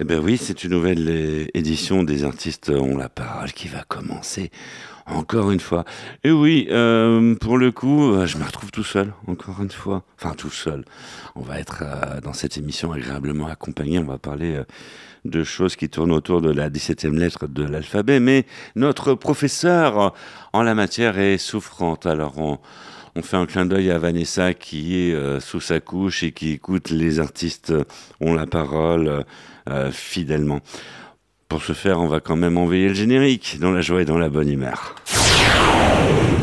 Eh 0.00 0.04
ben 0.04 0.20
oui, 0.20 0.38
c'est 0.38 0.64
une 0.64 0.70
nouvelle 0.70 1.08
euh, 1.08 1.46
édition 1.54 2.04
des 2.04 2.24
artistes 2.24 2.70
ont 2.70 2.96
la 2.96 3.08
parole 3.08 3.52
qui 3.52 3.68
va 3.68 3.82
commencer 3.82 4.50
encore 5.08 5.50
une 5.50 5.60
fois. 5.60 5.84
Et 6.24 6.30
oui, 6.30 6.68
euh, 6.70 7.34
pour 7.36 7.58
le 7.58 7.72
coup, 7.72 8.12
euh, 8.12 8.26
je 8.26 8.38
me 8.38 8.44
retrouve 8.44 8.70
tout 8.70 8.84
seul, 8.84 9.12
encore 9.26 9.60
une 9.62 9.70
fois. 9.70 10.04
Enfin, 10.20 10.34
tout 10.34 10.50
seul. 10.50 10.84
On 11.34 11.40
va 11.40 11.58
être 11.58 11.82
euh, 11.82 12.20
dans 12.20 12.32
cette 12.32 12.56
émission 12.56 12.92
agréablement 12.92 13.46
accompagné. 13.46 13.98
On 13.98 14.04
va 14.04 14.18
parler 14.18 14.56
euh, 14.56 14.64
de 15.24 15.44
choses 15.44 15.76
qui 15.76 15.88
tournent 15.88 16.12
autour 16.12 16.40
de 16.40 16.50
la 16.50 16.70
17e 16.70 17.16
lettre 17.16 17.46
de 17.46 17.64
l'alphabet. 17.64 18.20
Mais 18.20 18.46
notre 18.76 19.14
professeur 19.14 20.00
euh, 20.00 20.08
en 20.52 20.62
la 20.62 20.74
matière 20.74 21.18
est 21.18 21.38
souffrante. 21.38 22.06
Alors, 22.06 22.38
on, 22.38 22.58
fait 23.20 23.36
un 23.36 23.46
clin 23.46 23.66
d'œil 23.66 23.90
à 23.90 23.98
Vanessa 23.98 24.54
qui 24.54 24.96
est 24.96 25.12
euh, 25.12 25.40
sous 25.40 25.60
sa 25.60 25.80
couche 25.80 26.22
et 26.22 26.30
qui 26.30 26.52
écoute 26.52 26.90
les 26.90 27.18
artistes 27.18 27.70
euh, 27.70 27.82
ont 28.20 28.32
la 28.32 28.46
parole 28.46 29.08
euh, 29.08 29.22
euh, 29.22 29.22
fidèlement. 29.92 30.60
Pour 31.48 31.62
ce 31.62 31.72
faire, 31.72 32.00
on 32.00 32.08
va 32.08 32.20
quand 32.20 32.36
même 32.36 32.58
envoyer 32.58 32.88
le 32.88 32.94
générique 32.94 33.58
dans 33.60 33.70
la 33.70 33.80
joie 33.80 34.02
et 34.02 34.04
dans 34.04 34.18
la 34.18 34.28
bonne 34.28 34.50
humeur. 34.50 34.94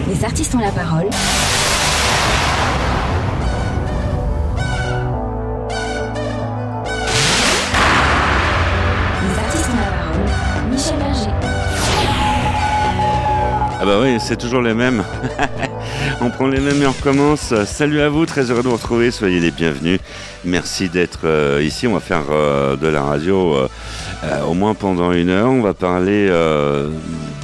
Les 0.09 0.23
artistes 0.23 0.55
ont 0.55 0.59
la 0.59 0.71
parole. 0.71 1.09
Ah 13.85 13.87
bah 13.87 13.99
oui, 14.01 14.17
c'est 14.19 14.35
toujours 14.35 14.63
les 14.63 14.73
mêmes. 14.73 15.03
on 16.21 16.31
prend 16.31 16.47
les 16.47 16.59
mêmes 16.59 16.81
et 16.81 16.87
on 16.87 16.91
recommence. 16.91 17.53
Salut 17.65 18.01
à 18.01 18.09
vous, 18.09 18.25
très 18.25 18.49
heureux 18.49 18.63
de 18.63 18.67
vous 18.67 18.77
retrouver, 18.77 19.11
soyez 19.11 19.39
les 19.39 19.51
bienvenus. 19.51 19.99
Merci 20.43 20.89
d'être 20.89 21.19
euh, 21.25 21.61
ici, 21.63 21.85
on 21.85 21.93
va 21.93 21.99
faire 21.99 22.23
euh, 22.31 22.75
de 22.77 22.87
la 22.87 23.03
radio 23.03 23.53
euh, 23.53 24.41
au 24.47 24.55
moins 24.55 24.73
pendant 24.73 25.11
une 25.11 25.29
heure. 25.29 25.51
On 25.51 25.61
va 25.61 25.75
parler 25.75 26.27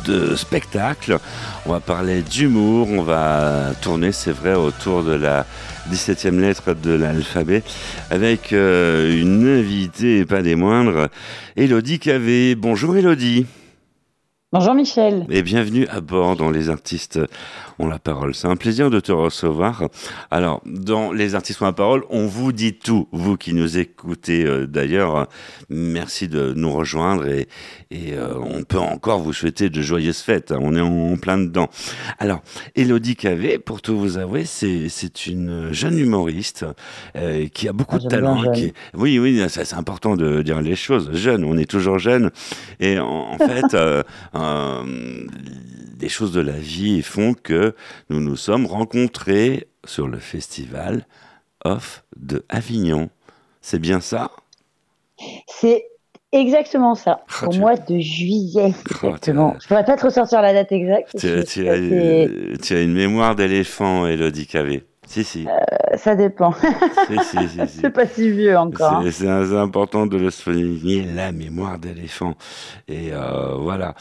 de 0.06 0.36
spectacle, 0.36 1.20
on 1.68 1.74
va 1.74 1.80
parler 1.80 2.24
d'humour, 2.24 2.90
on 2.90 3.04
va 3.04 3.74
tourner, 3.80 4.12
c'est 4.12 4.34
vrai, 4.34 4.56
autour 4.56 5.04
de 5.04 5.14
la 5.14 5.46
17e 5.92 6.40
lettre 6.40 6.74
de 6.74 6.94
l'alphabet 6.94 7.62
avec 8.10 8.50
une 8.52 9.48
invitée 9.48 10.18
et 10.18 10.26
pas 10.26 10.42
des 10.42 10.56
moindres, 10.56 11.08
Elodie 11.56 12.00
Cavé. 12.00 12.56
Bonjour 12.56 12.98
Elodie. 12.98 13.46
Bonjour 14.54 14.74
Michel. 14.74 15.26
Et 15.30 15.44
bienvenue 15.44 15.88
à 15.88 16.02
bord 16.02 16.36
dans 16.36 16.50
Les 16.52 16.70
Artistes 16.70 17.18
ont 17.80 17.88
la 17.88 18.00
parole. 18.00 18.36
C'est 18.36 18.50
un 18.50 18.58
plaisir 18.58 18.90
de 18.90 19.00
te 19.00 19.14
recevoir. 19.14 19.84
Alors, 20.30 20.62
dans 20.66 21.14
Les 21.14 21.36
Artistes 21.36 21.62
ont 21.62 21.66
la 21.66 21.72
parole, 21.72 22.04
on 22.10 22.28
vous 22.28 22.52
dit 22.52 22.74
tout. 22.74 23.08
Vous 23.14 23.38
qui 23.38 23.54
nous 23.54 23.78
écoutez 23.78 24.44
euh, 24.46 24.68
d'ailleurs, 24.68 25.28
merci 25.70 26.28
de 26.28 26.52
nous 26.54 26.70
rejoindre 26.74 27.28
et, 27.30 27.48
et 27.92 28.12
euh, 28.16 28.34
on 28.42 28.64
peut 28.64 28.78
encore 28.78 29.22
vous 29.22 29.32
souhaiter 29.32 29.70
de 29.70 29.82
joyeuses 29.82 30.20
fêtes. 30.20 30.52
On 30.60 30.76
est 30.76 30.82
en, 30.82 31.14
en 31.14 31.16
plein 31.16 31.38
dedans. 31.38 31.70
Alors, 32.20 32.42
Elodie 32.76 33.16
Cavé, 33.16 33.58
pour 33.58 33.82
tout 33.82 33.98
vous 33.98 34.18
avouer, 34.18 34.44
c'est 34.44 35.28
une 35.28 35.72
jeune 35.72 35.98
humoriste 35.98 36.66
euh, 37.16 37.48
qui 37.48 37.70
a 37.70 37.74
beaucoup 37.74 37.96
Ah, 38.02 38.04
de 38.04 38.08
talent. 38.10 38.52
qui- 38.52 38.74
Oui, 38.96 39.18
oui, 39.18 39.42
c'est 39.48 39.74
important 39.76 40.18
de 40.18 40.42
dire 40.42 40.60
les 40.62 40.76
choses. 40.76 41.10
Jeune, 41.14 41.46
on 41.46 41.58
est 41.58 41.70
toujours 41.72 42.00
jeune. 42.00 42.32
Et 42.82 43.00
en, 43.00 43.06
en 43.32 43.38
fait, 43.38 43.78
euh, 44.44 44.84
les 46.00 46.10
choses 46.10 46.32
de 46.34 46.42
la 46.42 46.58
vie 46.58 47.02
font 47.02 47.34
que 47.34 47.76
nous 48.10 48.20
nous 48.20 48.36
sommes 48.36 48.66
rencontrés 48.66 49.68
sur 49.86 50.08
le 50.08 50.20
festival 50.20 51.06
Off 51.64 52.04
de 52.18 52.44
Avignon. 52.50 53.10
C'est 53.62 53.80
bien 53.80 54.00
ça? 54.02 54.32
C'est 55.48 55.86
exactement 56.32 56.96
ça. 56.96 57.24
Ah, 57.42 57.48
Au 57.48 57.54
mois 57.54 57.76
de 57.76 58.00
juillet, 58.00 58.74
Oh, 59.04 59.08
exactement. 59.08 59.52
t'es- 59.52 59.58
Je 59.62 59.68
pourrais 59.68 59.86
pas 59.86 59.98
te 59.98 60.06
ressortir 60.06 60.42
la 60.42 60.54
date 60.54 60.72
exacte. 60.72 61.16
as, 61.16 61.44
tu 62.64 62.74
as 62.74 62.82
une 62.82 62.94
mémoire 62.94 63.36
d'éléphant, 63.36 64.08
Elodie 64.08 64.48
Cavé. 64.48 64.84
Si, 65.12 65.26
si. 65.26 65.46
Euh, 65.46 65.98
Ça 65.98 66.16
dépend. 66.16 66.54
si, 66.54 67.20
si, 67.20 67.50
si, 67.50 67.68
si. 67.68 67.78
C'est 67.82 67.90
pas 67.90 68.08
si 68.08 68.32
vieux 68.32 68.58
encore. 68.58 69.04
C'est 69.12 69.28
important 69.28 70.08
de 70.08 70.16
le 70.16 70.32
souligner, 70.32 71.04
la 71.04 71.34
mémoire 71.34 71.80
d'éléphant. 71.80 72.36
Et 72.88 73.10
euh, 73.12 73.56
voilà. 73.58 73.94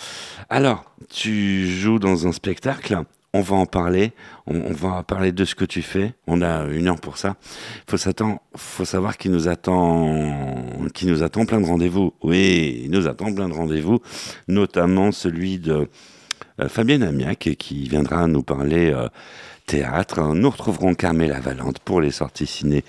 Alors, 0.48 0.84
tu 1.12 1.66
joues 1.66 1.98
dans 1.98 2.28
un 2.28 2.32
spectacle. 2.32 2.96
On 3.34 3.40
va 3.40 3.56
en 3.56 3.66
parler. 3.66 4.12
On, 4.46 4.54
on 4.60 4.72
va 4.72 5.02
parler 5.02 5.32
de 5.32 5.44
ce 5.44 5.56
que 5.56 5.64
tu 5.64 5.82
fais. 5.82 6.14
On 6.28 6.42
a 6.42 6.66
une 6.66 6.86
heure 6.86 7.00
pour 7.00 7.18
ça. 7.18 7.34
Faut 7.88 7.96
s'attendre. 7.96 8.38
Faut 8.54 8.84
savoir 8.84 9.18
qu'il 9.18 9.32
nous 9.32 9.48
attend, 9.48 10.14
nous 11.02 11.22
attend 11.24 11.44
plein 11.44 11.60
de 11.60 11.66
rendez-vous. 11.66 12.14
Oui, 12.22 12.82
il 12.84 12.90
nous 12.92 13.08
attend 13.08 13.34
plein 13.34 13.48
de 13.48 13.54
rendez-vous, 13.54 13.98
notamment 14.46 15.10
celui 15.10 15.58
de 15.58 15.88
euh, 16.60 16.68
Fabienne 16.68 17.02
Amiac 17.02 17.50
qui 17.58 17.88
viendra 17.88 18.28
nous 18.28 18.44
parler 18.44 18.92
théâtre. 19.66 20.34
Nous 20.34 20.50
retrouverons 20.50 20.94
Carmela 20.94 21.40
Valente 21.40 21.78
pour 21.80 22.00
les 22.00 22.10
sorties 22.10 22.46
ciné 22.46 22.84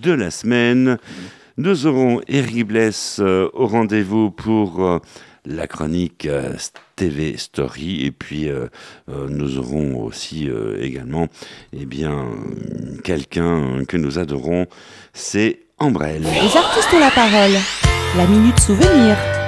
de 0.00 0.12
la 0.12 0.30
semaine. 0.30 0.98
Nous 1.58 1.86
aurons 1.86 2.20
Eric 2.28 2.66
Bless 2.66 3.18
euh, 3.18 3.48
au 3.54 3.66
rendez-vous 3.66 4.30
pour 4.30 4.84
euh, 4.84 4.98
la 5.46 5.66
chronique 5.66 6.26
euh, 6.26 6.52
TV 6.96 7.38
Story 7.38 8.04
et 8.04 8.10
puis 8.10 8.50
nous 9.28 9.58
aurons 9.58 10.02
aussi 10.02 10.48
également 10.80 11.28
eh 11.74 11.84
bien 11.84 12.26
quelqu'un 13.04 13.84
que 13.86 13.98
nous 13.98 14.18
adorons, 14.18 14.66
c'est 15.12 15.60
Ambrelle. 15.78 16.22
Les 16.22 16.56
artistes 16.56 16.88
ont 16.94 17.00
la 17.00 17.10
parole. 17.10 17.52
La 18.16 18.26
minute 18.26 18.58
souvenir. 18.58 19.45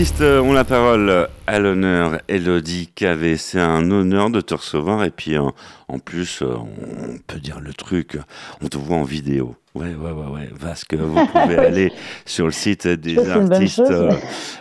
Artistes 0.00 0.22
ont 0.22 0.54
la 0.54 0.64
parole 0.64 1.28
à 1.46 1.58
l'honneur, 1.58 2.22
Elodie 2.26 2.88
Cavé. 2.94 3.36
C'est 3.36 3.60
un 3.60 3.90
honneur 3.90 4.30
de 4.30 4.40
te 4.40 4.54
recevoir. 4.54 5.04
Et 5.04 5.10
puis, 5.10 5.36
en, 5.36 5.54
en 5.88 5.98
plus, 5.98 6.40
euh, 6.40 6.54
on 6.56 7.18
peut 7.26 7.38
dire 7.38 7.60
le 7.60 7.74
truc, 7.74 8.16
on 8.62 8.68
te 8.68 8.78
voit 8.78 8.96
en 8.96 9.04
vidéo. 9.04 9.56
Ouais, 9.74 9.94
ouais, 9.94 10.10
ouais, 10.10 10.26
ouais. 10.26 10.48
Parce 10.60 10.84
que 10.84 10.96
vous 10.96 11.26
pouvez 11.26 11.56
aller 11.58 11.92
sur 12.26 12.46
le 12.46 12.52
site 12.52 12.88
des 12.88 13.30
artistes. 13.30 13.76
chose, 13.76 13.90
euh, 13.90 14.10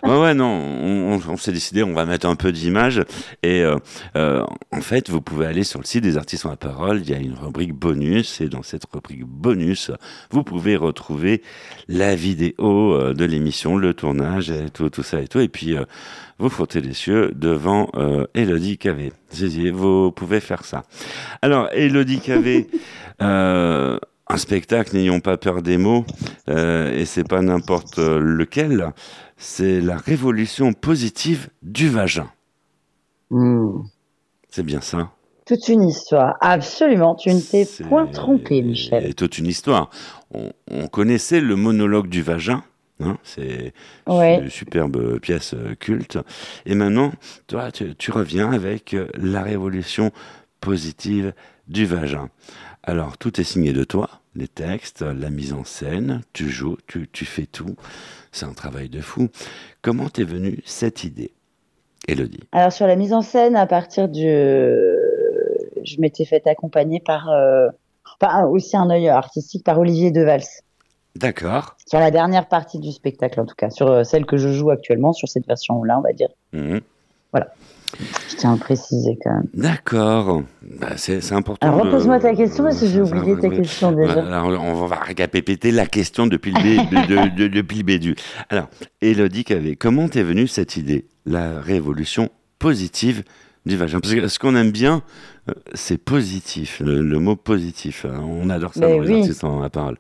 ouais. 0.04 0.20
ouais, 0.20 0.34
non, 0.36 0.46
on, 0.48 1.38
s'est 1.38 1.52
décidé, 1.52 1.82
on 1.82 1.94
va 1.94 2.06
mettre 2.06 2.28
un 2.28 2.36
peu 2.36 2.52
d'images. 2.52 3.04
Et 3.42 3.64
euh, 3.64 3.78
euh, 4.16 4.46
en 4.72 4.82
fait, 4.82 5.10
vous 5.10 5.22
pouvez 5.22 5.48
aller 5.48 5.64
sur 5.64 5.80
le 5.80 5.86
site 5.86 6.04
des 6.04 6.18
artistes 6.18 6.46
ont 6.46 6.50
la 6.50 6.58
parole. 6.58 7.02
Il 7.02 7.10
y 7.10 7.16
a 7.16 7.18
une 7.18 7.34
rubrique 7.34 7.74
bonus. 7.74 8.40
Et 8.40 8.50
dans 8.50 8.62
cette 8.62 8.84
rubrique 8.94 9.26
bonus, 9.26 9.92
vous 10.30 10.44
pouvez 10.44 10.76
retrouver 10.76 11.42
la 11.88 12.16
vidéo 12.16 12.94
euh, 12.94 13.14
de 13.16 13.26
l'émission, 13.26 13.78
le 13.78 13.96
tournage, 13.96 14.52
et 14.52 14.70
tout, 14.70 14.92
tout 14.92 15.04
ça 15.04 15.22
et 15.22 15.28
tout. 15.28 15.40
Et 15.40 15.48
puis, 15.48 15.76
euh, 15.76 15.86
vous 16.40 16.50
frottez 16.50 16.80
les 16.80 16.94
cieux 16.94 17.34
devant 17.36 17.90
euh, 17.96 18.26
Elodie 18.34 18.78
Cavé. 18.78 19.12
Zizi, 19.34 19.72
vous 19.72 20.14
pouvez 20.14 20.40
faire 20.40 20.64
ça. 20.64 20.86
Alors, 21.42 21.68
Elodie 21.74 22.22
Cavé, 22.22 22.70
euh, 23.22 24.00
un 24.30 24.38
spectacle, 24.38 24.96
n'ayons 24.96 25.20
pas 25.20 25.38
peur 25.38 25.62
des 25.62 25.78
mots, 25.78 26.06
euh, 26.50 26.94
et 26.94 27.06
c'est 27.06 27.28
pas 27.28 27.42
n'importe 27.42 27.98
lequel, 27.98 28.92
c'est 29.38 29.82
la 29.82 29.98
révolution 29.98 30.74
positive 30.74 31.50
du 31.64 31.90
vagin. 31.90 32.30
Hmm. 33.32 33.82
C'est 34.50 34.64
bien 34.64 34.82
ça 34.82 35.12
Toute 35.46 35.68
une 35.68 35.84
histoire. 35.88 36.36
Absolument. 36.42 37.16
Tu 37.16 37.30
ne 37.34 37.40
t'es 37.40 37.66
C'est- 37.66 37.84
point 37.84 38.06
trompé, 38.08 38.62
Michel. 38.62 39.06
Et 39.06 39.14
toute 39.14 39.38
une 39.40 39.48
histoire. 39.48 39.90
On, 40.32 40.52
on 40.70 40.88
connaissait 40.88 41.42
le 41.42 41.56
monologue 41.56 42.08
du 42.08 42.22
vagin, 42.22 42.64
Hein, 43.02 43.18
c'est 43.24 43.74
Ouais. 44.10 44.42
une 44.42 44.50
superbe 44.50 45.20
pièce 45.20 45.54
euh, 45.54 45.74
culte. 45.74 46.18
Et 46.66 46.76
maintenant, 46.76 47.14
toi, 47.48 47.72
tu, 47.72 47.96
tu 47.96 48.12
reviens 48.12 48.52
avec 48.52 48.94
euh, 48.94 49.08
la 49.16 49.42
révolution 49.42 50.12
positive 50.60 51.32
du 51.70 51.86
vagin. 51.86 52.28
Alors, 52.84 53.18
tout 53.18 53.40
est 53.40 53.46
signé 53.46 53.72
de 53.72 53.86
toi, 53.86 54.19
les 54.36 54.48
textes, 54.48 55.02
la 55.02 55.30
mise 55.30 55.54
en 55.54 55.64
scène, 55.64 56.22
tu 56.34 56.50
joues, 56.50 56.78
tu, 56.88 57.08
tu 57.12 57.26
fais 57.26 57.46
tout. 57.46 57.76
C'est 58.32 58.46
un 58.46 58.54
travail 58.54 58.90
de 58.90 59.02
fou. 59.02 59.30
Comment 59.82 60.10
t'es 60.10 60.24
venue 60.24 60.62
cette 60.66 61.04
idée, 61.04 61.32
Elodie 62.08 62.44
Alors 62.52 62.72
sur 62.72 62.88
la 62.88 62.96
mise 62.96 63.14
en 63.14 63.22
scène, 63.22 63.56
à 63.56 63.66
partir 63.66 64.08
du, 64.08 64.26
je 65.84 66.00
m'étais 66.00 66.26
fait 66.26 66.46
accompagner 66.48 67.00
par, 67.00 67.30
euh, 67.30 67.70
enfin, 68.20 68.46
aussi 68.46 68.78
un 68.78 68.90
œil 68.90 69.10
artistique 69.10 69.64
par 69.64 69.80
Olivier 69.80 70.12
Devals. 70.12 70.44
D'accord. 71.16 71.76
Sur 71.86 72.00
la 72.00 72.12
dernière 72.12 72.48
partie 72.48 72.80
du 72.80 72.92
spectacle, 72.92 73.40
en 73.42 73.46
tout 73.46 73.56
cas, 73.56 73.70
sur 73.70 73.90
euh, 73.90 74.04
celle 74.04 74.26
que 74.26 74.38
je 74.38 74.50
joue 74.50 74.70
actuellement, 74.70 75.12
sur 75.12 75.28
cette 75.28 75.48
version-là, 75.48 75.98
on 75.98 76.02
va 76.02 76.14
dire. 76.14 76.30
Mhm. 76.54 76.82
Je 78.30 78.36
tiens 78.38 78.52
à 78.52 78.54
le 78.54 78.60
préciser 78.60 79.18
quand 79.24 79.32
même. 79.34 79.48
D'accord. 79.54 80.44
Bah, 80.80 80.90
c'est 80.96 81.32
important. 81.34 81.68
Alors 81.68 81.84
repose-moi 81.86 82.20
ta 82.20 82.36
question 82.36 82.64
parce 82.64 82.80
que 82.80 82.86
j'ai 82.86 83.02
oublié 83.02 83.36
ta 83.38 83.50
question 83.50 83.92
déjà. 83.92 84.14
Alors, 84.26 84.48
on 84.64 84.86
va 84.86 84.98
récapépéter 84.98 85.72
la 85.72 85.86
question 85.86 86.28
depuis 86.28 86.52
le, 86.54 86.62
bé- 86.62 86.78
de- 86.78 87.08
de- 87.30 87.36
de- 87.36 87.48
depuis 87.48 87.78
le 87.78 87.84
début. 87.84 88.16
Alors, 88.50 88.70
Elodie 89.02 89.44
Cavé, 89.44 89.76
comment 89.76 90.08
t'es 90.08 90.24
venue 90.24 90.48
cette 90.48 90.78
idée 90.78 91.08
La 91.26 91.60
révolution 91.60 92.30
positive 92.60 93.24
du 93.66 93.76
vagin? 93.76 94.00
Parce 94.00 94.14
que 94.14 94.28
ce 94.28 94.40
qu'on 94.40 94.56
aime 94.56 94.72
bien, 94.72 95.02
euh, 95.50 95.54
c'est 95.74 95.98
positif, 95.98 96.82
le, 96.86 97.02
le 97.02 97.20
mot 97.20 97.36
positif. 97.36 98.06
hein. 98.06 98.22
On 98.24 98.50
adore 98.50 98.74
ça 98.76 98.88
Mais 98.88 98.98
dans 98.98 99.02
les 99.02 99.20
artistes 99.22 99.44
en 99.44 99.60
la 99.62 99.70
parole. 99.70 99.98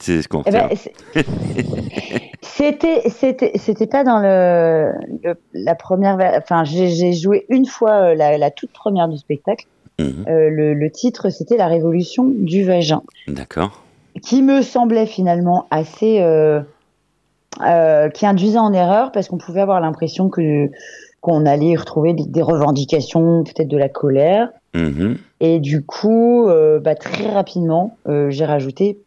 C'est 0.00 0.20
ce 0.22 0.28
qu'on 0.28 0.42
Eh 0.46 0.50
retient. 0.50 0.68
ben, 1.14 1.22
c'était, 2.56 3.08
c'était, 3.10 3.52
c'était 3.56 3.86
pas 3.86 4.04
dans 4.04 4.18
le, 4.20 4.92
le- 5.22 5.34
la 5.54 5.74
première. 5.74 6.18
Enfin, 6.38 6.64
j'ai, 6.64 7.12
joué 7.12 7.46
une 7.48 7.66
fois 7.66 7.92
euh, 8.10 8.14
la, 8.14 8.38
la 8.38 8.50
toute 8.50 8.70
première 8.72 9.08
du 9.08 9.16
spectacle. 9.18 9.66
Mhm. 9.98 10.24
Euh, 10.28 10.50
le, 10.50 10.74
le 10.74 10.90
titre, 10.90 11.30
c'était 11.30 11.56
La 11.56 11.66
Révolution 11.68 12.24
du 12.26 12.64
vagin, 12.64 13.02
D'accord. 13.28 13.82
qui 14.22 14.42
me 14.42 14.62
semblait 14.62 15.06
finalement 15.06 15.66
assez, 15.70 16.20
euh, 16.20 16.60
euh, 17.64 18.08
qui 18.08 18.26
induisait 18.26 18.58
en 18.58 18.72
erreur 18.72 19.12
parce 19.12 19.28
qu'on 19.28 19.38
pouvait 19.38 19.60
avoir 19.60 19.80
l'impression 19.80 20.28
que 20.28 20.68
qu'on 21.20 21.46
allait 21.46 21.68
y 21.68 21.76
retrouver 21.76 22.12
des, 22.12 22.24
des 22.26 22.42
revendications, 22.42 23.44
peut-être 23.44 23.68
de 23.68 23.78
la 23.78 23.88
colère. 23.88 24.50
Mhm. 24.74 25.16
Et 25.40 25.58
du 25.60 25.84
coup, 25.84 26.46
bah, 26.82 26.94
très 26.96 27.30
rapidement, 27.32 27.96
j'ai 28.28 28.44
rajouté 28.44 28.98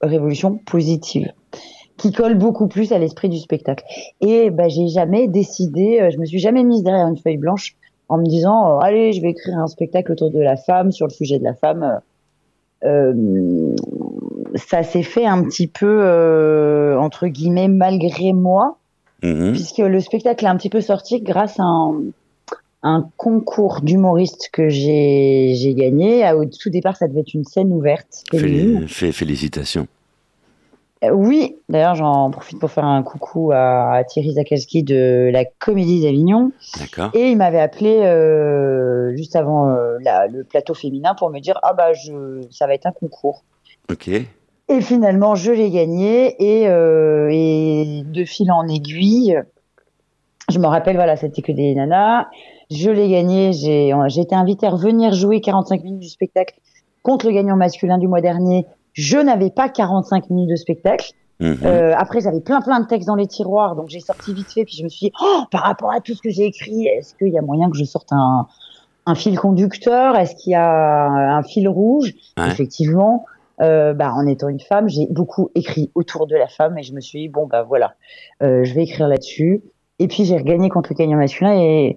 révolution 0.00 0.56
positive, 0.56 1.30
qui 1.96 2.12
colle 2.12 2.34
beaucoup 2.36 2.66
plus 2.68 2.92
à 2.92 2.98
l'esprit 2.98 3.28
du 3.28 3.38
spectacle. 3.38 3.84
Et 4.20 4.50
bah, 4.50 4.68
j'ai 4.68 4.88
jamais 4.88 5.28
décidé, 5.28 6.00
euh, 6.00 6.10
je 6.10 6.18
me 6.18 6.24
suis 6.24 6.38
jamais 6.40 6.64
mise 6.64 6.82
derrière 6.82 7.06
une 7.06 7.16
feuille 7.18 7.36
blanche 7.36 7.76
en 8.08 8.18
me 8.18 8.24
disant, 8.24 8.76
euh, 8.76 8.78
allez, 8.80 9.12
je 9.12 9.22
vais 9.22 9.30
écrire 9.30 9.56
un 9.58 9.66
spectacle 9.68 10.12
autour 10.12 10.30
de 10.30 10.40
la 10.40 10.56
femme, 10.56 10.92
sur 10.92 11.06
le 11.06 11.12
sujet 11.12 11.38
de 11.38 11.44
la 11.44 11.54
femme. 11.54 12.00
Euh, 12.84 13.74
ça 14.56 14.82
s'est 14.82 15.02
fait 15.02 15.24
un 15.24 15.42
petit 15.44 15.66
peu, 15.68 16.00
euh, 16.02 16.98
entre 16.98 17.26
guillemets, 17.28 17.68
malgré 17.68 18.32
moi, 18.32 18.76
Mhm. 19.22 19.52
puisque 19.52 19.78
le 19.78 20.00
spectacle 20.00 20.44
est 20.44 20.48
un 20.48 20.56
petit 20.56 20.68
peu 20.68 20.80
sorti 20.82 21.20
grâce 21.22 21.58
à 21.58 21.62
un, 21.62 21.94
un 22.82 23.08
concours 23.16 23.80
d'humoriste 23.82 24.50
que 24.52 24.68
j'ai 24.68 25.74
gagné. 25.74 26.22
À- 26.24 26.36
Au 26.36 26.44
tout 26.44 26.68
départ, 26.68 26.96
ça 26.96 27.08
devait 27.08 27.20
être 27.20 27.32
une 27.32 27.44
scène 27.44 27.72
ouverte. 27.72 28.22
Féli- 28.32 28.86
félicitations. 29.12 29.86
Euh, 31.04 31.10
oui, 31.10 31.56
d'ailleurs, 31.68 31.94
j'en 31.94 32.30
profite 32.30 32.58
pour 32.58 32.70
faire 32.70 32.84
un 32.84 33.02
coucou 33.02 33.52
à, 33.52 33.92
à 33.94 34.04
Thierry 34.04 34.32
Zakalski 34.34 34.82
de 34.82 35.30
la 35.32 35.44
Comédie 35.44 36.02
d'Avignon. 36.02 36.52
D'accord. 36.78 37.10
Et 37.14 37.30
il 37.30 37.36
m'avait 37.36 37.60
appelé 37.60 38.00
euh, 38.02 39.14
juste 39.16 39.36
avant 39.36 39.68
euh, 39.70 39.96
la- 40.02 40.26
le 40.26 40.44
plateau 40.44 40.74
féminin 40.74 41.14
pour 41.14 41.30
me 41.30 41.40
dire 41.40 41.58
Ah 41.62 41.72
bah, 41.72 41.92
je, 41.92 42.42
ça 42.50 42.66
va 42.66 42.74
être 42.74 42.86
un 42.86 42.92
concours. 42.92 43.44
Ok. 43.90 44.08
Et 44.08 44.80
finalement, 44.80 45.34
je 45.34 45.52
l'ai 45.52 45.70
gagné 45.70 46.36
et, 46.42 46.68
euh, 46.68 47.28
et 47.30 48.02
de 48.06 48.24
fil 48.24 48.50
en 48.50 48.66
aiguille, 48.66 49.38
je 50.50 50.58
me 50.58 50.66
rappelle, 50.66 50.96
voilà, 50.96 51.16
c'était 51.16 51.42
que 51.42 51.52
des 51.52 51.74
nanas. 51.74 52.26
Je 52.70 52.90
l'ai 52.90 53.10
gagné, 53.10 53.52
j'ai 53.52 53.92
j'ai 54.08 54.20
été 54.22 54.34
invitée 54.34 54.66
à 54.66 54.70
revenir 54.70 55.12
jouer 55.12 55.40
45 55.42 55.82
minutes 55.82 56.00
du 56.00 56.08
spectacle 56.08 56.54
contre 57.02 57.26
le 57.26 57.32
gagnant 57.32 57.56
masculin 57.56 57.98
du 57.98 58.08
mois 58.08 58.22
dernier. 58.22 58.66
Je 58.94 59.18
n'avais 59.18 59.50
pas 59.50 59.68
45 59.68 60.30
minutes 60.30 60.50
de 60.50 60.56
spectacle. 60.56 61.12
Mhm. 61.40 61.58
Euh, 61.64 61.94
après, 61.96 62.20
j'avais 62.20 62.40
plein 62.40 62.60
plein 62.60 62.80
de 62.80 62.86
textes 62.86 63.06
dans 63.08 63.16
les 63.16 63.26
tiroirs, 63.26 63.76
donc 63.76 63.88
j'ai 63.88 64.00
sorti 64.00 64.32
vite 64.32 64.50
fait. 64.52 64.64
Puis 64.64 64.76
je 64.76 64.84
me 64.84 64.88
suis 64.88 65.08
dit, 65.08 65.12
oh, 65.20 65.42
par 65.50 65.62
rapport 65.62 65.92
à 65.92 66.00
tout 66.00 66.14
ce 66.14 66.22
que 66.22 66.30
j'ai 66.30 66.44
écrit, 66.44 66.86
est-ce 66.86 67.14
qu'il 67.14 67.28
y 67.28 67.38
a 67.38 67.42
moyen 67.42 67.70
que 67.70 67.76
je 67.76 67.84
sorte 67.84 68.12
un, 68.12 68.46
un 69.06 69.14
fil 69.14 69.38
conducteur? 69.38 70.16
Est-ce 70.16 70.36
qu'il 70.36 70.52
y 70.52 70.56
a 70.56 71.36
un 71.36 71.42
fil 71.42 71.68
rouge? 71.68 72.14
Ouais. 72.38 72.46
Effectivement, 72.46 73.26
euh, 73.60 73.94
bah, 73.94 74.12
en 74.14 74.26
étant 74.26 74.48
une 74.48 74.60
femme, 74.60 74.88
j'ai 74.88 75.06
beaucoup 75.10 75.50
écrit 75.54 75.90
autour 75.94 76.26
de 76.26 76.36
la 76.36 76.48
femme 76.48 76.78
et 76.78 76.82
je 76.82 76.92
me 76.92 77.00
suis 77.00 77.20
dit, 77.20 77.28
bon, 77.28 77.46
bah 77.46 77.62
voilà, 77.62 77.94
euh, 78.42 78.64
je 78.64 78.74
vais 78.74 78.84
écrire 78.84 79.08
là-dessus. 79.08 79.62
Et 80.00 80.08
puis 80.08 80.24
j'ai 80.24 80.36
regagné 80.36 80.68
contre 80.70 80.92
le 80.92 80.96
gagnant 80.96 81.18
masculin 81.18 81.54
et, 81.54 81.96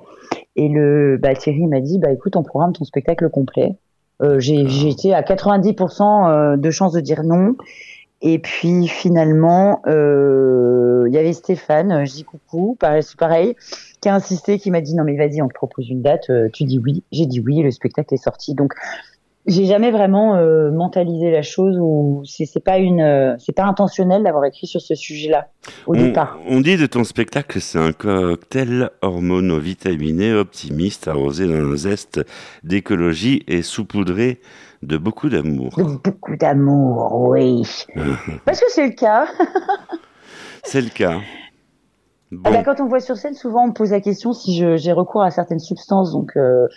et 0.56 0.68
le 0.68 1.18
bah, 1.18 1.34
Thierry 1.34 1.66
m'a 1.66 1.80
dit, 1.80 1.98
bah 1.98 2.12
écoute, 2.12 2.36
on 2.36 2.44
programme 2.44 2.74
ton 2.74 2.84
spectacle 2.84 3.30
complet. 3.30 3.76
Euh, 4.22 4.40
j'ai 4.40 4.90
été 4.90 5.14
à 5.14 5.22
90% 5.22 6.30
euh, 6.30 6.58
de 6.58 6.72
chances 6.72 6.94
de 6.94 7.00
dire 7.00 7.24
non. 7.24 7.56
Et 8.22 8.40
puis 8.40 8.88
finalement, 8.88 9.82
euh, 9.86 11.06
il 11.08 11.14
y 11.14 11.20
avait 11.20 11.34
Stéphane, 11.34 11.92
euh, 11.92 12.06
je 12.06 12.14
dis 12.14 12.24
coucou, 12.24 12.76
pareil, 12.80 13.04
c'est 13.04 13.18
pareil, 13.18 13.56
qui 14.02 14.10
a 14.10 14.16
insisté, 14.16 14.58
qui 14.58 14.72
m'a 14.72 14.82
dit 14.82 14.96
non 14.96 15.04
mais 15.04 15.16
vas-y, 15.16 15.40
on 15.42 15.48
te 15.48 15.54
propose 15.54 15.88
une 15.90 16.02
date, 16.02 16.32
tu 16.52 16.64
dis 16.64 16.80
oui. 16.80 17.04
J'ai 17.12 17.28
dit 17.28 17.40
oui, 17.40 17.60
et 17.60 17.64
le 17.64 17.72
spectacle 17.72 18.14
est 18.14 18.24
sorti. 18.24 18.56
Donc 18.56 18.74
j'ai 19.48 19.66
jamais 19.66 19.92
vraiment 19.92 20.36
euh, 20.36 20.72
mentalisé 20.72 21.32
la 21.32 21.42
chose 21.42 21.78
ou 21.80 22.22
c'est 22.26 22.64
pas 22.64 22.78
une, 22.78 23.02
euh, 23.02 23.36
c'est 23.40 23.56
pas 23.56 23.64
intentionnel 23.64 24.24
d'avoir 24.24 24.46
écrit 24.46 24.68
sur 24.68 24.82
ce 24.82 24.94
sujet-là 24.94 25.48
au 25.86 25.96
on, 25.96 26.02
départ. 26.02 26.38
on 26.48 26.60
dit 26.60 26.76
de 26.76 26.86
ton 26.86 27.04
spectacle 27.04 27.54
que 27.54 27.60
c'est 27.60 27.80
un 27.80 27.94
cocktail 27.94 28.90
hormono-vitaminé, 29.02 30.34
optimiste, 30.34 31.08
arrosé 31.08 31.48
d'un 31.48 31.76
zeste 31.78 32.26
d'écologie 32.64 33.44
et 33.48 33.62
saupoudré 33.62 34.42
de 34.84 34.98
beaucoup 34.98 35.30
d'amour. 35.30 35.74
De 35.78 35.84
beaucoup 35.84 36.36
d'amour, 36.36 37.14
oui. 37.14 37.64
Parce 38.46 38.60
que 38.60 38.68
c'est 38.70 38.88
le 38.88 38.94
cas. 38.94 39.28
C'est 40.64 40.82
le 40.82 40.90
cas. 40.90 41.20
Ah 42.44 42.52
bah, 42.52 42.64
quand 42.64 42.82
on 42.82 42.88
voit 42.88 43.00
sur 43.00 43.16
scène, 43.16 43.36
souvent 43.36 43.64
on 43.64 43.68
me 43.68 43.74
pose 43.74 43.92
la 43.92 44.02
question 44.02 44.34
si 44.34 44.58
j'ai 44.78 44.92
recours 44.92 45.22
à 45.24 45.32
certaines 45.32 45.60
substances, 45.60 46.12
donc 46.12 46.36
euh, 46.36 46.68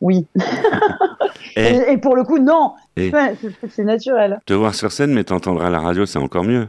oui. 0.00 0.26
et 1.56 1.98
pour 1.98 2.14
le 2.14 2.22
coup, 2.22 2.38
non. 2.38 2.74
Ouais, 2.96 3.36
c'est- 3.68 3.82
naturel. 3.82 4.40
te 4.46 4.52
voir 4.52 4.74
sur 4.74 4.92
scène, 4.92 5.12
mais 5.12 5.24
t'entendre 5.24 5.62
à 5.62 5.70
la 5.70 5.80
radio, 5.80 6.06
c'est 6.06 6.18
encore 6.20 6.44
mieux. 6.44 6.68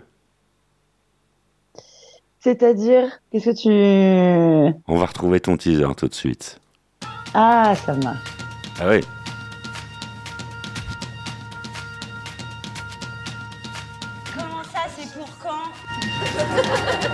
C'est-à-dire, 2.40 3.04
qu'est-ce 3.32 3.52
que 3.52 4.72
tu... 4.72 4.75
On 4.88 4.98
va 4.98 5.06
retrouver 5.06 5.40
ton 5.40 5.56
teaser 5.56 5.88
tout 5.96 6.08
de 6.08 6.13
suite. 6.13 6.60
Ah, 7.34 7.74
ça 7.86 7.94
marche. 7.94 8.36
Ah 8.82 8.90
oui. 8.90 9.02
Comment 14.36 14.63
ça, 14.63 14.82
c'est 14.96 15.18
pour 15.18 15.30
quand? 15.42 17.10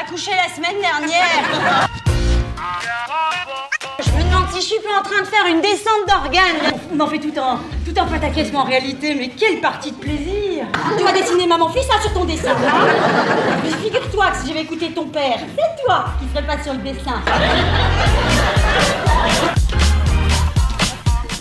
accouché 0.00 0.30
la 0.32 0.54
semaine 0.54 0.80
dernière. 0.80 1.58
Je 4.04 4.10
me 4.10 4.22
demande 4.22 4.48
si 4.52 4.60
je 4.60 4.66
suis 4.66 4.80
pas 4.80 5.00
en 5.00 5.02
train 5.02 5.22
de 5.22 5.26
faire 5.26 5.46
une 5.48 5.60
descente 5.60 6.06
d'organes. 6.06 6.80
On 6.94 7.00
en 7.00 7.06
fait 7.06 7.18
tout 7.18 7.32
un, 7.40 7.60
tout 7.84 7.98
un 7.98 8.04
pataquès 8.04 8.54
en 8.54 8.64
réalité, 8.64 9.14
mais 9.14 9.28
quelle 9.28 9.60
partie 9.60 9.92
de 9.92 9.96
plaisir 9.96 10.66
Tu 10.98 11.04
vas 11.04 11.12
dessiner 11.12 11.46
maman 11.46 11.68
fils 11.70 11.86
ça 11.86 12.00
sur 12.00 12.12
ton 12.12 12.24
dessin. 12.24 12.54
Mais 13.64 13.70
figure-toi 13.70 14.30
que 14.32 14.38
si 14.38 14.48
j'avais 14.48 14.62
écouté 14.62 14.90
ton 14.90 15.06
père, 15.06 15.38
c'est 15.38 15.84
toi 15.84 16.06
qui 16.20 16.28
serais 16.28 16.46
pas 16.46 16.62
sur 16.62 16.72
le 16.74 16.80
dessin. 16.80 17.22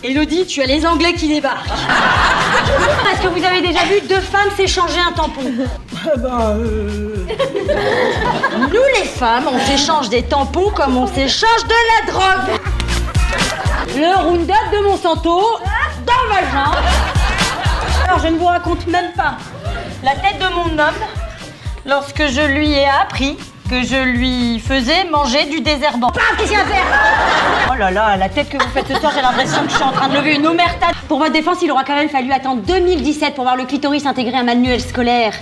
Elodie, 0.04 0.46
tu 0.46 0.62
as 0.62 0.68
les 0.68 0.86
Anglais 0.86 1.14
qui 1.14 1.28
débarquent. 1.28 1.72
Est-ce 3.12 3.22
que 3.22 3.28
vous 3.28 3.44
avez 3.44 3.62
déjà 3.62 3.84
vu 3.86 4.02
deux 4.08 4.22
femmes 4.22 4.52
s'échanger 4.56 5.00
un 5.00 5.12
tampon? 5.12 5.42
Nous, 8.58 8.84
les 8.98 9.06
femmes, 9.06 9.46
on 9.52 9.60
s'échange 9.60 10.10
des 10.10 10.24
tampons 10.24 10.70
comme 10.72 10.98
on 10.98 11.08
s'échange 11.08 11.64
de 11.64 11.76
la 11.92 12.12
drogue. 12.12 12.60
Le 13.96 14.24
Roundup 14.24 14.72
de 14.72 14.84
Monsanto 14.84 15.42
dans 16.06 16.24
le 16.24 16.30
vagin. 16.30 16.72
Alors, 18.06 18.20
je 18.20 18.28
ne 18.28 18.38
vous 18.38 18.46
raconte 18.46 18.86
même 18.88 19.12
pas 19.16 19.38
la 20.04 20.12
tête 20.16 20.40
de 20.40 20.54
mon 20.54 20.78
homme 20.80 21.02
lorsque 21.86 22.28
je 22.28 22.42
lui 22.42 22.72
ai 22.74 22.88
appris 22.88 23.38
que 23.70 23.84
je 23.84 23.96
lui 23.96 24.60
faisais 24.60 25.06
manger 25.12 25.46
du 25.46 25.62
désherbant. 25.62 26.10
Paf, 26.10 26.24
qu'est-ce 26.38 26.50
qu'il 26.50 26.58
y 26.58 26.62
a 26.62 26.64
à 26.64 26.66
faire 26.66 26.86
Oh 27.72 27.76
là 27.78 27.92
là, 27.92 28.18
la 28.18 28.30
tête 28.30 28.50
que 28.50 28.58
vous 28.58 28.70
faites 28.70 28.88
ce 28.88 28.96
soir, 28.96 29.12
j'ai 29.16 29.22
l'impression 29.22 29.64
que 29.64 29.70
je 29.70 29.76
suis 29.76 29.84
en 29.84 29.92
train 29.92 30.08
de 30.08 30.16
lever 30.16 30.36
une 30.36 30.46
omerta. 30.46 30.88
Pour 31.08 31.20
votre 31.20 31.32
défense, 31.32 31.58
il 31.62 31.72
aura 31.72 31.84
quand 31.84 31.96
même 31.96 32.10
fallu 32.10 32.32
attendre 32.32 32.62
2017 32.62 33.34
pour 33.36 33.44
voir 33.44 33.56
le 33.56 33.66
clitoris 33.66 34.06
intégrer 34.06 34.38
un 34.38 34.44
manuel 34.44 34.82
scolaire. 34.82 35.34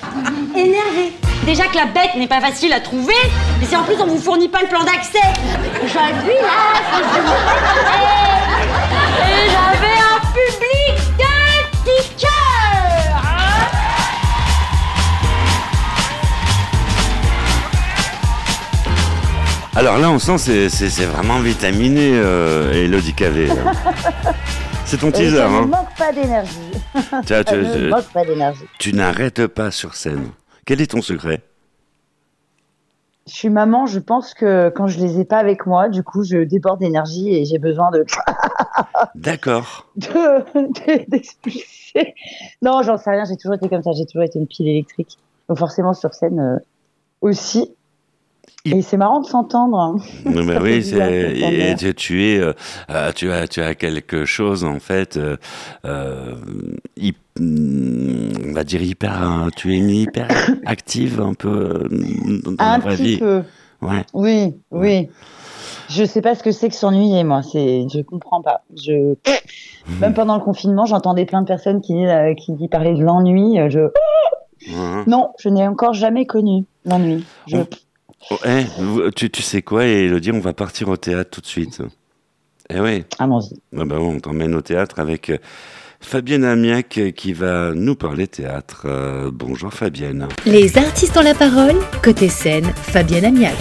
Énervé. 0.56 1.13
Déjà 1.46 1.65
que 1.68 1.75
la 1.75 1.86
bête 1.86 2.15
n'est 2.15 2.27
pas 2.27 2.39
facile 2.39 2.72
à 2.72 2.80
trouver, 2.80 3.13
mais 3.60 3.65
si 3.65 3.75
en 3.75 3.84
plus 3.84 3.96
on 4.00 4.08
vous 4.08 4.20
fournit 4.20 4.48
pas 4.48 4.62
le 4.62 4.68
plan 4.68 4.84
d'accès. 4.84 5.20
Là, 5.20 5.30
et 5.82 5.88
j'avais 9.50 9.98
un 10.00 10.20
public 10.32 11.18
de. 11.18 12.32
Alors 19.75 19.98
là, 19.98 20.12
on 20.12 20.20
sent 20.20 20.38
c'est 20.38 20.70
c'est 20.70 20.89
c'est 20.89 21.06
vraiment 21.06 21.39
vitaminé, 21.39 22.12
euh, 22.13 22.72
Elodie 22.74 23.13
Cavé. 23.13 23.48
là. 23.48 23.56
C'est 24.86 24.98
ton 24.98 25.12
teaser, 25.12 25.38
ça 25.38 25.48
ne 25.50 25.53
hein 25.56 25.65
manque 25.65 25.98
pas 25.98 26.12
d'énergie. 26.12 26.60
Tu, 27.25 27.34
ne 27.34 27.89
manque 27.89 28.12
pas 28.13 28.24
d'énergie. 28.25 28.65
tu 28.77 28.94
n'arrêtes 28.94 29.48
pas 29.48 29.72
sur 29.72 29.96
scène. 29.96 30.30
Quel 30.65 30.82
est 30.82 30.92
ton 30.92 31.01
secret? 31.01 31.42
Je 33.25 33.34
suis 33.34 33.50
maman, 33.50 33.86
je 33.88 33.98
pense 34.00 34.34
que 34.34 34.70
quand 34.75 34.88
je 34.88 35.00
les 35.00 35.20
ai 35.22 35.25
pas 35.25 35.38
avec 35.38 35.65
moi, 35.65 35.88
du 35.89 36.03
coup, 36.03 36.24
je 36.24 36.44
déborde 36.44 36.82
d'énergie 36.82 37.34
et 37.34 37.46
j'ai 37.46 37.58
besoin 37.58 37.89
de 37.92 38.06
D'accord. 39.15 39.88
de- 39.96 41.10
d'expulser. 41.10 42.13
non, 42.62 42.84
j'en 42.84 42.98
sais 42.98 43.10
rien, 43.10 43.24
j'ai 43.24 43.38
toujours 43.38 43.56
été 43.56 43.70
comme 43.70 43.82
ça, 43.82 43.92
j'ai 43.94 44.06
toujours 44.06 44.24
été 44.24 44.38
une 44.38 44.48
pile 44.48 44.68
électrique. 44.68 45.18
Donc 45.50 45.58
forcément 45.58 45.94
sur 45.94 46.13
scène 46.13 46.39
euh, 46.39 46.58
aussi. 47.22 47.74
Et 48.65 48.82
c'est 48.82 48.96
marrant 48.96 49.20
de 49.20 49.25
s'entendre. 49.25 49.77
hein. 49.77 49.98
Mais 50.25 50.58
oui, 50.58 50.77
bizarre 50.77 51.10
et 51.10 51.75
tu, 51.77 51.93
tu 51.96 52.24
es, 52.24 52.39
euh, 52.39 52.53
euh, 52.89 53.12
tu 53.12 53.29
as, 53.29 53.46
tu 53.48 53.62
as 53.62 53.75
quelque 53.75 54.24
chose 54.24 54.63
en 54.63 54.79
fait, 54.79 55.17
euh, 55.17 55.36
mm, 57.39 58.32
on 58.50 58.53
va 58.53 58.63
dire 58.63 58.82
hyper, 58.82 59.12
hein, 59.22 59.50
tu 59.55 59.74
es 59.74 59.77
une 59.77 59.89
hyper 59.89 60.29
active 60.65 61.20
un 61.20 61.34
peu 61.34 61.89
dans 62.46 62.55
Un 62.58 62.79
petit 62.79 63.03
vie. 63.03 63.17
peu. 63.17 63.41
Ouais. 63.82 64.05
Oui, 64.13 64.55
oui. 64.72 65.10
Je 65.89 66.05
sais 66.05 66.22
pas 66.22 66.34
ce 66.34 66.41
que 66.41 66.51
c'est 66.51 66.70
que 66.70 66.75
s'ennuyer, 66.75 67.25
moi. 67.25 67.41
C'est, 67.43 67.86
je 67.93 68.01
comprends 68.01 68.41
pas. 68.41 68.62
Je, 68.82 69.15
même 70.00 70.13
pendant 70.13 70.36
le 70.38 70.41
confinement, 70.41 70.86
j'entendais 70.86 71.25
plein 71.25 71.41
de 71.41 71.48
personnes 71.48 71.82
qui, 71.82 72.05
euh, 72.05 72.34
qui, 72.36 72.53
parlaient 72.70 72.96
de 72.96 73.03
l'ennui. 73.03 73.58
Je, 73.70 73.89
non, 75.05 75.32
je 75.38 75.50
n'ai 75.50 75.67
encore 75.67 75.93
jamais 75.93 76.25
connu 76.25 76.63
l'ennui. 76.86 77.25
Je, 77.48 77.58
On- 77.58 77.67
Oh, 78.32 78.38
eh, 78.46 78.63
vous- 78.80 79.12
tu, 79.12 79.30
tu 79.30 79.42
sais 79.42 79.62
quoi, 79.62 79.86
Elodie, 79.86 80.32
on 80.32 80.39
va 80.39 80.53
partir 80.53 80.89
au 80.89 80.98
théâtre 80.98 81.30
tout 81.32 81.42
de 81.42 81.46
suite. 81.46 81.82
Eh 82.70 82.80
oui, 82.80 83.03
allons-y. 83.20 83.56
ah 83.77 83.84
bah 83.86 83.98
bon, 83.98 84.15
on 84.15 84.20
t'emmène 84.20 84.56
au 84.56 84.62
théâtre 84.62 85.00
avec 85.00 85.30
euh, 85.30 85.38
Fabienne 86.00 86.46
Amiac 86.46 86.98
euh, 86.98 87.12
qui 87.12 87.34
va 87.34 87.74
nous 87.75 87.96
parler 87.96 88.27
théâtre. 88.27 88.84
Euh, 88.86 89.30
bonjour 89.34 89.74
Fabienne. 89.74 90.27
Les 90.46 90.77
artistes 90.77 91.18
ont 91.18 91.22
la 91.22 91.36
parole. 91.36 91.75
Côté 92.01 92.30
scène, 92.30 92.65
Fabienne 92.74 93.25
Amiac. 93.25 93.56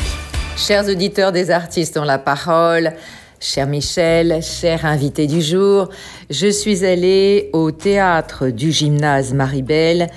Chers 0.56 0.88
auditeurs 0.88 1.32
des 1.32 1.50
artistes 1.50 1.96
ont 1.96 2.04
la 2.04 2.18
parole, 2.18 2.92
cher 3.40 3.66
Michel, 3.66 4.40
cher 4.42 4.84
invité 4.86 5.26
du 5.26 5.40
jour, 5.42 5.88
je 6.30 6.46
suis 6.48 6.84
allée 6.84 7.50
au 7.52 7.70
théâtre 7.72 8.48
du 8.48 8.70
gymnase 8.70 9.34
Maribel 9.34 10.08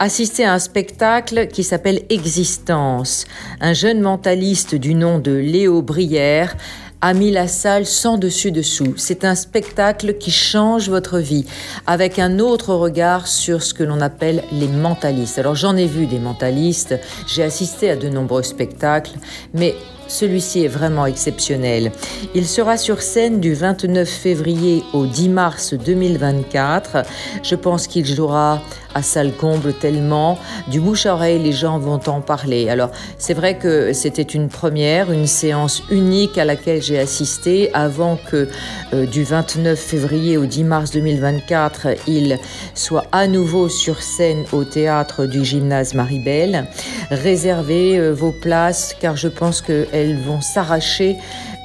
assister 0.00 0.44
à 0.44 0.54
un 0.54 0.58
spectacle 0.58 1.46
qui 1.46 1.62
s'appelle 1.62 2.00
Existence. 2.08 3.26
Un 3.60 3.74
jeune 3.74 4.00
mentaliste 4.00 4.74
du 4.74 4.94
nom 4.94 5.18
de 5.18 5.32
Léo 5.32 5.82
Brière 5.82 6.56
a 7.02 7.12
mis 7.14 7.30
la 7.30 7.48
salle 7.48 7.86
sans 7.86 8.16
dessus-dessous. 8.16 8.94
C'est 8.96 9.24
un 9.24 9.34
spectacle 9.34 10.14
qui 10.14 10.30
change 10.30 10.88
votre 10.88 11.18
vie 11.18 11.46
avec 11.86 12.18
un 12.18 12.38
autre 12.38 12.74
regard 12.74 13.26
sur 13.26 13.62
ce 13.62 13.74
que 13.74 13.84
l'on 13.84 14.00
appelle 14.00 14.42
les 14.52 14.68
mentalistes. 14.68 15.38
Alors 15.38 15.54
j'en 15.54 15.76
ai 15.76 15.86
vu 15.86 16.06
des 16.06 16.18
mentalistes, 16.18 16.98
j'ai 17.26 17.42
assisté 17.42 17.90
à 17.90 17.96
de 17.96 18.08
nombreux 18.08 18.42
spectacles, 18.42 19.18
mais 19.54 19.74
celui-ci 20.10 20.64
est 20.64 20.68
vraiment 20.68 21.06
exceptionnel. 21.06 21.92
Il 22.34 22.46
sera 22.46 22.76
sur 22.76 23.00
scène 23.00 23.40
du 23.40 23.54
29 23.54 24.08
février 24.08 24.82
au 24.92 25.06
10 25.06 25.28
mars 25.28 25.74
2024. 25.74 27.04
Je 27.42 27.54
pense 27.54 27.86
qu'il 27.86 28.04
jouera 28.04 28.60
à 28.94 29.02
salle 29.02 29.32
comble 29.32 29.72
tellement. 29.72 30.38
Du 30.68 30.80
bouche 30.80 31.06
à 31.06 31.14
oreille, 31.14 31.38
les 31.38 31.52
gens 31.52 31.78
vont 31.78 32.00
en 32.06 32.20
parler. 32.20 32.68
Alors, 32.68 32.90
c'est 33.18 33.34
vrai 33.34 33.56
que 33.56 33.92
c'était 33.92 34.22
une 34.22 34.48
première, 34.48 35.12
une 35.12 35.26
séance 35.26 35.82
unique 35.90 36.38
à 36.38 36.44
laquelle 36.44 36.82
j'ai 36.82 36.98
assisté 36.98 37.72
avant 37.74 38.18
que 38.30 38.48
euh, 38.92 39.06
du 39.06 39.22
29 39.22 39.78
février 39.78 40.36
au 40.36 40.46
10 40.46 40.64
mars 40.64 40.90
2024, 40.90 41.88
il 42.08 42.38
soit 42.74 43.06
à 43.12 43.26
nouveau 43.26 43.68
sur 43.68 44.02
scène 44.02 44.44
au 44.52 44.64
théâtre 44.64 45.26
du 45.26 45.44
gymnase 45.44 45.94
Maribel. 45.94 46.66
Réservez 47.10 47.98
euh, 47.98 48.10
vos 48.12 48.32
places 48.32 48.96
car 49.00 49.16
je 49.16 49.28
pense 49.28 49.62
qu'elles 50.00 50.16
vont 50.16 50.40
s'arracher 50.40 51.16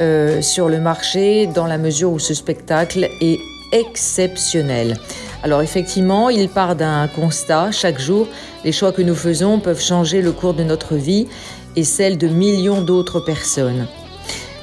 euh, 0.01 0.42
sur 0.42 0.68
le 0.68 0.80
marché 0.80 1.48
dans 1.48 1.68
la 1.68 1.77
mesure 1.77 2.12
où 2.12 2.20
ce 2.20 2.34
spectacle 2.34 3.08
est 3.22 3.39
exceptionnel. 3.72 4.98
Alors 5.44 5.62
effectivement, 5.62 6.30
il 6.30 6.50
part 6.50 6.75
d'un 6.75 7.08
constat. 7.08 7.72
Chaque 7.72 8.00
jour, 8.00 8.27
les 8.63 8.72
choix 8.72 8.92
que 8.92 9.01
nous 9.01 9.15
faisons 9.15 9.60
peuvent 9.60 9.82
changer 9.82 10.22
le 10.22 10.32
cours 10.32 10.54
de 10.54 10.63
notre 10.63 10.96
vie 10.96 11.27
et 11.75 11.84
celle 11.84 12.18
de 12.18 12.27
millions 12.27 12.82
d'autres 12.82 13.20
personnes. 13.20 13.88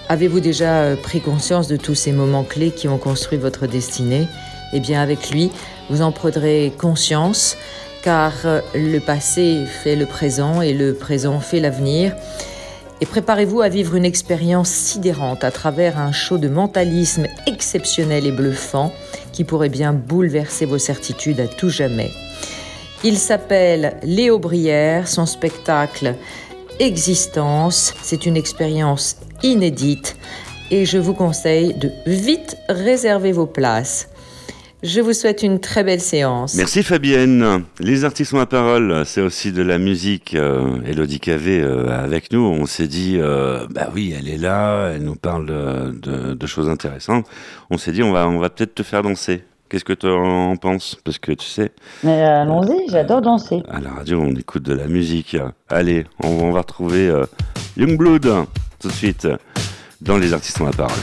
Avez-vous 0.09 0.41
déjà 0.41 0.83
euh, 0.83 0.97
pris 0.97 1.21
conscience 1.21 1.69
de 1.69 1.77
tous 1.77 1.95
ces 1.95 2.13
moments 2.13 2.45
clés 2.45 2.73
qui 2.73 2.89
ont 2.89 2.99
construit 2.99 3.39
votre 3.39 3.67
destinée? 3.67 4.27
Eh 4.75 4.81
bien 4.81 5.01
avec 5.01 5.31
lui, 5.31 5.51
vous 5.89 6.03
en 6.03 6.13
prendrez 6.13 6.73
conscience 6.77 7.57
car 8.03 8.33
euh, 8.45 8.61
le 8.75 8.99
passé 8.99 9.65
fait 9.67 9.97
le 9.97 10.07
présent 10.07 10.61
et 10.61 10.75
le 10.75 10.93
présent 10.93 11.41
fait 11.41 11.61
l'avenir. 11.61 12.13
Et 13.03 13.07
préparez-vous 13.07 13.63
à 13.63 13.69
vivre 13.69 13.97
une 13.97 14.05
expérience 14.05 14.69
sidérante 14.69 15.43
à 15.43 15.51
travers 15.51 15.99
un 15.99 16.13
show 16.13 16.39
de 16.39 16.47
mentalisme 16.47 17.27
exceptionnel 17.49 18.29
et 18.29 18.31
bluffant 18.31 18.93
qui 19.33 19.43
pourrait 19.43 19.71
bien 19.71 19.93
bouleverser 19.93 20.67
vos 20.67 20.79
certitudes 20.79 21.41
à 21.41 21.49
tout 21.49 21.69
jamais. 21.69 22.13
Il 23.03 23.19
s'appelle 23.19 23.97
Léo 24.05 24.39
Brière, 24.39 25.09
son 25.09 25.27
spectacle 25.27 26.15
Existence, 26.79 27.93
c'est 28.03 28.25
une 28.25 28.37
expérience 28.37 29.17
inédite 29.43 30.15
et 30.71 30.85
je 30.85 30.99
vous 30.99 31.15
conseille 31.15 31.75
de 31.75 31.91
vite 32.07 32.57
réserver 32.69 33.33
vos 33.33 33.47
places. 33.47 34.11
Je 34.83 35.01
vous 35.01 35.13
souhaite 35.13 35.45
une 35.45 35.61
très 35.61 35.85
belle 35.85 36.01
séance. 36.01 36.55
Merci 36.57 36.83
Fabienne. 36.83 37.63
Les 37.79 38.05
artistes 38.05 38.35
ont 38.35 38.39
la 38.39 38.47
parole, 38.47 39.05
c'est 39.07 39.21
aussi 39.21 39.53
de 39.53 39.63
la 39.63 39.79
musique. 39.79 40.35
Euh, 40.35 40.79
Elodie 40.85 41.21
Cavé 41.21 41.61
euh, 41.61 41.89
avec 41.89 42.33
nous, 42.33 42.41
on 42.45 42.67
s'est 42.67 42.89
dit, 42.89 43.17
euh, 43.21 43.65
bah 43.71 43.91
oui, 43.95 44.13
elle 44.19 44.29
est 44.29 44.39
là, 44.39 44.89
elle 44.95 45.05
nous 45.05 45.15
parle 45.15 45.47
de, 45.47 45.91
de- 45.93 46.35
de 46.35 46.47
choses 46.47 46.69
intéressantes. 46.69 47.27
On 47.71 47.79
s'est 47.79 47.93
dit, 47.93 48.03
on 48.03 48.11
va, 48.13 48.27
on 48.29 48.39
va 48.41 48.51
peut-être 48.51 48.75
te 48.75 48.83
faire 48.83 49.03
danser. 49.03 49.45
Qu'est-ce 49.69 49.85
que 49.85 49.93
tu 49.93 50.07
en 50.09 50.57
penses? 50.57 50.97
Parce 51.05 51.19
que 51.19 51.31
tu 51.33 51.47
sais, 51.47 51.71
Mais 52.03 52.21
euh, 52.21 52.43
allons-y, 52.43 52.91
j'adore 52.91 53.23
danser. 53.23 53.63
à 53.71 53.81
la 53.81 53.91
radio, 53.91 54.21
on 54.21 54.35
écoute 54.35 54.65
de 54.65 54.75
la 54.75 54.89
musique. 54.89 55.37
Allez, 55.69 56.07
on, 56.25 56.29
on 56.29 56.51
va 56.51 56.61
retrouver 56.61 57.09
euh, 57.09 57.25
Youngblood 57.77 58.29
tout 58.81 58.89
de 58.89 58.93
suite 58.93 59.29
dans 60.01 60.19
Les 60.19 60.33
artistes 60.35 60.61
ont 60.61 60.67
la 60.67 60.73
parole. 60.73 60.99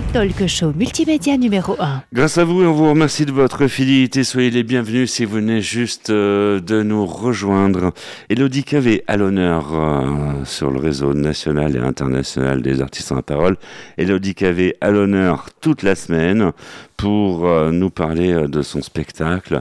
Talk 0.00 0.46
show 0.46 0.72
multimédia 0.74 1.36
numéro 1.36 1.76
1. 1.78 2.02
Grâce 2.12 2.38
à 2.38 2.44
vous, 2.44 2.62
on 2.64 2.72
vous 2.72 2.88
remercie 2.88 3.26
de 3.26 3.32
votre 3.32 3.66
fidélité. 3.66 4.24
Soyez 4.24 4.50
les 4.50 4.62
bienvenus 4.62 5.10
si 5.10 5.24
vous 5.24 5.36
venez 5.36 5.60
juste 5.60 6.10
euh, 6.10 6.60
de 6.60 6.82
nous 6.82 7.06
rejoindre. 7.06 7.92
Elodie 8.28 8.64
Cavé 8.64 9.04
à 9.06 9.16
l'honneur 9.16 9.74
euh, 9.74 10.44
sur 10.44 10.70
le 10.70 10.80
réseau 10.80 11.14
national 11.14 11.76
et 11.76 11.78
international 11.78 12.62
des 12.62 12.80
artistes 12.80 13.12
en 13.12 13.16
la 13.16 13.22
parole. 13.22 13.56
Elodie 13.96 14.34
Cavé 14.34 14.76
à 14.80 14.90
l'honneur 14.90 15.46
toute 15.60 15.82
la 15.82 15.94
semaine 15.94 16.52
pour 16.96 17.46
euh, 17.46 17.70
nous 17.70 17.90
parler 17.90 18.48
de 18.48 18.62
son 18.62 18.82
spectacle 18.82 19.60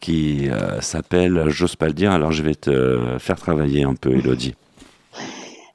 qui 0.00 0.48
s'appelle 0.80 1.44
J'ose 1.48 1.76
pas 1.76 1.86
le 1.86 1.92
dire, 1.92 2.10
alors 2.10 2.32
je 2.32 2.42
vais 2.42 2.54
te 2.54 2.98
faire 3.18 3.36
travailler 3.36 3.84
un 3.84 3.94
peu, 3.94 4.10
Elodie. 4.10 4.54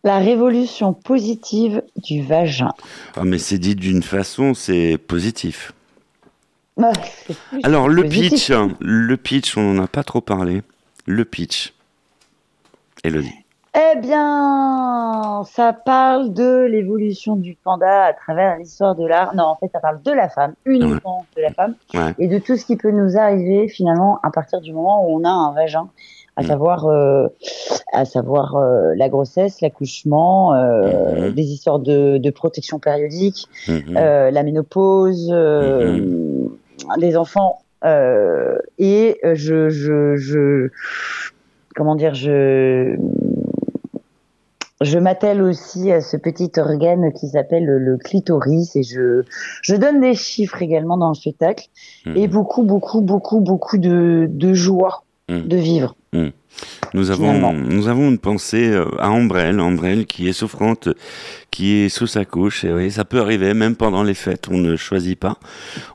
La 0.08 0.20
révolution 0.20 0.94
positive 0.94 1.84
du 1.98 2.24
vagin. 2.24 2.72
Ah, 3.18 3.26
mais 3.26 3.38
c'est 3.40 3.58
dit 3.58 3.76
d'une 3.76 4.02
façon, 4.02 4.54
c'est 4.54 4.98
positif. 4.98 5.74
Ah, 6.82 6.94
plus 7.50 7.60
Alors, 7.64 7.90
le 7.90 8.04
positif. 8.04 8.30
pitch, 8.32 8.52
hein, 8.52 8.70
le 8.80 9.18
pitch, 9.18 9.58
on 9.58 9.74
n'en 9.74 9.84
a 9.84 9.88
pas 9.88 10.06
trop 10.06 10.22
parlé. 10.22 10.62
Le 11.06 11.26
pitch. 11.26 11.74
Elodie. 13.04 13.34
Eh 13.76 14.00
bien, 14.00 15.44
ça 15.54 15.74
parle 15.74 16.34
de 16.34 16.66
l'évolution 16.72 17.36
du 17.36 17.56
panda 17.62 18.06
à 18.06 18.14
travers 18.14 18.56
l'histoire 18.58 18.96
de 18.96 19.06
l'art. 19.06 19.36
Non, 19.36 19.44
en 19.44 19.56
fait, 19.58 19.70
ça 19.74 19.82
parle 19.82 20.02
de 20.04 20.12
la 20.12 20.30
femme, 20.30 20.54
uniquement 20.64 21.26
de 21.36 21.42
la 21.42 21.52
femme, 21.52 21.76
Ouais. 21.94 22.16
et 22.18 22.30
de 22.30 22.40
tout 22.40 22.56
ce 22.56 22.64
qui 22.66 22.78
peut 22.78 22.92
nous 22.92 23.18
arriver 23.18 23.68
finalement 23.68 24.20
à 24.24 24.32
partir 24.32 24.62
du 24.62 24.72
moment 24.72 25.06
où 25.06 25.20
on 25.20 25.26
a 25.26 25.30
un 25.30 25.52
vagin, 25.52 25.90
à 26.38 26.44
Mm. 26.44 26.46
savoir, 26.48 26.86
euh, 26.88 27.27
à 27.91 28.06
savoir 28.06 28.56
euh, 28.56 28.94
la 28.96 29.10
grossesse, 29.10 29.60
l'accouchement, 29.62 30.53
euh, 30.53 31.27
Mhm. 31.29 31.34
des 31.34 31.44
histoires 31.46 31.79
de, 31.79 32.20
de 32.20 32.29
protection 32.29 32.79
périodique, 32.79 33.48
Mhm. 33.67 33.98
euh, 33.98 34.32
la 34.32 34.44
ménopause, 34.44 35.29
euh, 35.34 36.48
des 37.00 37.17
enfants. 37.17 37.60
et 38.77 39.17
je, 39.24 39.70
je, 39.70 40.15
je, 40.17 40.70
comment 41.75 41.96
dire, 41.96 42.13
je, 42.13 42.96
je 44.82 45.00
m'attelle 45.00 45.41
aussi 45.41 45.91
à 45.91 46.01
ce 46.01 46.17
petit 46.17 46.51
organe 46.58 47.12
qui 47.13 47.29
s'appelle 47.29 47.65
le, 47.65 47.98
clitoris 47.98 48.75
et 48.75 48.84
je, 48.84 49.24
je 49.63 49.75
donne 49.75 50.01
des 50.01 50.13
chiffres 50.13 50.62
également 50.62 50.98
dans 50.98 51.10
le 51.10 51.15
spectacle 51.15 51.67
et 52.15 52.27
beaucoup, 52.27 52.63
beaucoup, 52.63 53.01
beaucoup, 53.01 53.39
beaucoup 53.39 53.77
de, 53.79 54.27
de 54.29 54.53
joie 54.53 55.03
Mhm. 55.29 55.48
de 55.48 55.58
vivre. 55.58 55.96
Nous 56.94 57.12
avons, 57.12 57.34
finalement. 57.34 57.54
nous 57.54 57.88
avons 57.88 58.10
une 58.10 58.18
pensée 58.18 58.70
euh, 58.70 58.86
à 59.00 59.10
Ambrelle, 59.10 59.60
Ambrelle 59.60 60.06
qui 60.06 60.28
est 60.28 60.34
souffrante, 60.34 60.90
qui 61.52 61.74
est 61.74 61.90
sous 61.90 62.08
sa 62.08 62.26
couche. 62.26 62.64
Et 62.64 62.74
oui, 62.74 62.92
ça 62.92 63.06
peut 63.06 63.20
arriver, 63.20 63.54
même 63.54 63.76
pendant 63.76 64.04
les 64.04 64.14
fêtes. 64.14 64.48
On 64.50 64.58
ne 64.58 64.76
choisit 64.76 65.20
pas. 65.20 65.38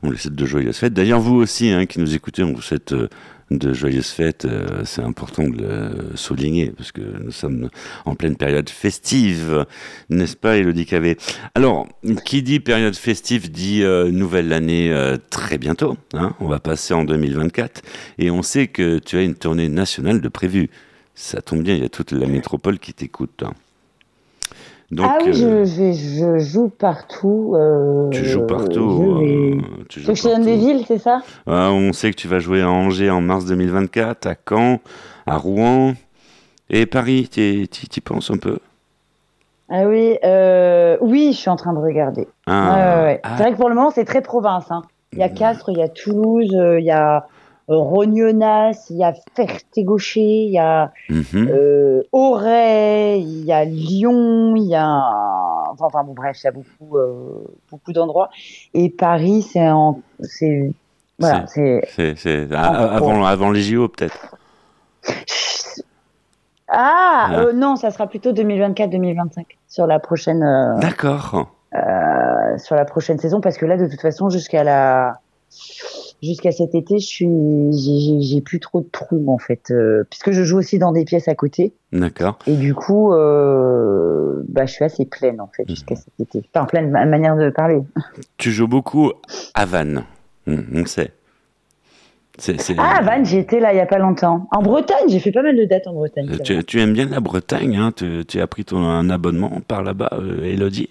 On 0.03 0.11
lui 0.11 0.19
souhaite 0.19 0.35
de 0.35 0.47
joyeuses 0.47 0.77
fêtes. 0.77 0.95
D'ailleurs, 0.95 1.21
vous 1.21 1.37
aussi, 1.37 1.71
hein, 1.71 1.87
qui 1.87 2.01
nous 2.01 2.15
écoutez, 2.15 2.43
on 2.43 2.53
vous 2.53 2.63
souhaite 2.63 2.93
euh, 2.93 3.09
de 3.53 3.73
joyeuses 3.73 4.11
fêtes. 4.11 4.45
Euh, 4.45 4.83
C'est 4.85 5.03
important 5.03 5.49
de 5.49 5.63
le 5.63 6.17
souligner 6.17 6.71
parce 6.71 6.93
que 6.93 7.01
nous 7.01 7.31
sommes 7.31 7.69
en 8.05 8.15
pleine 8.15 8.37
période 8.37 8.69
festive, 8.69 9.67
n'est-ce 10.11 10.37
pas, 10.37 10.57
Elodie 10.57 10.87
Cavé 10.87 11.17
Alors, 11.55 11.89
qui 12.25 12.43
dit 12.43 12.61
période 12.61 12.97
festive 12.97 13.51
dit 13.51 13.83
euh, 13.83 14.11
nouvelle 14.11 14.53
année 14.53 14.93
euh, 14.93 15.17
très 15.31 15.59
bientôt. 15.59 15.97
Hein 16.15 16.35
on 16.41 16.49
va 16.49 16.59
passer 16.59 16.95
en 16.95 17.05
2024 17.05 17.83
et 18.19 18.31
on 18.31 18.43
sait 18.43 18.69
que 18.69 18.99
tu 18.99 19.17
as 19.17 19.23
une 19.23 19.35
tournée 19.35 19.69
nationale 19.69 20.21
de 20.21 20.29
prévu. 20.29 20.71
Ça 21.15 21.43
tombe 21.43 21.63
bien, 21.63 21.75
il 21.75 21.83
y 21.83 21.87
a 21.87 21.89
toute 21.89 22.13
la 22.13 22.27
métropole 22.27 22.79
qui 22.79 22.95
t'écoute. 22.95 23.45
Donc, 24.93 25.07
ah 25.09 25.19
oui, 25.25 25.31
euh, 25.31 25.65
je, 25.65 25.93
je, 25.93 25.93
je 25.95 26.39
joue 26.39 26.69
partout. 26.69 27.55
euh, 27.57 28.11
tu 28.11 28.25
joues 28.27 28.43
partout. 28.47 28.91
je 28.91 29.03
vais- 29.03 29.57
euh, 29.57 29.85
tu 29.89 30.01
Tu 30.01 30.07
joues 30.07 30.13
te 30.13 30.29
donne 30.29 30.45
des 30.45 30.57
partout. 30.57 30.67
villes, 30.67 30.85
c'est 30.87 30.99
ça? 30.99 31.23
Ah, 31.47 31.71
on 31.73 31.93
sait 31.93 32.11
que 32.11 32.17
tu 32.17 32.29
vas 32.29 32.39
jouer 32.39 32.61
à 32.63 32.71
Angers 32.71 33.11
en 33.11 33.21
mars 33.23 33.47
2024, 33.47 34.27
à 34.27 34.35
Caen, 34.49 34.81
à 35.27 35.39
Rouen 35.39 35.95
et 36.69 36.85
Paris. 36.87 37.29
T'y 37.29 38.01
penses 38.03 38.31
un 38.31 38.37
peu? 38.37 38.59
Ah 39.71 39.85
oui, 39.87 40.19
euh, 40.25 40.99
oui, 41.01 41.31
je 41.33 41.39
suis 41.39 41.49
en 41.49 41.57
train 41.57 41.73
de 41.73 41.79
regarder. 41.79 42.29
Ah, 42.47 42.75
Ouais, 42.75 42.83
ouais, 42.83 43.03
ouais. 43.05 43.21
ah, 43.25 43.35
C'est 43.37 43.43
vrai 43.45 43.53
que 43.53 43.57
pour 43.57 43.71
le 43.71 43.75
moment, 43.75 43.91
c'est 43.91 44.05
très 44.05 44.21
province. 44.21 44.71
hein. 44.71 44.83
Il 45.15 45.21
y 45.21 45.23
a. 45.23 45.29
Castres, 45.31 45.71
il 45.71 45.79
y 45.79 45.83
a 45.83 45.89
Toulouse, 45.89 46.55
euh, 46.55 46.79
il 46.79 46.85
y 46.85 46.91
a 46.91 47.17
euh, 47.17 47.21
Rognonas, 47.69 48.87
il 48.91 48.97
y 48.97 49.05
a 49.05 49.15
Ferté-Gaucher, 49.35 50.45
il 50.47 50.53
y 50.53 50.59
a 50.59 50.93
mhm. 51.09 51.25
euh, 51.35 52.03
Auray, 52.13 53.21
il 53.21 53.45
y 53.45 53.53
a 53.53 53.65
Lyon, 53.65 54.57
il 54.57 54.69
y 54.69 54.75
a... 54.75 54.87
Enfin, 55.71 55.87
enfin, 55.87 56.05
bon, 56.05 56.13
bref, 56.13 56.39
il 56.43 56.47
y 56.47 56.49
a 56.49 56.53
beaucoup, 56.53 56.97
euh, 56.97 57.47
beaucoup 57.71 57.93
d'endroits. 57.93 58.31
Et 58.75 58.91
Paris, 58.91 59.43
c'est 59.43 59.69
en... 59.71 60.01
C'est... 60.21 60.73
Voilà, 61.19 61.47
c'est... 61.47 61.83
Ah, 62.53 62.97
avant, 62.97 63.25
avant 63.25 63.51
les 63.53 63.63
JO, 63.63 63.89
peut-être. 63.89 64.37
Ah, 66.69 67.31
euh, 67.35 67.53
non, 67.53 67.77
ça 67.77 67.91
sera 67.91 68.07
plutôt 68.07 68.33
2024-2025 68.33 69.45
sur 69.69 69.87
la 69.87 70.01
prochaine... 70.01 70.45
D'accord. 70.81 71.55
sur 72.59 72.75
la 72.75 72.85
prochaine 72.85 73.19
saison 73.19 73.41
parce 73.41 73.57
que 73.57 73.67
là 73.67 73.77
de 73.77 73.87
toute 73.87 74.01
façon 74.01 74.31
jusqu'à 74.31 74.65
la 74.65 75.21
jusqu'à 76.23 76.53
cet 76.53 76.75
été 76.75 76.99
je 76.99 77.07
suis 77.07 77.29
j'ai- 77.73 78.41
plus 78.41 78.61
trop 78.61 78.81
de 78.81 78.89
trous 78.91 79.25
en 79.29 79.39
fait 79.39 79.71
euh, 79.71 80.05
puisque 80.09 80.31
je 80.33 80.45
joue 80.45 80.59
aussi 80.59 80.79
dans 80.79 80.93
des 80.93 81.05
pièces 81.05 81.29
à 81.29 81.35
côté. 81.35 81.73
D'accord. 81.93 82.39
et 82.47 82.55
du 82.57 82.75
coup 82.75 83.13
euh, 83.13 84.43
bah 84.49 84.67
je 84.67 84.73
suis 84.73 84.85
assez 84.85 85.05
pleine 85.05 85.41
en 85.41 85.49
fait 85.55 85.69
jusqu'à 85.69 85.97
cet 85.97 86.13
été. 86.21 86.43
Enfin 86.55 86.65
pleine 86.67 86.91
ma 86.91 87.05
manière 87.07 87.37
de 87.37 87.51
parler. 87.51 87.81
Tu 88.39 88.51
joues 88.51 88.69
beaucoup 88.69 89.13
à 89.55 89.67
Vannes. 89.67 90.05
Hum, 90.47 90.65
on 90.75 90.87
sait. 90.87 91.13
C'est- 92.39 92.61
c'est- 92.61 92.75
ah 92.79 93.01
Van 93.03 93.23
j'y 93.25 93.37
étais 93.39 93.61
là 93.61 93.73
il 93.75 93.77
y 93.77 93.81
a 93.81 93.87
pas 93.87 93.99
longtemps. 93.99 94.49
En 94.53 94.63
Bretagne 94.63 95.07
j'ai 95.09 95.19
fait 95.21 95.33
pas 95.33 95.43
mal 95.43 95.57
de 95.57 95.65
dates 95.65 95.87
en 95.87 95.93
Bretagne 95.93 96.29
Euh, 96.31 96.63
Tu, 96.67 96.81
aimes 96.81 96.95
bien 96.95 97.07
la 97.07 97.21
Bretagne, 97.21 97.77
hein. 97.77 97.93
Tu, 97.95 98.25
tu 98.27 98.41
as 98.41 98.47
pris 98.47 98.65
ton 98.65 98.79
un 98.79 99.11
abonnement 99.11 99.61
par 99.69 99.83
là-bas, 99.83 100.19
Elodie? 100.43 100.89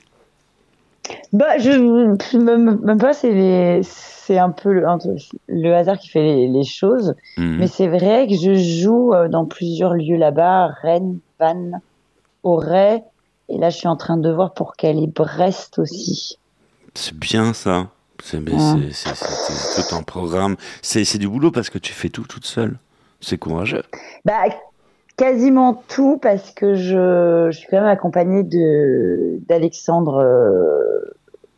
Bah 1.33 1.57
je 1.57 1.71
même, 2.37 2.97
pas 2.99 3.13
c'est 3.13 3.31
les 3.31 3.81
c'est 3.83 4.37
un 4.37 4.49
peu 4.51 4.71
le, 4.71 4.85
le 5.47 5.73
hasard 5.75 5.97
qui 5.97 6.09
fait 6.09 6.21
les, 6.21 6.47
les 6.47 6.63
choses 6.63 7.15
Mhm. 7.37 7.57
Mais 7.59 7.67
c'est 7.67 7.87
vrai 7.87 8.27
que 8.27 8.35
je 8.35 8.53
joue 8.53 9.13
euh, 9.13 9.27
dans 9.27 9.45
plusieurs 9.45 9.93
lieux 9.93 10.17
là-bas, 10.17 10.67
Rennes, 10.81 11.19
Vannes, 11.39 11.81
Auray, 12.43 13.03
et 13.49 13.57
là 13.57 13.69
je 13.69 13.77
suis 13.77 13.87
en 13.87 13.95
train 13.97 14.17
de 14.17 14.31
voir 14.31 14.53
pour 14.53 14.73
caler 14.75 15.07
Brest 15.07 15.79
aussi. 15.79 16.37
C'est 16.93 17.17
bien 17.17 17.53
ça. 17.53 17.87
C'est 18.23 18.37
Ouais. 18.37 18.91
tout 19.75 19.95
un 19.95 20.03
programme. 20.03 20.55
C'est 20.81 21.03
c'est 21.05 21.17
du 21.17 21.27
boulot 21.27 21.51
parce 21.51 21.69
que 21.69 21.79
tu 21.79 21.91
fais 21.93 22.09
tout 22.09 22.25
toute 22.27 22.45
seule. 22.45 22.77
C'est 23.19 23.37
courageux. 23.37 23.83
Bah 24.25 24.43
quasiment 25.21 25.83
tout 25.87 26.17
parce 26.17 26.49
que 26.49 26.73
je, 26.73 27.49
je 27.51 27.55
suis 27.57 27.67
quand 27.69 27.77
même 27.77 27.85
accompagnée 27.85 28.41
de 28.41 29.37
d'Alexandre, 29.47 30.15
euh, 30.17 31.13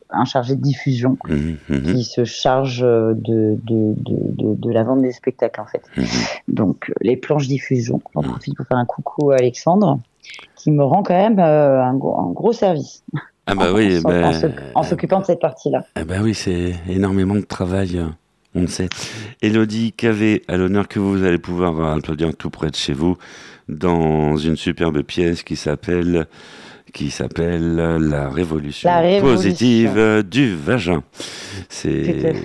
un 0.09 0.25
chargé 0.25 0.55
de 0.57 0.61
diffusion, 0.61 1.17
Mhm, 1.29 1.55
mhm, 1.69 1.81
qui 1.93 2.03
se 2.03 2.25
charge 2.25 2.83
euh, 2.83 3.13
de, 3.15 3.57
de, 3.63 3.93
de, 3.95 4.15
de, 4.43 4.55
de 4.55 4.69
la 4.69 4.83
vente 4.83 5.01
des 5.01 5.13
spectacles 5.13 5.61
en 5.61 5.65
fait. 5.65 5.81
Donc 6.49 6.91
les 6.99 7.15
planches 7.15 7.47
diffusion. 7.47 8.01
J'en 8.13 8.21
profite 8.21 8.55
pour 8.57 8.67
faire 8.67 8.77
un 8.77 8.85
coucou 8.85 9.31
à 9.31 9.35
Alexandre, 9.35 9.99
qui 10.57 10.69
me 10.71 10.83
rend 10.83 11.01
quand 11.01 11.13
même 11.17 11.39
euh, 11.39 11.81
un, 11.81 11.93
gros, 11.95 12.19
un 12.19 12.31
gros 12.31 12.51
service. 12.51 13.03
Ah 13.47 13.55
bah 13.55 13.71
en- 13.71 13.75
oui, 13.75 13.97
en, 13.97 14.01
bah, 14.09 14.27
en 14.27 14.31
s'oc- 14.33 14.51
en 14.75 14.83
s'occupant 14.83 15.21
de 15.21 15.25
cette 15.25 15.39
partie-là. 15.41 15.85
ah 15.95 16.03
bah 16.03 16.15
oui, 16.21 16.33
c'est 16.33 16.73
énormément 16.89 17.35
de 17.35 17.41
travail. 17.41 18.01
On 18.55 18.61
le 18.61 18.67
sait. 18.67 18.87
Elodie 19.41 19.93
Cavé, 19.93 20.43
à 20.47 20.57
l'honneur 20.57 20.87
que 20.87 20.99
vous 20.99 21.23
allez 21.23 21.39
pouvoir 21.39 21.95
applaudir 21.95 22.35
tout 22.37 22.51
près 22.51 22.69
de 22.69 22.75
chez 22.75 22.93
vous, 22.93 23.17
dans 23.69 24.37
une 24.37 24.55
superbe 24.57 25.01
pièce 25.03 25.43
qui 25.43 25.55
s'appelle 25.55 26.27
qui 26.93 27.09
s'appelle 27.09 27.75
La 27.75 28.29
Révolution, 28.29 28.87
La 28.87 28.99
Révolution. 28.99 29.35
positive 29.35 30.23
du 30.29 30.55
vagin. 30.55 31.03
C'est 31.67 32.35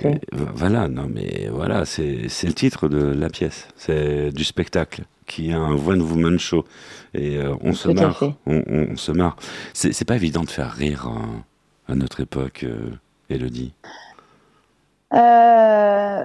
voilà, 0.55 0.87
non 0.87 1.07
mais 1.13 1.49
voilà, 1.51 1.85
c'est 1.85 2.29
c'est 2.29 2.47
le 2.47 2.53
titre 2.53 2.87
de 2.89 3.03
la 3.13 3.29
pièce, 3.29 3.67
c'est 3.75 4.31
du 4.31 4.43
spectacle 4.43 5.03
qui 5.27 5.51
est 5.51 5.53
un 5.53 5.73
one 5.73 6.01
woman 6.01 6.39
show 6.39 6.65
et 7.13 7.37
euh, 7.37 7.53
on 7.61 7.73
se 7.73 7.89
marre, 7.89 8.23
on, 8.47 8.63
on- 8.67 8.87
on 8.93 8.95
se 8.97 9.11
marre. 9.11 9.35
C'est 9.73 9.93
c'est 9.93 10.05
pas 10.05 10.15
évident 10.15 10.43
de 10.43 10.49
faire 10.49 10.71
rire 10.71 11.07
hein, 11.07 11.43
à 11.87 11.93
notre 11.93 12.19
époque, 12.21 12.61
euh, 12.63 12.89
Elodie. 13.29 13.73
Euh, 15.13 16.23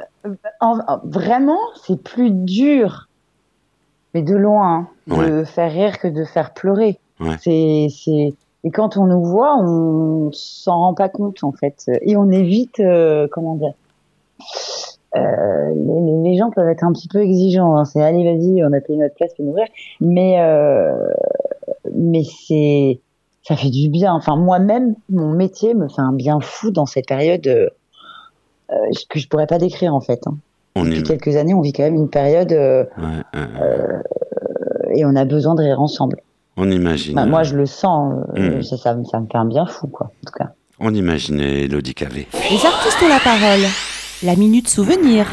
en- 0.60 0.78
en- 0.86 1.00
vraiment, 1.04 1.58
c'est 1.86 2.02
plus 2.02 2.30
dur, 2.30 3.08
mais 4.14 4.22
de 4.22 4.36
loin, 4.36 4.88
hein, 5.08 5.26
de 5.26 5.44
faire 5.44 5.72
rire 5.72 5.98
que 5.98 6.08
de 6.08 6.24
faire 6.24 6.54
pleurer. 6.54 6.98
Ouais. 7.20 7.36
C'est, 7.40 7.88
c'est, 7.90 8.34
et 8.64 8.70
quand 8.70 8.96
on 8.96 9.06
nous 9.06 9.22
voit, 9.22 9.56
on 9.58 10.30
s'en 10.32 10.78
rend 10.78 10.94
pas 10.94 11.08
compte 11.08 11.44
en 11.44 11.52
fait, 11.52 11.90
et 12.02 12.16
on 12.16 12.30
évite, 12.30 12.80
euh, 12.80 13.28
comment 13.30 13.56
dire. 13.56 13.74
Euh, 15.16 15.74
les, 16.24 16.36
gens 16.36 16.50
peuvent 16.50 16.68
être 16.68 16.82
un 16.82 16.92
petit 16.92 17.06
peu 17.06 17.20
exigeants. 17.20 17.76
hein. 17.76 17.84
C'est 17.84 18.02
allez, 18.02 18.24
vas-y, 18.24 18.64
on 18.64 18.72
a 18.72 18.80
payé 18.80 18.98
notre 18.98 19.14
place, 19.14 19.32
fais-nous 19.36 19.52
rire. 19.52 19.68
Mais, 20.00 20.40
euh, 20.40 21.06
mais 21.94 22.24
c'est, 22.24 22.98
ça 23.42 23.54
fait 23.54 23.70
du 23.70 23.88
bien. 23.88 24.12
Enfin, 24.12 24.36
moi-même, 24.36 24.96
mon 25.10 25.30
métier 25.30 25.74
me 25.74 25.88
fait 25.88 26.00
un 26.00 26.12
bien 26.12 26.40
fou 26.40 26.72
dans 26.72 26.86
cette 26.86 27.06
période 27.06 27.46
euh, 27.46 27.68
que 29.08 29.18
je 29.20 29.28
pourrais 29.28 29.46
pas 29.46 29.58
décrire 29.58 29.94
en 29.94 30.00
fait. 30.00 30.26
hein. 30.26 30.36
On 30.76 30.84
Depuis 30.84 31.02
quelques 31.04 31.36
années, 31.36 31.54
on 31.54 31.60
vit 31.60 31.72
quand 31.72 31.84
même 31.84 31.94
une 31.94 32.10
période 32.10 32.50
euh, 32.52 32.84
ouais, 32.98 33.04
euh, 33.36 33.46
euh, 33.60 34.92
et 34.96 35.04
on 35.04 35.14
a 35.14 35.24
besoin 35.24 35.54
de 35.54 35.62
rire 35.62 35.80
ensemble. 35.80 36.20
on 36.56 36.70
imagine. 36.70 37.14
Bah, 37.14 37.26
moi, 37.26 37.42
je 37.44 37.56
le 37.56 37.66
sens. 37.66 38.14
euh, 38.36 38.58
Mm. 38.58 38.62
ça, 38.62 38.76
ça, 38.76 38.94
me- 38.94 39.04
ça 39.04 39.20
me 39.20 39.26
fait 39.30 39.38
un 39.38 39.44
bien 39.44 39.66
fou, 39.66 39.86
quoi. 39.86 40.06
En 40.08 40.26
tout 40.26 40.32
cas. 40.38 40.50
On 40.80 40.92
imaginait 40.92 41.62
Elodie 41.64 41.94
Cavé. 41.94 42.26
Les 42.50 42.66
artistes 42.66 42.98
ont 43.04 43.08
la 43.08 43.20
parole. 43.20 43.60
La 44.24 44.34
minute 44.36 44.68
souvenir. 44.68 45.26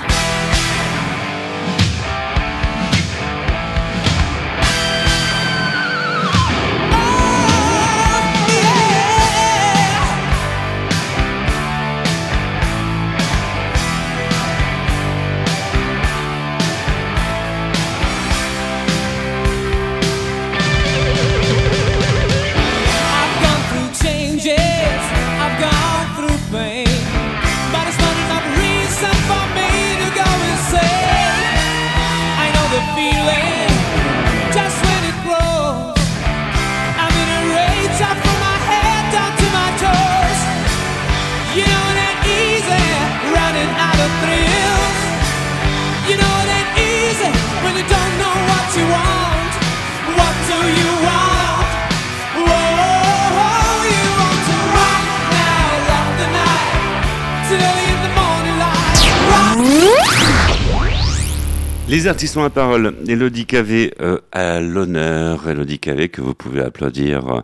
Ont 62.36 62.44
la 62.44 62.50
parole. 62.50 62.94
Elodie 63.08 63.46
Cavé 63.46 63.94
euh, 64.02 64.20
à 64.34 64.60
l'honneur. 64.60 65.50
Elodie 65.50 65.80
Cavé 65.80 66.10
que 66.10 66.20
vous 66.20 66.34
pouvez 66.34 66.60
applaudir 66.62 67.44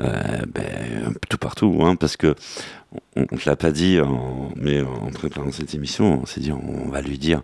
euh, 0.00 0.06
ben, 0.48 1.14
tout 1.28 1.36
partout, 1.36 1.80
hein, 1.82 1.96
parce 1.96 2.16
que 2.16 2.34
on 3.14 3.20
ne 3.20 3.38
l'a 3.44 3.56
pas 3.56 3.70
dit, 3.70 4.00
en, 4.00 4.52
mais 4.56 4.80
en 4.80 5.10
préparant 5.10 5.52
cette 5.52 5.74
émission, 5.74 6.22
on 6.22 6.26
s'est 6.26 6.40
dit 6.40 6.50
on 6.50 6.88
va 6.88 7.02
lui 7.02 7.18
dire, 7.18 7.42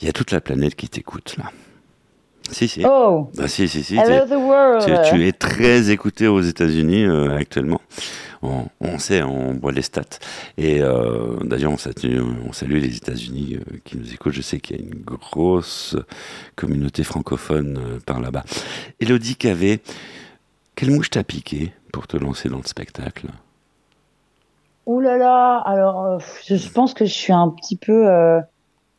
il 0.00 0.06
y 0.06 0.08
a 0.08 0.12
toute 0.12 0.32
la 0.32 0.40
planète 0.40 0.74
qui 0.74 0.88
t'écoute 0.88 1.36
là. 1.38 1.52
Si, 2.50 2.66
si. 2.66 2.82
Oh, 2.84 3.30
Ah, 3.38 3.46
si, 3.46 3.68
si, 3.68 3.84
si. 3.84 3.96
hello 3.96 4.26
the 4.26 4.38
world. 4.40 4.84
tu, 4.84 5.10
tu 5.16 5.26
es 5.26 5.32
très 5.32 5.90
écouté 5.90 6.26
aux 6.26 6.40
États-Unis 6.40 7.04
euh, 7.04 7.36
actuellement. 7.36 7.80
On, 8.42 8.98
sait, 8.98 9.22
on 9.22 9.54
voit 9.54 9.72
les 9.72 9.82
stats. 9.82 10.18
Et 10.56 10.80
euh, 10.80 11.36
d'ailleurs, 11.42 11.72
on 11.72 11.76
salue, 11.76 12.78
les 12.78 12.96
États-Unis 12.96 13.56
euh, 13.56 13.78
qui 13.84 13.96
nous 13.98 14.12
écoutent. 14.12 14.32
Je 14.32 14.42
sais 14.42 14.60
qu'il 14.60 14.76
y 14.76 14.80
a 14.80 14.82
une 14.82 15.02
grosse 15.02 15.96
communauté 16.56 17.04
francophone 17.04 17.78
euh, 17.78 17.98
par 18.04 18.20
là-bas. 18.20 18.44
Elodie 19.00 19.36
Cavé, 19.36 19.80
quelle 20.74 20.90
mouche 20.90 21.10
t'a 21.10 21.24
piqué 21.24 21.72
pour 21.92 22.06
te 22.06 22.16
lancer 22.16 22.48
dans 22.48 22.58
le 22.58 22.66
spectacle? 22.66 23.26
Ouh 24.86 25.00
là 25.00 25.16
là. 25.18 25.58
Alors, 25.66 26.20
je 26.46 26.68
pense 26.70 26.94
que 26.94 27.04
je 27.04 27.12
suis 27.12 27.32
un 27.32 27.48
petit 27.50 27.76
peu. 27.76 28.06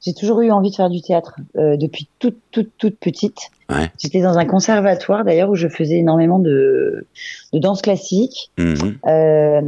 J'ai 0.01 0.13
toujours 0.13 0.39
eu 0.41 0.51
envie 0.51 0.71
de 0.71 0.75
faire 0.75 0.89
du 0.89 1.01
théâtre 1.01 1.35
euh, 1.57 1.75
depuis 1.75 2.07
toute, 2.19 2.37
toute, 2.51 2.71
toute 2.77 2.97
petite. 2.99 3.37
Ouais. 3.69 3.91
J'étais 3.97 4.21
dans 4.21 4.37
un 4.37 4.45
conservatoire 4.45 5.25
d'ailleurs 5.25 5.49
où 5.49 5.55
je 5.55 5.67
faisais 5.67 5.97
énormément 5.97 6.39
de, 6.39 7.05
de 7.53 7.59
danse 7.59 7.81
classique. 7.81 8.51
Mhm, 8.57 8.97
Euh, 9.05 9.61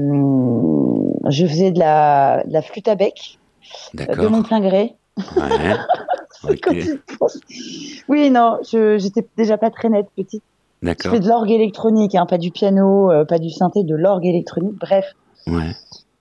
je 1.30 1.46
faisais 1.46 1.72
de 1.72 1.80
la, 1.80 2.44
de 2.48 2.54
la 2.54 2.62
flûte 2.62 2.88
à 2.88 2.96
bec 2.96 3.40
euh, 4.00 4.06
de 4.16 4.28
mon 4.28 4.42
plein 4.44 4.60
gré. 4.62 4.96
Ouais. 5.36 5.76
Oui, 8.08 8.30
non, 8.32 8.58
j'étais 8.64 9.28
déjà 9.38 9.58
pas 9.58 9.70
très 9.70 9.90
nette 9.90 10.08
petite. 10.16 10.44
Je 10.82 11.10
fais 11.12 11.20
de 11.20 11.28
l'orgue 11.28 11.52
électronique, 11.52 12.16
hein, 12.16 12.26
pas 12.26 12.38
du 12.40 12.50
piano, 12.52 13.12
euh, 13.12 13.26
pas 13.26 13.38
du 13.38 13.50
synthé, 13.52 13.84
de 13.84 13.96
l'orgue 13.96 14.26
électronique, 14.26 14.74
bref. 14.80 15.14
Ouais. 15.46 15.72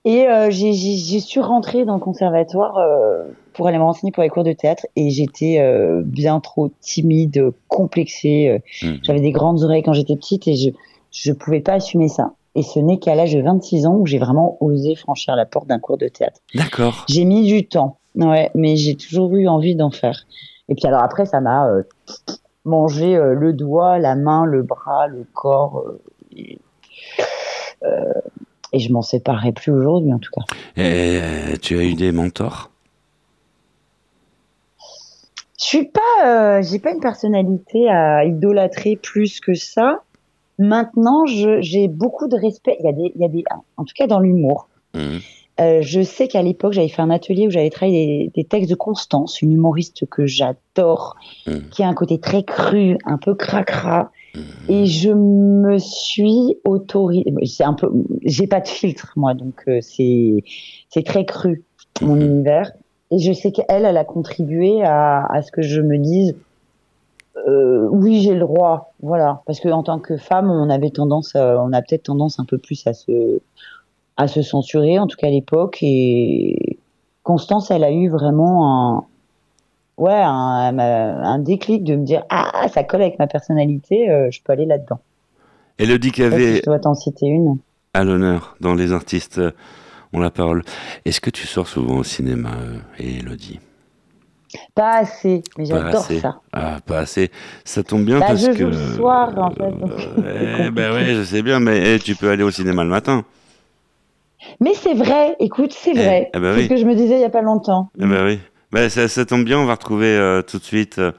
Et 0.03 0.27
euh, 0.27 0.49
j'ai- 0.49 0.73
su 1.19 1.39
rentrer 1.39 1.85
dans 1.85 1.93
le 1.95 1.99
conservatoire 1.99 2.77
euh, 2.77 3.23
pour 3.53 3.67
aller 3.67 3.77
me 3.77 3.83
renseigner 3.83 4.11
pour 4.11 4.23
les 4.23 4.29
cours 4.29 4.43
de 4.43 4.53
théâtre 4.53 4.87
et 4.95 5.09
j'étais 5.11 5.59
euh, 5.59 6.01
bien 6.03 6.39
trop 6.39 6.71
timide, 6.79 7.51
complexée. 7.67 8.61
Mhm. 8.81 8.97
J'avais 9.03 9.19
des 9.21 9.31
grandes 9.31 9.61
oreilles 9.63 9.83
quand 9.83 9.93
j'étais 9.93 10.15
petite 10.15 10.47
et 10.47 10.55
je 10.55 10.69
je 11.11 11.33
pouvais 11.33 11.59
pas 11.59 11.73
assumer 11.73 12.07
ça. 12.07 12.31
Et 12.55 12.63
ce 12.63 12.79
n'est 12.79 12.97
qu'à 12.97 13.15
l'âge 13.15 13.33
de 13.33 13.41
26 13.41 13.85
ans 13.85 13.95
où 13.95 14.05
j'ai 14.05 14.17
vraiment 14.17 14.57
osé 14.61 14.95
franchir 14.95 15.35
la 15.35 15.45
porte 15.45 15.67
d'un 15.67 15.77
cours 15.79 15.97
de 15.97 16.07
théâtre. 16.07 16.39
D'accord. 16.55 17.05
J'ai 17.09 17.25
mis 17.25 17.45
du 17.45 17.67
temps, 17.67 17.97
ouais, 18.15 18.49
mais 18.55 18.77
j'ai 18.77 18.95
toujours 18.95 19.33
eu 19.35 19.47
envie 19.47 19.75
d'en 19.75 19.91
faire. 19.91 20.23
Et 20.69 20.75
puis 20.75 20.87
alors 20.87 21.03
après, 21.03 21.25
ça 21.25 21.41
m'a 21.41 21.67
euh, 21.67 21.83
mangé 22.63 23.15
euh, 23.17 23.33
le 23.33 23.51
doigt, 23.53 23.99
la 23.99 24.15
main, 24.15 24.45
le 24.45 24.63
bras, 24.63 25.07
le 25.07 25.25
corps. 25.33 25.83
euh, 25.85 26.01
et, 26.35 26.59
euh, 27.83 28.13
et 28.73 28.79
je 28.79 28.91
m'en 28.91 29.01
séparerai 29.01 29.51
plus 29.51 29.71
aujourd'hui, 29.71 30.13
en 30.13 30.19
tout 30.19 30.31
cas. 30.33 30.43
Et 30.77 31.19
euh, 31.21 31.55
tu 31.61 31.77
as 31.77 31.83
eu 31.83 31.93
des 31.95 32.11
mentors? 32.11 32.69
Je 35.59 35.65
suis 35.65 35.85
pas, 35.85 36.25
euh, 36.25 36.61
j'ai 36.63 36.79
pas 36.79 36.91
une 36.91 36.99
personnalité 36.99 37.87
à 37.89 38.25
idolâtrer 38.25 38.95
plus 38.95 39.39
que 39.39 39.53
ça. 39.53 40.01
Maintenant, 40.57 41.25
j'ai 41.25 41.87
beaucoup 41.87 42.27
de 42.27 42.35
respect. 42.35 42.77
Il 42.79 42.85
y 42.85 42.89
a 42.89 42.93
des, 42.93 43.11
il 43.15 43.21
y 43.21 43.25
a 43.25 43.27
des, 43.27 43.43
en 43.77 43.83
tout 43.83 43.93
cas 43.95 44.07
dans 44.07 44.19
l'humour. 44.19 44.67
Mhm. 44.95 45.19
Euh, 45.59 45.79
je 45.81 46.01
sais 46.01 46.27
qu'à 46.27 46.41
l'époque, 46.41 46.73
j'avais 46.73 46.87
fait 46.87 47.01
un 47.01 47.11
atelier 47.11 47.45
où 47.45 47.51
j'avais 47.51 47.69
travaillé 47.69 48.31
des, 48.33 48.41
des 48.41 48.47
textes 48.47 48.69
de 48.69 48.75
Constance, 48.75 49.41
une 49.41 49.51
humoriste 49.51 50.07
que 50.09 50.25
j'adore, 50.25 51.15
Mhm. 51.45 51.69
qui 51.69 51.83
a 51.83 51.87
un 51.87 51.93
côté 51.93 52.19
très 52.19 52.43
cru, 52.43 52.97
un 53.05 53.17
peu 53.17 53.35
cracra. 53.35 54.11
Mhm. 54.35 54.43
Et 54.69 54.85
je 54.85 55.11
me 55.11 55.77
suis 55.79 56.57
autorisée. 56.65 57.25
C'est 57.45 57.63
un 57.63 57.73
peu, 57.73 57.89
j'ai 58.23 58.47
pas 58.47 58.61
de 58.61 58.67
filtre 58.67 59.11
moi, 59.15 59.33
donc 59.33 59.63
euh, 59.67 59.79
c'est 59.81 60.43
c'est 60.89 61.03
très 61.05 61.25
cru 61.25 61.65
mon 62.01 62.15
Mhm. 62.15 62.21
univers. 62.21 62.71
Et 63.11 63.19
je 63.19 63.33
sais 63.33 63.51
qu'elle, 63.51 63.83
elle 63.85 63.97
a 63.97 64.05
contribué 64.05 64.83
à, 64.83 65.25
à 65.25 65.41
ce 65.41 65.51
que 65.51 65.61
je 65.61 65.81
me 65.81 65.97
dise. 65.97 66.35
euh, 67.47 67.87
oui, 67.91 68.21
j'ai 68.21 68.33
le 68.33 68.39
droit, 68.41 68.93
voilà, 69.01 69.41
parce 69.45 69.59
que 69.59 69.69
en 69.69 69.83
tant 69.83 69.99
que 69.99 70.17
femme, 70.17 70.49
on 70.51 70.69
avait 70.69 70.89
tendance, 70.91 71.35
à- 71.35 71.61
on 71.63 71.71
a 71.73 71.81
peut-être 71.81 72.03
tendance 72.03 72.39
un 72.39 72.45
peu 72.45 72.57
plus 72.57 72.85
à 72.87 72.93
se, 72.93 73.39
à 74.17 74.27
se 74.27 74.41
censurer, 74.41 74.99
en 74.99 75.07
tout 75.07 75.17
cas 75.17 75.27
à 75.27 75.31
l'époque. 75.31 75.79
Et 75.81 76.79
Constance, 77.23 77.71
elle 77.71 77.83
a 77.83 77.91
eu 77.91 78.09
vraiment 78.09 78.97
un, 78.97 79.05
ouais, 80.01 80.13
un, 80.23 80.77
un 80.79 81.39
déclic 81.39 81.83
de 81.83 81.95
me 81.95 82.03
dire 82.05 82.23
ah, 82.29 82.67
ça 82.73 82.83
colle 82.83 83.01
avec 83.01 83.19
ma 83.19 83.27
personnalité, 83.27 84.09
euh, 84.09 84.29
je 84.31 84.41
peux 84.43 84.51
aller 84.53 84.65
là-dedans. 84.65 84.99
Elodie 85.79 86.07
si 86.09 86.13
Cavé 86.13 86.57
je 86.57 86.61
dois 86.63 86.79
t'en 86.79 86.93
citer 86.95 87.27
une. 87.27 87.57
à 87.93 88.03
l'honneur 88.03 88.55
dans 88.59 88.73
les 88.75 88.91
artistes 88.93 89.37
euh, 89.39 89.51
ont 90.13 90.19
la 90.19 90.29
parole. 90.29 90.63
Est-ce 91.05 91.21
que 91.21 91.29
tu 91.29 91.47
sors 91.47 91.67
souvent 91.67 91.97
au 91.97 92.03
cinéma, 92.03 92.49
euh, 92.61 92.77
Elodie? 92.99 93.59
Pas 94.75 94.97
assez, 94.97 95.41
mais 95.57 95.63
j'adore 95.65 96.03
ça. 96.03 96.41
Ah, 96.51 96.79
pas 96.85 96.99
assez. 96.99 97.31
Ça 97.63 97.83
tombe 97.83 98.03
bien 98.03 98.19
Bah, 98.19 98.25
parce 98.27 98.41
je 98.45 98.51
que. 98.51 98.57
joue 98.57 98.65
le 98.67 98.73
soir, 98.97 99.31
en 99.37 99.49
fait, 99.51 99.73
Euh, 100.25 100.63
eh 100.67 100.71
ben 100.71 100.93
ouais, 100.93 101.05
je 101.15 101.23
sais 101.23 101.41
bien, 101.41 101.61
mais 101.61 101.95
eh, 101.95 101.99
tu 101.99 102.15
peux 102.15 102.29
aller 102.29 102.43
au 102.43 102.51
cinéma 102.51 102.83
le 102.83 102.89
matin. 102.89 103.23
Mais 104.59 104.73
c'est 104.73 104.93
vrai, 104.93 105.35
écoute, 105.39 105.71
c'est 105.71 105.93
vrai. 105.93 106.29
eh 106.33 106.39
ben 106.39 106.53
c'est 106.53 106.57
oui. 106.59 106.63
ce 106.65 106.69
que 106.69 106.75
je 106.77 106.85
me 106.85 106.95
disais 106.95 107.15
il 107.15 107.21
y 107.21 107.25
a 107.25 107.29
pas 107.29 107.41
longtemps. 107.43 107.89
Eh 107.97 108.05
ben 108.05 108.25
oui. 108.25 108.39
Ben, 108.71 108.89
ça, 108.89 109.07
ça 109.09 109.25
tombe 109.25 109.43
bien, 109.43 109.59
on 109.59 109.65
va 109.65 109.73
retrouver 109.73 110.07
euh, 110.15 110.41
tout 110.41 110.57
de 110.57 110.63
suite 110.63 110.97
euh, 110.97 111.11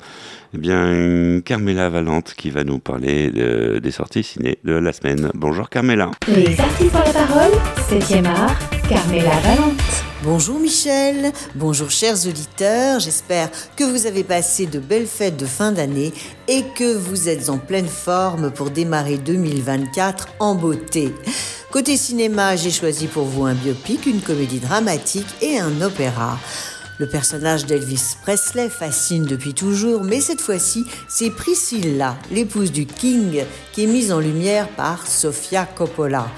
eh 0.55 0.59
bien, 0.59 1.41
Carmela 1.45 1.91
Valente 1.91 2.33
qui 2.35 2.49
va 2.49 2.65
nous 2.65 2.79
parler 2.79 3.31
de- 3.31 3.79
des 3.79 3.91
sorties 3.91 4.23
ciné 4.23 4.59
de 4.65 4.73
la 4.73 4.93
semaine. 4.95 5.31
Bonjour 5.35 5.69
Carmela. 5.69 6.11
Les 6.29 6.59
artistes 6.59 6.95
ont 6.95 6.99
la 7.05 7.12
parole, 7.12 7.53
7e 7.91 8.25
art, 8.27 8.57
Carmela 8.88 9.31
Valente. 9.45 9.81
Bonjour 10.25 10.59
Michel, 10.61 11.33
bonjour 11.55 11.91
chers 11.91 12.27
auditeurs, 12.27 13.01
j'espère 13.01 13.51
que 13.77 13.85
vous 13.85 14.07
avez 14.07 14.23
passé 14.25 14.65
de 14.67 14.79
belles 14.79 15.07
fêtes 15.09 15.37
de 15.37 15.45
fin 15.47 15.73
d'année 15.73 16.12
et 16.49 16.62
que 16.79 16.97
vous 16.97 17.29
êtes 17.29 17.51
en 17.51 17.59
pleine 17.59 17.88
forme 17.88 18.51
pour 18.51 18.71
démarrer 18.71 19.19
2024 19.19 20.29
en 20.38 20.55
beauté. 20.55 21.12
Côté 21.71 21.97
cinéma, 21.97 22.55
j'ai 22.57 22.71
choisi 22.71 23.09
pour 23.09 23.25
vous 23.25 23.45
un 23.45 23.55
biopic, 23.55 24.07
une 24.07 24.21
comédie 24.21 24.61
dramatique 24.61 25.27
et 25.43 25.59
un 25.59 25.81
opéra. 25.83 26.38
Le 26.98 27.07
personnage 27.07 27.64
d'Elvis 27.66 28.16
Presley 28.22 28.68
fascine 28.68 29.24
depuis 29.24 29.55
toujours, 29.55 30.05
mais 30.05 30.20
cette 30.20 30.40
fois-ci, 30.40 30.87
c'est 31.09 31.31
Priscilla, 31.31 32.16
l'épouse 32.31 32.70
du 32.70 32.87
King, 32.87 33.44
qui 33.72 33.85
est 33.85 33.87
mise 33.87 34.12
en 34.12 34.20
lumière 34.20 34.68
par 34.68 35.07
Sofia 35.07 35.64
Coppola. 35.64 36.28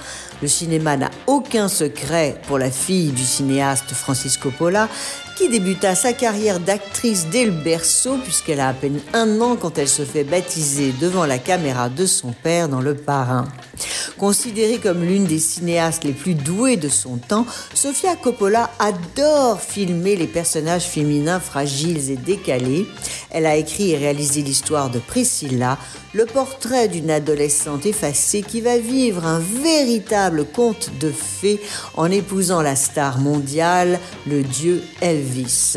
Le 0.42 0.48
cinéma 0.48 0.96
n'a 0.96 1.10
aucun 1.26 1.68
secret 1.68 2.40
pour 2.46 2.58
la 2.58 2.70
fille 2.70 3.10
du 3.10 3.24
cinéaste 3.24 3.90
Francis 3.92 4.36
Coppola, 4.36 4.88
qui 5.36 5.48
débuta 5.48 5.94
sa 5.94 6.12
carrière 6.12 6.60
d'actrice 6.60 7.26
dès 7.32 7.44
le 7.44 7.50
berceau, 7.50 8.18
puisqu'elle 8.18 8.60
a 8.60 8.68
à 8.68 8.74
peine 8.74 9.00
un 9.12 9.40
an 9.40 9.56
quand 9.56 9.78
elle 9.78 9.88
se 9.88 10.04
fait 10.04 10.24
baptiser 10.24 10.94
devant 11.00 11.26
la 11.26 11.38
caméra 11.38 11.88
de 11.88 12.06
son 12.06 12.32
père 12.32 12.68
dans 12.68 12.80
Le 12.80 12.94
Parrain. 12.94 13.48
Considérée 14.18 14.78
comme 14.78 15.02
l'une 15.02 15.24
des 15.24 15.38
cinéastes 15.38 16.04
les 16.04 16.12
plus 16.12 16.34
douées 16.34 16.76
de 16.76 16.88
son 16.88 17.16
temps, 17.16 17.46
Sofia 17.74 18.16
Coppola 18.16 18.70
adore 18.78 19.60
filmer 19.60 20.16
les 20.16 20.26
personnages 20.26 20.84
féminins 20.84 21.40
fragiles 21.40 22.10
et 22.10 22.16
décalés. 22.16 22.86
Elle 23.30 23.46
a 23.46 23.56
écrit 23.56 23.90
et 23.92 23.96
réalisé 23.96 24.42
l'histoire 24.42 24.90
de 24.90 24.98
Priscilla, 24.98 25.78
le 26.12 26.26
portrait 26.26 26.88
d'une 26.88 27.10
adolescente 27.10 27.86
effacée 27.86 28.42
qui 28.42 28.60
va 28.60 28.78
vivre 28.78 29.26
un 29.26 29.40
véritable 29.40 30.44
conte 30.44 30.90
de 31.00 31.10
fées 31.10 31.60
en 31.96 32.10
épousant 32.10 32.62
la 32.62 32.76
star 32.76 33.18
mondiale, 33.18 33.98
le 34.26 34.42
dieu 34.42 34.82
Elvis. 35.00 35.76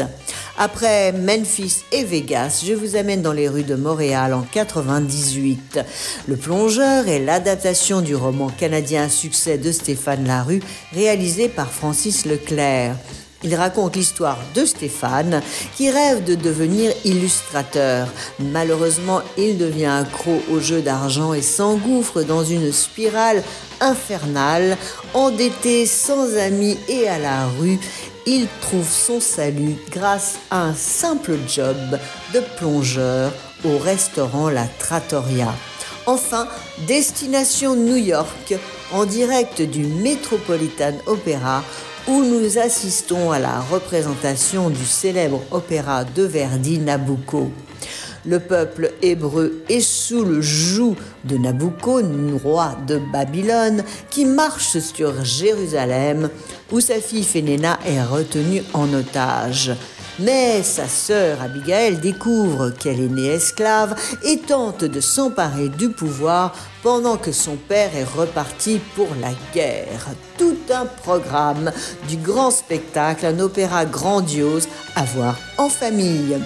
Après 0.59 1.11
Memphis 1.11 1.83
et 1.91 2.03
Vegas, 2.03 2.63
je 2.65 2.73
vous 2.73 2.95
amène 2.95 3.21
dans 3.21 3.31
les 3.31 3.47
rues 3.47 3.61
de 3.61 3.75
Montréal 3.75 4.33
en 4.33 4.41
98. 4.41 5.79
Le 6.27 6.35
plongeur 6.35 7.07
est 7.07 7.19
l'adaptation 7.19 8.01
du 8.01 8.15
roman 8.15 8.49
canadien 8.49 9.03
à 9.03 9.09
succès 9.09 9.59
de 9.59 9.71
Stéphane 9.71 10.25
Larue, 10.25 10.63
réalisé 10.93 11.47
par 11.47 11.71
Francis 11.71 12.25
Leclerc. 12.25 12.95
Il 13.43 13.53
raconte 13.53 13.95
l'histoire 13.95 14.39
de 14.55 14.65
Stéphane 14.65 15.43
qui 15.75 15.91
rêve 15.91 16.23
de 16.23 16.33
devenir 16.33 16.91
illustrateur. 17.05 18.07
Malheureusement, 18.39 19.21
il 19.37 19.59
devient 19.59 19.85
accro 20.01 20.41
au 20.51 20.59
jeu 20.59 20.81
d'argent 20.81 21.35
et 21.35 21.43
s'engouffre 21.43 22.23
dans 22.23 22.43
une 22.43 22.71
spirale 22.71 23.43
infernale. 23.79 24.75
Endetté, 25.13 25.85
sans 25.85 26.35
amis 26.35 26.79
et 26.89 27.07
à 27.07 27.19
la 27.19 27.45
rue, 27.59 27.79
il 28.27 28.47
trouve 28.59 28.87
son 28.87 29.21
salut 29.21 29.77
grâce 29.89 30.37
à 30.51 30.61
un 30.61 30.73
simple 30.73 31.37
job 31.47 31.77
de 32.33 32.41
plongeur 32.57 33.31
au 33.63 33.77
restaurant 33.77 34.49
La 34.49 34.65
Trattoria. 34.65 35.55
Enfin, 36.05 36.47
destination 36.87 37.75
New 37.75 37.95
York, 37.95 38.53
en 38.91 39.05
direct 39.05 39.61
du 39.61 39.85
Metropolitan 39.85 40.93
Opera, 41.05 41.63
où 42.07 42.21
nous 42.23 42.57
assistons 42.57 43.31
à 43.31 43.39
la 43.39 43.61
représentation 43.61 44.69
du 44.69 44.85
célèbre 44.85 45.41
opéra 45.51 46.03
de 46.03 46.23
Verdi 46.23 46.79
Nabucco. 46.79 47.49
Le 48.27 48.39
peuple 48.39 48.91
hébreu 49.01 49.63
est 49.69 49.79
sous 49.79 50.25
le 50.25 50.41
joug 50.41 50.97
de 51.23 51.37
Nabucco, 51.37 52.01
roi 52.43 52.77
de 52.85 52.99
Babylone, 53.13 53.85
qui 54.09 54.25
marche 54.25 54.79
sur 54.79 55.23
Jérusalem, 55.23 56.29
où 56.69 56.81
sa 56.81 56.99
fille 56.99 57.23
Fénéna 57.23 57.79
est 57.85 58.03
retenue 58.03 58.63
en 58.73 58.93
otage. 58.93 59.71
Mais 60.19 60.61
sa 60.61 60.89
sœur 60.89 61.41
Abigail 61.41 61.99
découvre 61.99 62.71
qu'elle 62.71 62.99
est 62.99 63.07
née 63.07 63.27
esclave 63.27 63.95
et 64.25 64.39
tente 64.39 64.83
de 64.83 64.99
s'emparer 64.99 65.69
du 65.69 65.89
pouvoir 65.89 66.53
pendant 66.83 67.15
que 67.15 67.31
son 67.31 67.55
père 67.55 67.95
est 67.95 68.03
reparti 68.03 68.81
pour 68.95 69.07
la 69.21 69.29
guerre. 69.53 70.07
Tout 70.37 70.57
un 70.73 70.85
programme 70.85 71.71
du 72.09 72.17
grand 72.17 72.51
spectacle, 72.51 73.25
un 73.25 73.39
opéra 73.39 73.85
grandiose 73.85 74.67
à 74.95 75.03
voir 75.03 75.37
en 75.57 75.69
famille. 75.69 76.37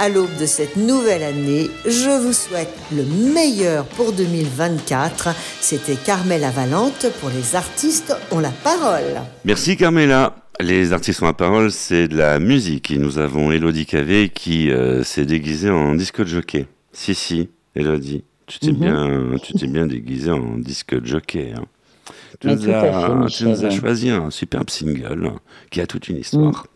À 0.00 0.08
l'aube 0.08 0.34
de 0.40 0.46
cette 0.46 0.76
nouvelle 0.76 1.22
année, 1.22 1.70
je 1.86 2.20
vous 2.20 2.32
souhaite 2.32 2.72
le 2.94 3.04
meilleur 3.04 3.84
pour 3.86 4.12
2024. 4.12 5.28
C'était 5.60 5.94
Carmela 5.94 6.50
Valente 6.50 7.06
pour 7.20 7.30
les 7.30 7.54
artistes 7.54 8.14
ont 8.32 8.40
la 8.40 8.50
parole. 8.50 9.20
Merci 9.44 9.76
Carmela. 9.76 10.34
Les 10.60 10.92
artistes 10.92 11.22
ont 11.22 11.26
la 11.26 11.32
parole, 11.32 11.70
c'est 11.70 12.08
de 12.08 12.16
la 12.16 12.38
musique. 12.38 12.90
Et 12.90 12.98
nous 12.98 13.18
avons 13.18 13.50
Elodie 13.52 13.86
Cavé 13.86 14.28
qui 14.28 14.70
euh, 14.70 15.02
s'est 15.04 15.24
déguisée 15.26 15.70
en 15.70 15.94
disque 15.94 16.20
de 16.20 16.26
jockey. 16.26 16.66
Si, 16.92 17.14
si, 17.14 17.48
Elodie, 17.74 18.24
tu 18.46 18.58
t'es 18.58 18.72
Mhm. 18.72 18.78
bien, 18.78 19.36
tu 19.42 19.52
t'es 19.54 19.66
bien 19.66 19.86
déguisée 19.86 20.30
en 20.32 20.58
disque 20.58 20.94
de 21.00 21.06
jockey. 21.06 21.52
hein. 21.56 21.64
Tu, 22.40 22.48
Mais 22.48 22.56
nous 22.56 22.64
tout 22.64 22.70
à 22.70 22.80
fait, 22.80 22.88
as, 22.88 23.26
tu 23.30 23.44
nous 23.46 23.64
as 23.64 23.70
choisi 23.70 24.10
un 24.10 24.30
superbe 24.30 24.68
single 24.68 25.32
qui 25.70 25.80
a 25.80 25.86
toute 25.86 26.08
une 26.08 26.18
histoire. 26.18 26.66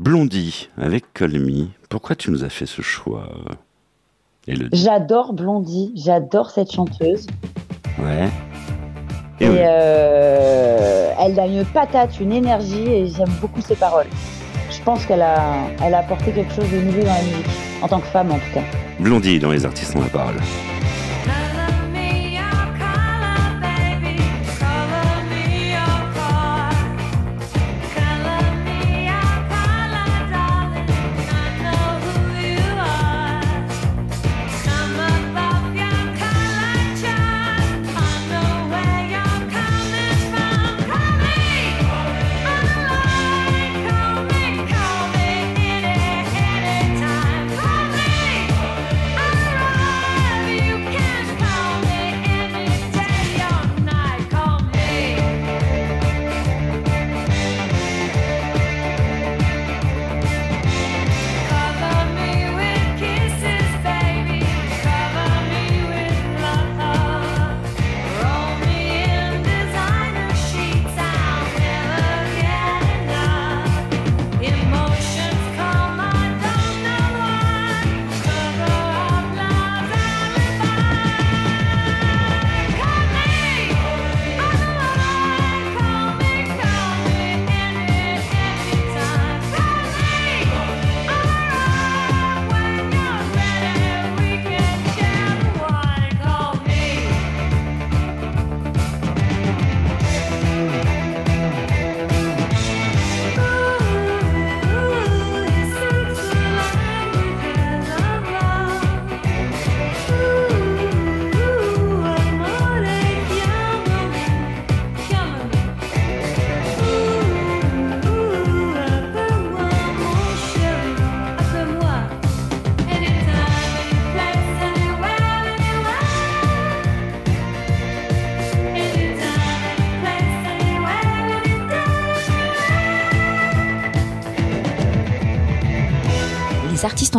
Blondie 0.00 0.70
avec 0.78 1.12
Colmy. 1.12 1.68
Pourquoi 1.90 2.16
tu 2.16 2.30
nous 2.30 2.42
as 2.42 2.48
fait 2.48 2.64
ce 2.64 2.80
choix, 2.80 3.28
Elodie? 4.48 4.82
J'adore 4.82 5.34
Blondie, 5.34 5.92
j'adore 5.94 6.50
cette 6.50 6.72
chanteuse. 6.72 7.26
Ouais. 7.98 8.28
Et, 9.40 9.44
Et 9.44 9.48
oui. 9.50 9.56
euh, 9.60 11.12
elle 11.20 11.38
a 11.38 11.46
une 11.46 11.66
patate, 11.66 12.18
une 12.18 12.32
énergie 12.32 12.88
et 12.88 13.06
j'aime 13.08 13.28
beaucoup 13.42 13.60
ses 13.60 13.76
paroles. 13.76 14.06
Je 14.70 14.80
pense 14.82 15.04
qu'elle 15.04 15.20
a, 15.20 15.66
elle 15.84 15.92
a 15.92 15.98
apporté 15.98 16.32
quelque 16.32 16.54
chose 16.54 16.70
de 16.70 16.78
nouveau 16.80 17.00
dans 17.02 17.12
la 17.12 17.22
musique, 17.22 17.46
en 17.82 17.88
tant 17.88 18.00
que 18.00 18.06
femme 18.06 18.30
en 18.32 18.38
tout 18.38 18.54
cas. 18.54 18.62
Blondie 19.00 19.38
dans 19.38 19.50
les 19.50 19.66
artistes 19.66 19.94
ont 19.96 20.00
la 20.00 20.08
parole. 20.08 20.36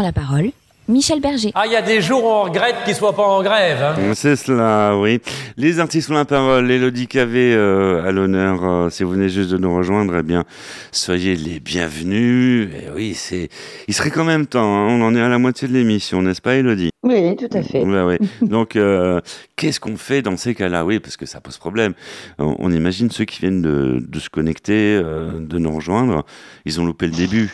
La 0.02 0.12
parole 0.12 0.52
Michel 0.88 1.22
Berger. 1.22 1.52
Ah, 1.54 1.64
il 1.68 1.72
y 1.72 1.76
a 1.76 1.82
des 1.82 2.02
jours 2.02 2.24
où 2.24 2.28
on 2.28 2.44
regrette 2.44 2.76
qu'ils 2.84 2.96
soient 2.96 3.16
pas 3.16 3.24
en 3.24 3.42
grève. 3.44 3.82
Hein. 3.82 4.14
C'est 4.14 4.36
cela, 4.36 4.98
oui. 4.98 5.22
Les 5.56 5.80
artistes 5.80 6.10
ont 6.10 6.16
la 6.16 6.26
parole. 6.26 6.70
Elodie 6.70 7.08
Cavé 7.08 7.54
euh, 7.54 8.04
à 8.06 8.12
l'honneur. 8.12 8.66
euh, 8.66 8.90
si 8.90 9.04
vous 9.04 9.12
venez 9.12 9.30
juste 9.30 9.52
de 9.52 9.58
nous 9.58 9.74
rejoindre, 9.74 10.18
eh 10.18 10.24
bien, 10.24 10.44
soyez 10.92 11.36
les 11.36 11.60
bienvenus. 11.62 12.68
Et 12.74 12.90
oui, 12.94 13.14
c'est. 13.14 13.48
Il 13.88 13.94
serait 13.94 14.10
quand 14.10 14.26
même 14.26 14.48
temps. 14.48 14.66
hein. 14.76 14.88
On 14.90 15.02
en 15.04 15.16
est 15.16 15.22
à 15.22 15.30
la 15.30 15.38
moitié 15.38 15.68
de 15.70 15.74
l'émission, 15.74 16.22
n'est-ce 16.24 16.42
pas, 16.42 16.56
Elodie 16.56 16.90
Oui, 17.04 17.38
tout 17.38 17.56
à 17.56 17.62
fait. 17.62 17.84
Ouais, 17.84 18.02
ouais. 18.04 18.20
Donc, 18.42 18.76
euh, 18.76 19.22
qu'est-ce 19.56 19.80
qu'on 19.80 19.96
fait 19.98 20.22
dans 20.22 20.36
ces 20.36 20.56
cas-là? 20.56 20.84
Oui, 20.84 21.00
parce 21.00 21.16
que 21.16 21.26
ça 21.28 21.40
pose 21.40 21.58
problème. 21.58 21.94
On, 22.38 22.56
on 22.60 22.72
imagine 22.72 23.10
ceux 23.12 23.26
qui 23.26 23.40
viennent 23.40 23.62
de, 23.62 24.04
de 24.06 24.20
se 24.20 24.30
connecter, 24.30 24.96
euh, 25.02 25.30
de 25.40 25.58
nous 25.58 25.72
rejoindre. 25.74 26.26
Ils 26.66 26.82
ont 26.82 26.86
loupé 26.86 27.06
le 27.06 27.14
début. 27.14 27.50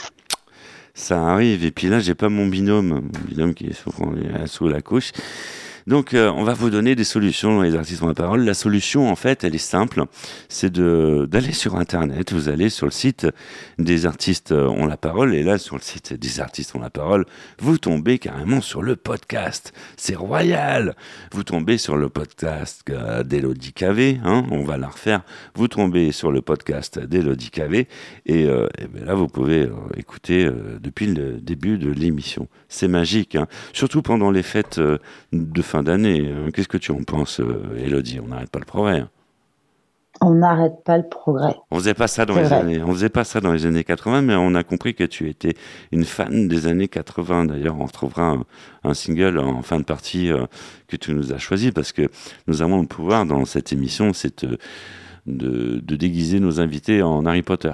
Ça 0.98 1.24
arrive. 1.28 1.64
Et 1.64 1.70
puis 1.70 1.90
là, 1.90 2.00
j'ai 2.00 2.16
pas 2.16 2.28
mon 2.28 2.48
binôme, 2.48 2.88
mon 2.88 3.28
binôme 3.28 3.54
qui 3.54 3.68
est 3.68 3.74
sous, 3.74 3.92
sous 4.48 4.68
la 4.68 4.82
couche. 4.82 5.12
Donc, 5.88 6.14
euh, 6.14 6.30
on 6.36 6.44
va 6.44 6.54
vous 6.54 6.70
donner 6.70 6.96
des 6.96 7.06
solutions 7.06 7.62
les 7.62 7.76
artistes 7.76 8.04
ont 8.04 8.10
la 8.10 8.14
parole. 8.14 8.44
La 8.44 8.54
solution, 8.54 9.10
en 9.10 9.16
fait, 9.16 9.46
elle 9.46 9.56
est 9.56 9.58
simple. 9.58 10.04
C'est 10.50 10.74
d'aller 10.74 11.54
sur 11.54 11.78
Internet. 11.78 12.34
Vous 12.34 12.50
allez 12.50 12.70
sur 12.70 12.88
le 12.88 12.92
site 12.92 13.26
des 13.80 14.06
artistes 14.06 14.52
euh, 14.52 14.68
ont 14.68 14.86
la 14.86 14.98
parole. 14.98 15.34
Et 15.34 15.44
là, 15.44 15.58
sur 15.58 15.78
le 15.78 15.82
site 15.82 16.14
des 16.14 16.42
artistes 16.42 16.76
ont 16.76 16.82
la 16.82 16.90
parole, 16.90 17.26
vous 17.60 17.78
tombez 17.78 18.20
carrément 18.20 18.60
sur 18.60 18.84
le 18.84 18.98
podcast. 18.98 19.72
C'est 19.96 20.16
royal. 20.16 20.94
Vous 21.32 21.44
tombez 21.44 21.78
sur 21.78 21.96
le 21.96 22.10
podcast 22.10 22.84
euh, 22.90 23.24
d'Elodie 23.24 23.72
Cavé. 23.72 24.20
Hein, 24.26 24.44
on 24.52 24.66
va 24.66 24.78
la 24.78 24.90
refaire. 24.90 25.22
Vous 25.56 25.70
tombez 25.70 26.12
sur 26.12 26.34
le 26.34 26.42
podcast 26.42 27.00
d'Elodie 27.00 27.50
Cavé. 27.50 27.88
Et, 28.26 28.46
ben 28.46 29.06
là, 29.06 29.14
vous 29.14 29.28
pouvez 29.28 29.70
écouter 29.96 30.50
depuis 30.82 31.08
le 31.08 31.40
début 31.40 31.78
de 31.78 31.90
l'émission. 31.90 32.50
C'est 32.68 32.90
magique. 32.90 33.36
Hein. 33.36 33.48
Surtout 33.72 34.02
pendant 34.02 34.32
les 34.32 34.44
fêtes 34.44 34.82
de 35.32 35.62
fin 35.62 35.77
d'année. 35.84 36.30
hein. 36.32 36.50
Qu'est-ce 36.54 36.68
que 36.68 36.78
tu 36.78 36.92
en 36.92 37.04
penses, 37.04 37.40
euh, 37.40 37.78
Elodie? 37.84 38.20
On 38.24 38.28
n'arrête 38.28 38.50
pas 38.50 38.60
le 38.60 38.66
progrès. 38.66 39.00
hein. 39.00 39.10
On 40.20 40.32
n'arrête 40.34 40.84
pas 40.84 40.98
le 40.98 41.08
progrès. 41.08 41.56
On 41.70 41.78
faisait 41.78 41.94
pas 41.94 42.08
ça 42.08 42.26
dans 42.26 42.36
les 42.38 42.44
vrai. 42.46 42.56
années, 42.56 42.82
on 42.82 42.92
faisait 42.92 43.10
pas 43.10 43.24
ça 43.24 43.40
dans 43.40 43.54
les 43.54 43.68
années 43.68 43.84
80, 43.84 44.24
mais 44.24 44.34
on 44.34 44.56
a 44.56 44.64
compris 44.64 44.96
que 44.96 45.04
tu 45.04 45.30
étais 45.30 45.54
une 45.92 46.06
fan 46.06 46.48
des 46.48 46.66
années 46.66 46.88
80. 46.88 47.46
D'ailleurs, 47.46 47.76
on 47.80 47.86
retrouvera 47.86 48.24
un, 48.32 48.44
un 48.84 48.94
single 48.96 49.38
en 49.38 49.62
fin 49.62 49.78
de 49.80 49.84
partie 49.86 50.32
euh, 50.32 50.46
que 50.88 50.96
tu 50.96 51.14
nous 51.14 51.34
as 51.34 51.38
choisi 51.38 51.72
parce 51.72 51.92
que 51.92 52.10
nous 52.48 52.64
avons 52.64 52.82
le 52.82 52.88
pouvoir 52.88 53.28
dans 53.28 53.46
cette 53.46 53.72
émission, 53.74 54.12
c'est 54.14 54.44
euh, 54.44 54.58
de, 55.28 55.82
de 55.84 55.96
déguiser 55.96 56.40
nos 56.40 56.60
invités 56.60 57.04
en 57.04 57.24
Harry 57.28 57.44
Potter. 57.44 57.74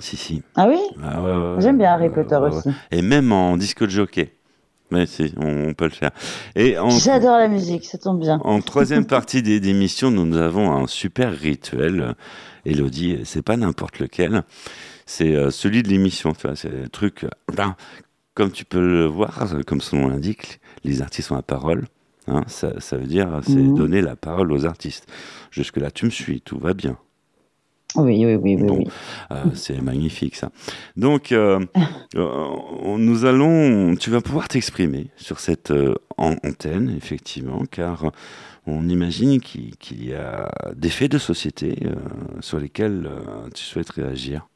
Si, 0.00 0.16
si. 0.18 0.42
Ah 0.56 0.66
oui? 0.68 0.76
Ah 1.02 1.22
ouais, 1.22 1.30
ouais, 1.32 1.36
ouais. 1.54 1.60
J'aime 1.60 1.78
bien 1.78 1.92
Harry 1.92 2.10
Potter 2.10 2.36
aussi. 2.36 2.68
Et 2.90 3.00
même 3.00 3.32
en 3.32 3.56
disco 3.56 3.86
de 3.86 3.90
jockey. 3.90 4.34
Mais 4.92 5.06
si, 5.06 5.32
on, 5.38 5.68
on 5.70 5.74
peut 5.74 5.86
le 5.86 5.90
faire. 5.90 6.10
Et 6.54 6.76
J'adore 7.02 7.38
la 7.38 7.48
musique, 7.48 7.84
ça 7.84 7.98
tombe 7.98 8.20
bien. 8.20 8.38
en 8.44 8.60
troisième 8.60 9.06
partie 9.06 9.42
des 9.42 9.58
d'émission, 9.58 10.10
nous, 10.10 10.36
avons 10.36 10.70
un 10.72 10.86
super 10.86 11.32
rituel. 11.32 12.14
Elodie, 12.64 13.20
c'est 13.24 13.42
pas 13.42 13.56
n'importe 13.56 13.98
lequel. 13.98 14.42
C'est 15.06 15.34
euh, 15.34 15.50
celui 15.50 15.82
de 15.82 15.88
l'émission. 15.88 16.32
tu 16.32 16.46
vois, 16.46 16.54
C'est 16.56 16.68
le 16.70 16.88
truc. 16.88 17.26
ben, 17.56 17.74
comme 18.34 18.52
tu 18.52 18.64
peux 18.64 18.80
le 18.80 19.04
voir, 19.06 19.46
comme 19.66 19.80
son 19.80 19.96
nom 19.96 20.08
l'indique, 20.08 20.60
les 20.84 21.02
artistes 21.02 21.32
ont 21.32 21.36
la 21.36 21.42
parole. 21.42 21.86
hein, 22.28 22.42
ça, 22.46 22.78
ça 22.78 22.96
veut 22.96 23.06
dire, 23.06 23.40
c'est 23.44 23.56
Mhm. 23.56 23.74
donner 23.74 24.00
la 24.00 24.14
parole 24.16 24.52
aux 24.52 24.64
artistes. 24.64 25.06
Jusque-là, 25.50 25.90
tu 25.90 26.04
me 26.06 26.10
suis, 26.10 26.40
tout 26.40 26.58
va 26.58 26.72
bien. 26.72 26.96
Oui, 27.96 28.24
oui, 28.24 28.34
oui, 28.36 28.56
oui. 28.56 28.62
Bon, 28.62 28.78
oui. 28.78 28.88
euh, 29.32 29.44
c'est 29.54 29.80
magnifique 29.82 30.36
ça. 30.36 30.50
Donc, 30.96 31.32
euh, 31.32 31.60
euh, 32.16 32.46
on- 32.82 32.98
nous 32.98 33.24
allons, 33.24 33.94
tu 33.96 34.10
vas 34.10 34.20
pouvoir 34.20 34.48
t'exprimer 34.48 35.08
sur 35.16 35.40
cette 35.40 35.72
an- 36.16 36.36
antenne, 36.44 36.94
effectivement, 36.96 37.64
car 37.70 38.12
on 38.66 38.88
imagine 38.88 39.40
qu'il 39.40 40.04
y 40.04 40.14
a 40.14 40.50
des 40.74 40.90
faits 40.90 41.10
de 41.12 41.18
société 41.18 41.76
sur 42.40 42.58
lesquels 42.60 43.10
tu 43.54 43.64
souhaites 43.64 43.90
réagir. 43.90 44.46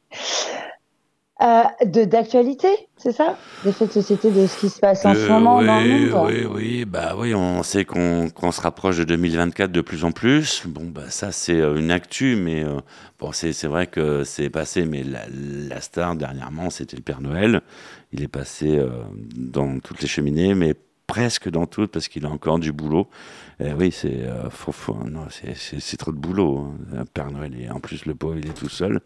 Euh, 1.42 1.64
de 1.84 2.04
d'actualité, 2.06 2.68
c'est 2.96 3.12
ça? 3.12 3.36
Des 3.62 3.70
faits 3.72 3.88
de 3.88 3.92
société, 3.92 4.30
de 4.30 4.46
ce 4.46 4.58
qui 4.58 4.70
se 4.70 4.78
passe 4.80 5.04
en 5.04 5.12
ce 5.12 5.18
Euh, 5.20 5.28
moment 5.28 5.58
oui, 5.58 5.66
dans 5.66 5.80
le 5.80 5.88
monde 6.14 6.26
oui, 6.30 6.46
oui, 6.50 6.84
bah 6.86 7.14
oui, 7.18 7.34
on 7.34 7.62
sait 7.62 7.84
qu'on 7.84 8.30
se 8.52 8.60
rapproche 8.62 8.96
de 8.96 9.04
2024 9.04 9.70
de 9.70 9.82
plus 9.82 10.04
en 10.04 10.12
plus. 10.12 10.62
Bon, 10.66 10.84
bah 10.86 11.10
ça 11.10 11.32
c'est 11.32 11.60
euh, 11.60 11.76
une 11.76 11.90
actu, 11.90 12.36
mais 12.36 12.64
euh, 12.64 12.78
bon, 13.20 13.32
c'est 13.32 13.52
vrai 13.66 13.86
que 13.86 14.24
c'est 14.24 14.48
passé. 14.48 14.86
Mais 14.86 15.02
la, 15.02 15.24
la 15.30 15.82
star 15.82 16.16
dernièrement, 16.16 16.70
c'était 16.70 16.96
le 16.96 17.02
Père 17.02 17.20
Noël. 17.20 17.60
Il 18.12 18.22
est 18.22 18.28
passé 18.28 18.80
dans 19.36 19.78
toutes 19.80 20.00
les 20.00 20.08
cheminées, 20.08 20.54
mais 20.54 20.74
presque 21.06 21.50
dans 21.50 21.66
toutes 21.66 21.92
parce 21.92 22.08
qu'il 22.08 22.24
a 22.24 22.30
encore 22.30 22.58
du 22.58 22.72
boulot. 22.72 23.08
Et 23.60 23.72
oui, 23.72 23.92
c'est 23.92 24.22
euh, 24.22 24.48
trop 25.98 26.12
de 26.12 26.16
boulot. 26.18 26.58
hein. 26.58 26.98
Le 27.00 27.04
Père 27.04 27.30
Noël 27.30 27.52
et 27.60 27.68
en 27.70 27.80
plus 27.80 28.06
le 28.06 28.14
pauvre, 28.14 28.36
il 28.38 28.46
est 28.46 28.54
tout 28.54 28.68
seul. 28.70 29.00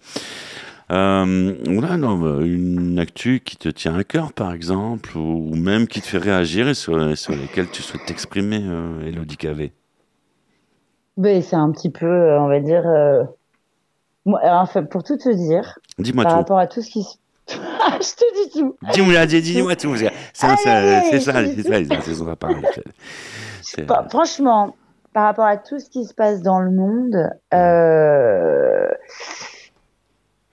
Euh, 0.91 1.55
voilà, 1.67 1.97
non, 1.97 2.17
bah, 2.17 2.45
une 2.45 2.99
actu 2.99 3.41
qui 3.41 3.57
te 3.57 3.69
tient 3.69 3.97
à 3.97 4.03
cœur, 4.05 4.33
par 4.33 4.53
exemple, 4.53 5.17
ou, 5.17 5.55
même 5.55 5.87
qui 5.87 6.01
te 6.01 6.07
fait 6.07 6.19
réagir 6.19 6.69
et 6.69 6.75
sur, 6.75 7.17
sur 7.17 7.33
lesquelles 7.33 7.71
tu 7.71 7.83
souhaites 7.83 8.05
t'exprimer, 8.07 8.61
euh, 8.65 9.07
Elodie 9.07 9.37
Cavé. 9.37 9.73
Ben, 11.17 11.43
c'est 11.43 11.57
un 11.57 11.71
petit 11.71 11.91
peu, 11.91 12.07
euh, 12.07 12.41
on 12.41 12.49
va 12.49 12.61
dire. 12.61 12.87
euh, 12.89 13.23
Moi, 14.25 14.41
pour 14.91 15.05
tout 15.05 15.17
te 15.17 15.29
dire, 15.29 15.79
Dis-moi 15.99 16.25
par 16.25 16.33
tout. 16.33 16.39
rapport 16.39 16.59
à 16.59 16.67
tout 16.67 16.83
ce 16.83 16.91
qui 16.91 17.03
se. 17.05 17.17
je 17.49 18.15
te 18.17 18.49
dis 18.49 18.61
tout. 18.61 18.77
Dis-moi 18.93 19.27
dis- 19.27 19.43
dis-moi 19.43 19.77
tout. 19.77 19.97
C'est 19.97 20.11
ça, 20.33 20.57
c'est 20.57 21.21
ça, 21.21 21.33
c'est 23.63 23.87
franchement, 24.11 24.77
par 25.13 25.25
rapport 25.25 25.45
à 25.45 25.57
tout 25.57 25.79
ce 25.79 25.91
qui 25.91 26.05
se 26.05 26.15
passe 26.15 26.43
dans 26.43 26.61
le 26.61 26.71
monde, 26.71 27.31
euh, 27.53 28.89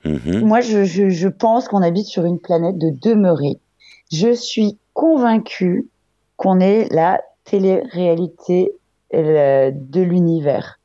Mhm. 0.08 0.46
moi, 0.46 0.62
je, 0.62 0.84
je, 0.86 1.10
je 1.10 1.28
pense 1.28 1.67
qu'on 1.67 1.82
habite 1.82 2.08
sur 2.08 2.26
une 2.26 2.39
planète 2.39 2.78
de 2.78 2.89
demeurés. 2.89 3.60
Je 4.12 4.34
suis 4.34 4.78
convaincue 4.93 5.89
qu'on 6.38 6.60
est 6.60 6.91
la 6.93 7.22
télé-réalité 7.43 8.72
euh, 9.13 9.72
de 9.74 10.02
l'univers. 10.02 10.80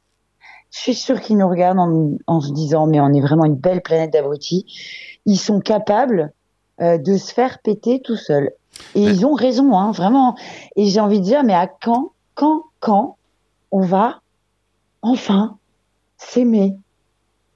Je 0.70 0.78
suis 0.78 0.94
sûre 0.94 1.20
qu'ils 1.20 1.36
nous 1.36 1.48
regardent 1.48 1.80
en, 1.80 2.16
en 2.26 2.40
se 2.40 2.52
disant, 2.52 2.86
mais 2.86 3.00
on 3.00 3.12
est 3.12 3.20
vraiment 3.20 3.44
une 3.44 3.56
belle 3.56 3.82
planète 3.82 4.12
d'abrutis. 4.12 4.66
Ils 5.26 5.38
sont 5.38 5.60
capables 5.60 6.32
euh, 6.80 6.98
de 6.98 7.16
se 7.16 7.32
faire 7.32 7.58
péter 7.58 8.00
tout 8.00 8.16
seuls. 8.16 8.50
Et 8.94 9.02
ils 9.02 9.26
ont 9.26 9.34
raison, 9.34 9.76
hein, 9.76 9.92
vraiment. 9.92 10.34
Et 10.76 10.86
j'ai 10.86 11.00
envie 11.00 11.20
de 11.20 11.24
dire, 11.24 11.44
mais 11.44 11.54
à 11.54 11.66
quand, 11.66 12.12
quand, 12.34 12.64
quand 12.80 13.16
on 13.70 13.80
va 13.80 14.20
enfin 15.02 15.58
s'aimer? 16.16 16.76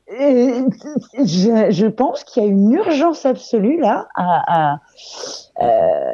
Je, 0.08 1.66
je 1.70 1.86
pense 1.86 2.24
qu'il 2.24 2.42
y 2.42 2.46
a 2.46 2.48
une 2.48 2.72
urgence 2.72 3.26
absolue 3.26 3.80
là 3.80 4.06
à, 4.14 4.72
à, 4.72 4.80
euh, 5.62 6.12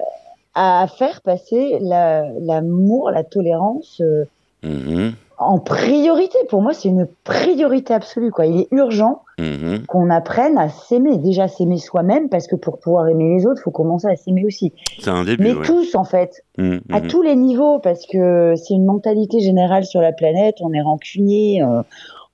à 0.54 0.86
faire 0.86 1.20
passer 1.22 1.78
la- 1.80 2.28
l'amour, 2.40 3.10
la, 3.10 3.24
tolérance 3.24 4.00
euh, 4.00 4.24
Mhm. 4.62 5.14
en 5.38 5.58
priorité. 5.58 6.38
Pour 6.48 6.62
moi, 6.62 6.72
c'est 6.72 6.88
une 6.88 7.08
priorité 7.24 7.92
absolue. 7.94 8.30
Quoi. 8.30 8.46
Il 8.46 8.60
est 8.60 8.68
urgent 8.70 9.22
Mhm. 9.38 9.86
qu'on 9.86 10.08
apprenne 10.08 10.56
à 10.56 10.68
s'aimer. 10.68 11.16
Déjà 11.18 11.48
s'aimer 11.48 11.78
soi-même, 11.78 12.28
parce 12.28 12.46
que 12.46 12.54
pour 12.54 12.78
pouvoir 12.78 13.08
aimer 13.08 13.36
les 13.38 13.46
autres, 13.46 13.60
il 13.60 13.64
faut 13.64 13.70
commencer 13.72 14.06
à 14.06 14.14
s'aimer 14.14 14.44
aussi. 14.46 14.72
C'est 15.00 15.10
un 15.10 15.24
début. 15.24 15.42
Mais 15.42 15.54
ouais. 15.54 15.64
tous, 15.66 15.94
en 15.96 16.04
fait, 16.04 16.44
Mhm, 16.58 16.80
à 16.92 17.00
tous 17.00 17.22
les 17.22 17.34
niveaux, 17.34 17.80
parce 17.80 18.06
que 18.06 18.54
c'est 18.56 18.74
une 18.74 18.84
mentalité 18.84 19.40
générale 19.40 19.84
sur 19.84 20.00
la 20.00 20.12
planète. 20.12 20.56
On 20.60 20.72
est 20.72 20.82
rancunier, 20.82 21.62
euh, 21.62 21.82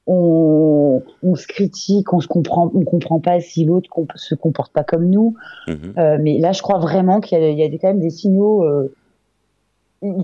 on, 0.08 1.02
on 1.22 1.34
se 1.36 1.46
critique, 1.46 2.12
on 2.12 2.20
se 2.20 2.26
comprend, 2.26 2.70
on 2.74 2.82
comprend 2.82 3.20
pas 3.20 3.40
si 3.40 3.64
l'autre 3.64 3.88
comp- 3.90 4.10
se 4.16 4.34
comporte 4.34 4.72
pas 4.72 4.82
comme 4.82 5.08
nous. 5.08 5.36
Mhm. 5.68 5.92
Euh, 5.98 6.18
mais 6.20 6.38
là, 6.38 6.52
je 6.52 6.62
crois 6.62 6.78
vraiment 6.78 7.20
qu'il 7.20 7.38
y 7.38 7.62
a, 7.62 7.66
y 7.66 7.78
quand 7.78 7.88
même 7.88 8.00
des 8.00 8.10
signaux. 8.10 8.64
euh, 8.64 8.92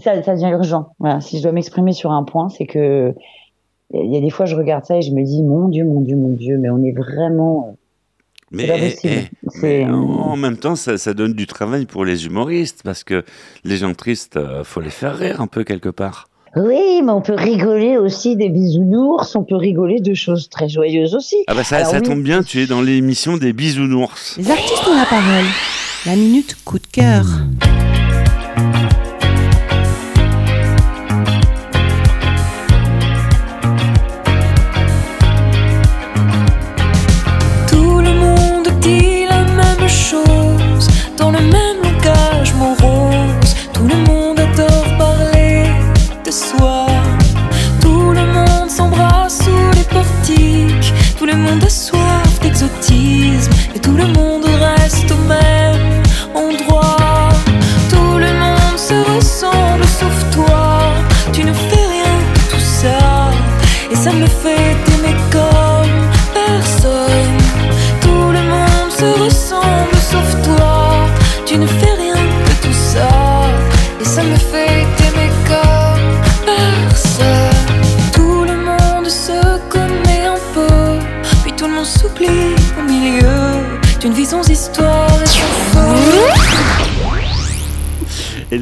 ça, 0.00 0.22
ça 0.22 0.34
devient 0.34 0.50
urgent. 0.52 0.94
Voilà. 0.98 1.20
Si 1.20 1.38
je 1.38 1.42
dois 1.42 1.52
m'exprimer 1.52 1.92
sur 1.92 2.12
un 2.12 2.24
point, 2.24 2.48
c'est 2.48 2.66
que 2.66 3.14
il 3.92 4.12
y 4.12 4.16
a 4.16 4.20
des 4.20 4.30
fois, 4.30 4.46
je 4.46 4.56
regarde 4.56 4.84
ça 4.84 4.96
et 4.96 5.02
je 5.02 5.12
me 5.12 5.22
dis, 5.22 5.42
mon 5.42 5.68
Dieu, 5.68 5.84
mon 5.84 6.00
Dieu, 6.00 6.16
mon 6.16 6.30
Dieu, 6.30 6.58
mais 6.58 6.70
on 6.70 6.82
est 6.82 6.92
vraiment. 6.92 7.68
euh, 7.68 7.72
Mais, 8.50 8.96
eh, 9.04 9.28
mais 9.62 9.84
en 9.84 9.92
en 10.32 10.36
même 10.36 10.56
temps, 10.56 10.74
ça, 10.76 10.96
ça 10.96 11.12
donne 11.14 11.34
du 11.34 11.46
travail 11.46 11.84
pour 11.86 12.04
les 12.04 12.26
humoristes 12.26 12.80
parce 12.82 13.04
que 13.04 13.24
les 13.64 13.76
gens 13.76 13.92
tristes, 13.94 14.36
euh, 14.36 14.64
faut 14.64 14.80
les 14.80 14.90
faire 14.90 15.16
rire 15.16 15.40
un 15.40 15.46
peu 15.46 15.62
quelque 15.64 15.90
part. 15.90 16.28
Oui, 16.56 17.02
mais 17.02 17.10
on 17.10 17.20
peut 17.20 17.34
rigoler 17.34 17.96
aussi 17.98 18.36
des 18.36 18.48
bisounours, 18.48 19.34
on 19.34 19.42
peut 19.42 19.56
rigoler 19.56 20.00
de 20.00 20.14
choses 20.14 20.48
très 20.48 20.68
joyeuses 20.68 21.14
aussi. 21.16 21.36
Ah 21.48 21.54
bah 21.54 21.64
ça, 21.64 21.76
Alors 21.78 21.90
ça 21.90 21.96
oui. 21.98 22.02
tombe 22.02 22.22
bien, 22.22 22.42
tu 22.44 22.60
es 22.62 22.66
dans 22.66 22.80
l'émission 22.80 23.36
des 23.36 23.52
bisounours. 23.52 24.36
Les 24.38 24.50
artistes 24.50 24.86
ont 24.88 24.96
la 24.96 25.04
parole. 25.06 25.44
La 26.06 26.14
minute 26.14 26.56
coup 26.64 26.78
de 26.78 26.86
cœur. 26.92 27.24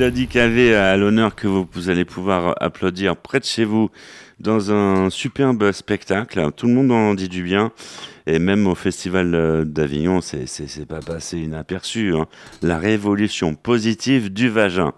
Elodie 0.02 0.26
Cavé 0.26 0.74
a 0.74 0.96
l'honneur 0.96 1.36
que 1.36 1.46
vous, 1.46 1.88
allez 1.88 2.04
pouvoir 2.04 2.56
applaudir 2.60 3.16
près 3.16 3.38
de 3.38 3.44
chez 3.44 3.64
vous 3.64 3.88
dans 4.40 4.72
un 4.72 5.10
superbe 5.10 5.70
spectacle. 5.70 6.50
Tout 6.56 6.66
le 6.66 6.72
monde 6.72 6.90
en 6.90 7.14
dit 7.14 7.28
du 7.28 7.44
bien. 7.44 7.70
Et 8.26 8.40
même 8.40 8.66
au 8.66 8.74
Festival 8.74 9.32
euh, 9.32 9.64
d'Avignon, 9.64 10.20
c'est 10.20 10.86
pas 10.86 10.98
passé 10.98 11.38
inaperçu. 11.38 12.16
hein. 12.16 12.26
La 12.62 12.78
révolution 12.78 13.54
positive 13.54 14.32
du 14.32 14.48
vagin. 14.48 14.92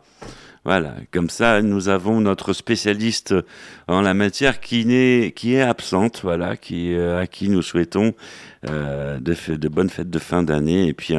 Voilà, 0.64 0.94
comme 1.12 1.28
ça, 1.28 1.60
nous 1.60 1.90
avons 1.90 2.20
notre 2.20 2.54
spécialiste 2.54 3.34
en 3.86 4.00
la 4.00 4.14
matière 4.14 4.60
qui, 4.60 4.86
n'est, 4.86 5.32
qui 5.36 5.54
est 5.54 5.60
absente, 5.60 6.20
voilà, 6.22 6.56
qui, 6.56 6.94
euh, 6.94 7.20
à 7.20 7.26
qui 7.26 7.50
nous 7.50 7.60
souhaitons 7.60 8.14
euh, 8.70 9.20
de, 9.20 9.68
bonnes 9.68 9.90
fêtes 9.90 10.08
de 10.08 10.18
fin 10.18 10.42
d'année 10.42 10.88
et 10.88 10.94
puis 10.94 11.14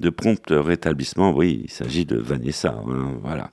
de 0.00 0.10
prompt 0.10 0.42
rétablissement. 0.50 1.32
Oui, 1.32 1.62
il 1.64 1.70
s'agit 1.70 2.04
de 2.04 2.18
Vanessa, 2.18 2.74
hein, 2.86 3.14
voilà. 3.22 3.50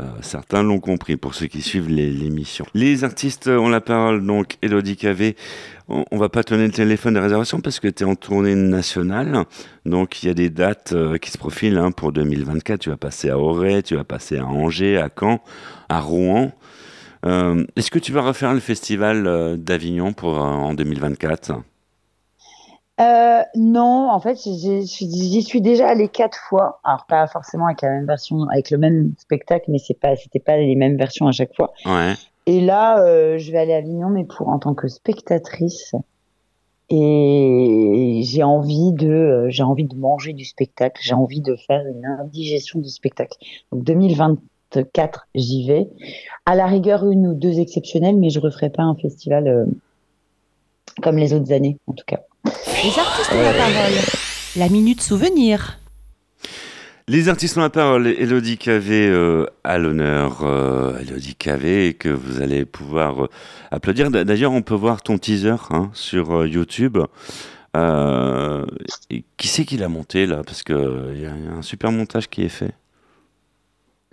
Euh, 0.00 0.04
certains 0.22 0.62
l'ont 0.62 0.80
compris 0.80 1.16
pour 1.16 1.34
ceux 1.34 1.48
qui 1.48 1.60
suivent 1.60 1.90
les- 1.90 2.10
l'émission. 2.10 2.64
Les 2.72 3.04
artistes 3.04 3.48
ont 3.48 3.68
la 3.68 3.82
parole, 3.82 4.24
donc 4.24 4.56
Elodie 4.62 4.96
Cavé. 4.96 5.36
On, 5.88 6.04
on 6.10 6.18
va 6.18 6.28
pas 6.28 6.44
te 6.44 6.52
donner 6.52 6.66
le 6.66 6.72
téléphone 6.72 7.14
de 7.14 7.20
réservation 7.20 7.60
parce 7.60 7.80
que 7.80 7.88
tu 7.88 8.02
es 8.02 8.06
en 8.06 8.14
tournée 8.14 8.54
nationale. 8.54 9.44
Donc 9.86 10.22
il 10.22 10.26
y 10.26 10.30
a 10.30 10.34
des 10.34 10.50
dates 10.50 10.92
euh, 10.92 11.16
qui 11.18 11.30
se 11.30 11.38
profilent 11.38 11.78
hein, 11.78 11.90
pour 11.90 12.12
2024. 12.12 12.80
Tu 12.80 12.90
vas 12.90 12.96
passer 12.96 13.30
à 13.30 13.38
Auray, 13.38 13.82
tu 13.82 13.96
vas 13.96 14.04
passer 14.04 14.38
à 14.38 14.44
Angers, 14.46 14.98
à 14.98 15.08
Caen, 15.18 15.40
à 15.88 16.00
Rouen. 16.00 16.52
Euh, 17.26 17.64
Est-ce 17.76 17.90
que 17.90 17.98
tu 17.98 18.12
vas 18.12 18.22
refaire 18.22 18.52
le 18.54 18.60
festival 18.60 19.26
euh, 19.26 19.56
d'Avignon 19.56 20.12
pour 20.12 20.38
en 20.38 20.74
2024 20.74 21.52
Euh, 23.00 23.40
non, 23.56 24.10
en 24.10 24.20
fait, 24.20 24.36
j'y 24.42 24.86
j'y 24.86 25.42
suis 25.42 25.60
déjà 25.60 25.88
allée 25.88 26.08
quatre 26.08 26.38
fois. 26.48 26.80
Alors 26.84 27.06
pas 27.06 27.26
forcément 27.26 27.66
avec 27.66 27.82
la 27.82 27.90
même 27.90 28.06
version, 28.06 28.44
avec 28.52 28.70
le 28.70 28.78
même 28.78 29.12
spectacle, 29.18 29.66
mais 29.68 29.78
c'est 29.78 29.98
pas, 29.98 30.16
c'était 30.16 30.38
pas 30.40 30.56
les 30.56 30.76
mêmes 30.76 30.96
versions 30.96 31.26
à 31.26 31.32
chaque 31.32 31.54
fois. 31.54 31.72
Ouais. 31.84 32.14
Et 32.48 32.62
là, 32.62 33.02
euh, 33.02 33.36
je 33.36 33.52
vais 33.52 33.58
aller 33.58 33.74
à 33.74 33.76
Avignon, 33.76 34.08
mais 34.08 34.24
pour 34.24 34.48
en 34.48 34.58
tant 34.58 34.72
que 34.72 34.88
spectatrice. 34.88 35.94
Et 36.88 38.22
j'ai 38.24 38.42
envie 38.42 38.92
de, 38.94 39.10
euh, 39.10 39.50
j'ai 39.50 39.62
envie 39.62 39.84
de 39.84 39.94
manger 39.94 40.32
du 40.32 40.46
spectacle. 40.46 40.98
J'ai 41.04 41.12
envie 41.12 41.42
de 41.42 41.56
faire 41.66 41.86
une 41.86 42.06
indigestion 42.06 42.78
du 42.78 42.88
spectacle. 42.88 43.36
Donc 43.70 43.84
2024, 43.84 45.28
j'y 45.34 45.66
vais. 45.66 45.90
À 46.46 46.54
la 46.54 46.66
rigueur, 46.66 47.06
une 47.06 47.26
ou 47.26 47.34
deux 47.34 47.60
exceptionnelles, 47.60 48.16
mais 48.16 48.30
je 48.30 48.40
referai 48.40 48.70
pas 48.70 48.82
un 48.82 48.94
festival 48.94 49.46
euh, 49.46 49.66
comme 51.02 51.18
les 51.18 51.34
autres 51.34 51.52
années, 51.52 51.76
en 51.86 51.92
tout 51.92 52.06
cas. 52.06 52.20
Les 52.46 52.98
artistes 52.98 53.30
ont 53.30 53.42
la 53.42 53.52
parole. 53.52 53.92
La 54.56 54.70
minute 54.70 55.02
souvenir. 55.02 55.78
Les 57.08 57.30
artistes 57.30 57.56
ont 57.56 57.62
la 57.62 57.70
parole. 57.70 58.06
Elodie 58.06 58.58
Cavé 58.58 59.08
euh, 59.08 59.46
à 59.64 59.78
l'honneur. 59.78 60.42
Euh, 60.42 60.98
Elodie 60.98 61.34
Cavé, 61.34 61.94
que 61.94 62.10
vous 62.10 62.42
allez 62.42 62.66
pouvoir 62.66 63.24
euh, 63.24 63.28
applaudir. 63.70 64.10
D'ailleurs, 64.10 64.52
on 64.52 64.60
peut 64.60 64.74
voir 64.74 65.00
ton 65.00 65.16
teaser 65.16 65.56
hein, 65.70 65.88
sur 65.94 66.40
euh, 66.40 66.46
YouTube. 66.46 66.98
Qui 67.74 69.48
c'est 69.48 69.64
qui 69.64 69.78
l'a 69.78 69.88
monté 69.88 70.26
là? 70.26 70.42
Parce 70.44 70.62
qu'il 70.62 70.74
y 71.16 71.24
a 71.24 71.32
un 71.56 71.62
super 71.62 71.92
montage 71.92 72.28
qui 72.28 72.42
est 72.42 72.50
fait. 72.50 72.74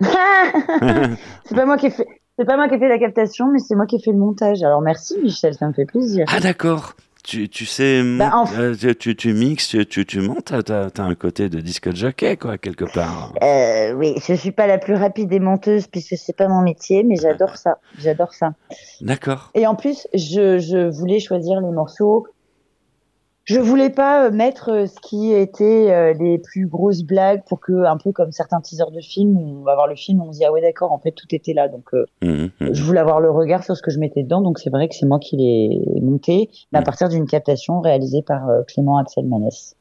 c'est 0.00 1.54
pas 1.54 1.66
moi 1.66 1.76
qui 1.76 1.86
ai 1.86 1.90
fait. 1.90 2.06
C'est 2.38 2.46
pas 2.46 2.56
moi 2.56 2.68
qui 2.68 2.76
ai 2.76 2.78
fait 2.78 2.88
la 2.88 2.98
captation, 2.98 3.50
mais 3.52 3.58
c'est 3.58 3.74
moi 3.74 3.86
qui 3.86 3.96
ai 3.96 3.98
fait 3.98 4.12
le 4.12 4.18
montage. 4.18 4.62
Alors 4.62 4.80
merci 4.80 5.18
Michel, 5.22 5.54
ça 5.54 5.68
me 5.68 5.74
fait 5.74 5.86
plaisir. 5.86 6.24
Ah 6.28 6.40
d'accord. 6.40 6.94
Tu, 7.26 7.48
tu 7.48 7.66
sais, 7.66 8.04
Bah, 8.16 8.30
en 8.34 8.46
euh, 8.56 8.76
tu, 8.78 8.94
tu, 8.94 9.16
tu 9.16 9.32
mixes, 9.32 9.66
tu, 9.66 9.84
tu, 9.84 10.06
tu 10.06 10.20
montes, 10.20 10.52
t'as 10.64 10.86
as 10.96 11.02
un 11.02 11.14
côté 11.16 11.48
de 11.48 11.60
disque 11.60 11.92
jockey, 11.92 12.36
quoi, 12.36 12.56
quelque 12.56 12.84
part. 12.84 13.32
Euh, 13.42 13.92
oui, 13.94 14.14
je 14.24 14.34
suis 14.34 14.52
pas 14.52 14.68
la 14.68 14.78
plus 14.78 14.94
rapide 14.94 15.28
des 15.28 15.40
monteuses 15.40 15.88
puisque 15.88 16.16
c'est 16.16 16.36
pas 16.36 16.46
mon 16.46 16.62
métier, 16.62 17.02
mais 17.02 17.16
j'adore 17.16 17.56
ça. 17.56 17.78
J'adore 17.98 18.32
ça. 18.32 18.52
D'accord. 19.00 19.50
Et 19.54 19.66
en 19.66 19.74
plus, 19.74 20.06
je, 20.14 20.60
je 20.60 20.88
voulais 20.88 21.18
choisir 21.18 21.60
les 21.60 21.72
morceaux. 21.72 22.28
Je 23.46 23.60
voulais 23.60 23.90
pas 23.90 24.26
euh, 24.26 24.30
mettre 24.30 24.70
euh, 24.70 24.86
ce 24.86 25.00
qui 25.00 25.32
était 25.32 25.90
euh, 25.90 26.12
les 26.12 26.38
plus 26.38 26.66
grosses 26.66 27.04
blagues 27.04 27.42
pour 27.48 27.60
que, 27.60 27.84
un 27.84 27.96
peu 27.96 28.12
comme 28.12 28.32
certains 28.32 28.60
teasers 28.60 28.90
de 28.90 29.00
films, 29.00 29.36
on 29.36 29.62
va 29.62 29.74
voir 29.74 29.86
le 29.86 29.94
film, 29.94 30.20
on 30.20 30.32
se 30.32 30.38
dit 30.38 30.44
ah 30.44 30.52
ouais 30.52 30.60
d'accord, 30.60 30.92
en 30.92 30.98
fait 30.98 31.12
tout 31.12 31.28
était 31.30 31.54
là. 31.54 31.68
Donc 31.68 31.94
euh, 31.94 32.04
Mhm, 32.22 32.50
mhm. 32.60 32.74
je 32.74 32.82
voulais 32.82 33.00
avoir 33.00 33.20
le 33.20 33.30
regard 33.30 33.62
sur 33.62 33.76
ce 33.76 33.82
que 33.82 33.90
je 33.90 33.98
mettais 33.98 34.22
dedans, 34.22 34.40
donc 34.40 34.58
c'est 34.58 34.70
vrai 34.70 34.88
que 34.88 34.94
c'est 34.94 35.06
moi 35.06 35.18
qui 35.18 35.36
l'ai 35.36 36.00
monté, 36.00 36.50
mais 36.72 36.80
à 36.80 36.82
partir 36.82 37.08
d'une 37.08 37.26
captation 37.26 37.80
réalisée 37.80 38.22
par 38.22 38.48
euh, 38.48 38.62
Clément 38.66 38.98
Axel 38.98 39.26
Manès. 39.26 39.76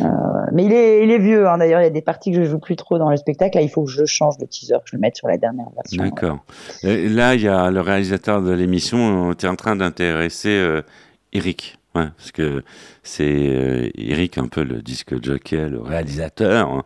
Euh, 0.00 0.04
mais 0.52 0.64
il 0.64 0.72
est, 0.72 1.04
il 1.04 1.10
est 1.10 1.18
vieux, 1.18 1.48
hein. 1.48 1.58
d'ailleurs 1.58 1.80
il 1.80 1.84
y 1.84 1.86
a 1.86 1.90
des 1.90 2.02
parties 2.02 2.32
que 2.32 2.42
je 2.42 2.44
joue 2.44 2.58
plus 2.58 2.76
trop 2.76 2.98
dans 2.98 3.10
le 3.10 3.16
spectacle, 3.16 3.56
là 3.56 3.62
il 3.62 3.68
faut 3.68 3.84
que 3.84 3.90
je 3.90 4.04
change 4.04 4.34
le 4.40 4.46
teaser, 4.46 4.74
que 4.74 4.90
je 4.90 4.96
le 4.96 5.00
mette 5.00 5.16
sur 5.16 5.28
la 5.28 5.38
dernière 5.38 5.68
version. 5.74 6.02
D'accord. 6.02 6.38
Là, 6.82 7.34
il 7.34 7.42
y 7.42 7.48
a 7.48 7.70
le 7.70 7.80
réalisateur 7.80 8.42
de 8.42 8.52
l'émission, 8.52 9.34
tu 9.34 9.46
es 9.46 9.48
en 9.48 9.56
train 9.56 9.76
d'intéresser 9.76 10.80
Eric. 11.32 11.78
Ouais, 11.94 12.08
parce 12.16 12.32
que 12.32 12.62
c'est 13.04 13.24
euh, 13.26 13.90
Eric, 13.96 14.38
un 14.38 14.46
peu 14.46 14.62
le 14.62 14.80
disque 14.80 15.20
jockey, 15.20 15.68
le 15.68 15.80
réalisateur, 15.80 16.68
hein, 16.68 16.84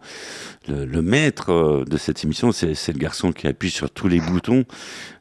le, 0.67 0.87
le 0.87 1.03
maître 1.03 1.53
euh, 1.53 1.85
de 1.85 1.99
cette 1.99 2.25
émission. 2.25 2.53
C'est 2.53 2.89
le 2.89 2.99
garçon 2.99 3.33
qui 3.33 3.47
appuie 3.47 3.69
sur 3.69 3.91
tous 3.91 4.09
les 4.09 4.21
boutons. 4.21 4.65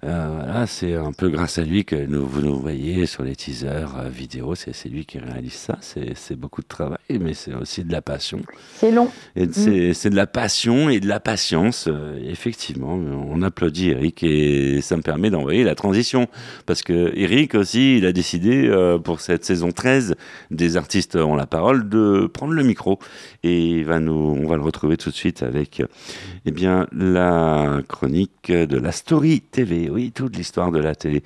Euh, 0.06 0.30
voilà, 0.34 0.66
c'est 0.68 0.96
un 0.96 1.12
peu 1.12 1.28
grâce 1.28 1.58
à 1.58 1.64
lui 1.64 1.84
que 1.84 1.98
nous, 1.98 2.26
vous 2.26 2.42
nous 2.42 2.58
voyez 2.60 3.06
sur 3.08 3.24
les 3.24 3.36
teasers 3.36 4.10
vidéo. 4.10 4.56
C'est 4.56 4.88
lui 4.88 5.06
qui 5.06 5.20
réalise 5.20 5.54
ça. 5.54 5.78
C'est 5.82 6.40
beaucoup 6.40 6.62
de 6.62 6.68
travail, 6.68 6.98
mais 7.10 7.34
c'est 7.34 7.54
aussi 7.54 7.84
de 7.84 7.92
la 7.92 8.02
passion. 8.02 8.42
C'est 8.76 8.92
long. 8.92 9.12
Et 9.36 9.48
c'est 9.52 9.94
c'est 9.94 10.10
de 10.10 10.16
la 10.16 10.28
passion 10.28 10.90
et 10.90 11.02
de 11.02 11.08
la 11.08 11.20
patience. 11.20 11.90
effectivement, 12.26 12.94
on 12.94 13.42
applaudit 13.42 13.90
Eric 13.90 14.24
et 14.24 14.80
ça 14.82 14.96
me 14.96 15.02
permet 15.02 15.30
d'envoyer 15.30 15.66
la 15.66 15.76
transition. 15.76 16.28
Parce 16.66 16.84
que 16.84 17.12
Eric 17.16 17.56
aussi, 17.56 17.98
il 17.98 18.06
a 18.06 18.14
décidé 18.14 18.72
pour 19.04 19.20
cette 19.20 19.44
saison 19.44 19.72
13 19.72 20.16
des 20.52 20.78
artistes 20.78 20.85
ont 21.16 21.36
la 21.36 21.46
parole 21.46 21.90
de 21.90 22.28
prendre 22.28 22.54
le 22.54 22.64
micro. 22.64 23.00
Et 23.44 23.80
il 23.80 23.86
va 23.86 24.00
nous, 24.00 24.14
on 24.14 24.48
va 24.48 24.56
le 24.56 24.62
retrouver 24.62 24.98
tout 24.98 25.10
de 25.10 25.16
suite 25.16 25.44
avec 25.44 25.82
eh 26.46 26.52
bien, 26.52 26.88
la 26.92 27.82
chronique 27.88 28.52
de 28.52 28.78
la 28.78 28.92
Story 28.92 29.42
TV. 29.42 29.90
Oui, 29.90 30.12
toute 30.14 30.36
l'histoire 30.36 30.72
de 30.72 30.80
la 30.80 30.96
télé. 30.96 31.24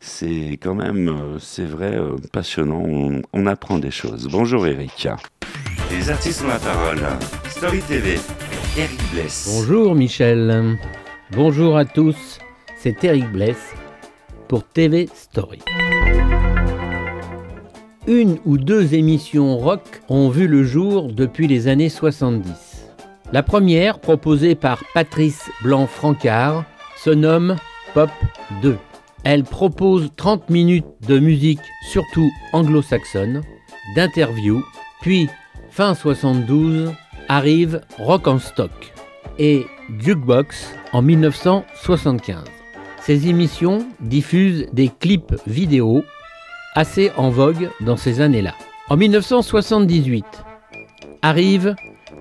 C'est 0.00 0.58
quand 0.62 0.74
même, 0.74 1.08
euh, 1.08 1.38
c'est 1.38 1.66
vrai, 1.66 1.94
euh, 1.94 2.16
passionnant. 2.32 2.82
On, 2.82 3.20
on 3.32 3.46
apprend 3.46 3.78
des 3.78 3.90
choses. 3.90 4.28
Bonjour 4.30 4.66
Eric. 4.66 5.08
Les 5.90 6.08
artistes 6.08 6.42
ont 6.42 6.48
la 6.48 6.58
parole. 6.58 7.00
Story 7.48 7.80
TV. 7.80 8.18
Eric 8.78 9.00
Bless. 9.12 9.48
Bonjour 9.54 9.94
Michel. 9.94 10.78
Bonjour 11.32 11.76
à 11.76 11.84
tous. 11.84 12.38
C'est 12.78 13.04
Eric 13.04 13.30
Bless 13.30 13.74
pour 14.48 14.64
TV 14.64 15.08
Story. 15.14 15.60
Une 18.10 18.38
ou 18.44 18.58
deux 18.58 18.94
émissions 18.94 19.56
rock 19.56 20.02
ont 20.08 20.30
vu 20.30 20.48
le 20.48 20.64
jour 20.64 21.12
depuis 21.12 21.46
les 21.46 21.68
années 21.68 21.88
70. 21.88 22.88
La 23.32 23.44
première, 23.44 24.00
proposée 24.00 24.56
par 24.56 24.82
Patrice 24.94 25.48
Blanc-Francard, 25.62 26.64
se 26.96 27.10
nomme 27.10 27.54
Pop 27.94 28.10
2. 28.62 28.76
Elle 29.22 29.44
propose 29.44 30.10
30 30.16 30.50
minutes 30.50 30.88
de 31.06 31.20
musique 31.20 31.60
surtout 31.92 32.28
anglo-saxonne, 32.52 33.42
d'interviews, 33.94 34.64
puis 35.00 35.28
fin 35.70 35.94
72 35.94 36.92
arrive 37.28 37.80
Rock 37.96 38.26
en 38.26 38.40
stock 38.40 38.92
et 39.38 39.66
Jukebox 40.00 40.74
en 40.92 41.02
1975. 41.02 42.42
Ces 43.02 43.28
émissions 43.28 43.86
diffusent 44.00 44.66
des 44.72 44.88
clips 44.98 45.32
vidéo 45.46 46.02
assez 46.74 47.10
en 47.16 47.30
vogue 47.30 47.70
dans 47.80 47.96
ces 47.96 48.20
années-là. 48.20 48.54
En 48.88 48.96
1978 48.96 50.24
arrive 51.22 51.74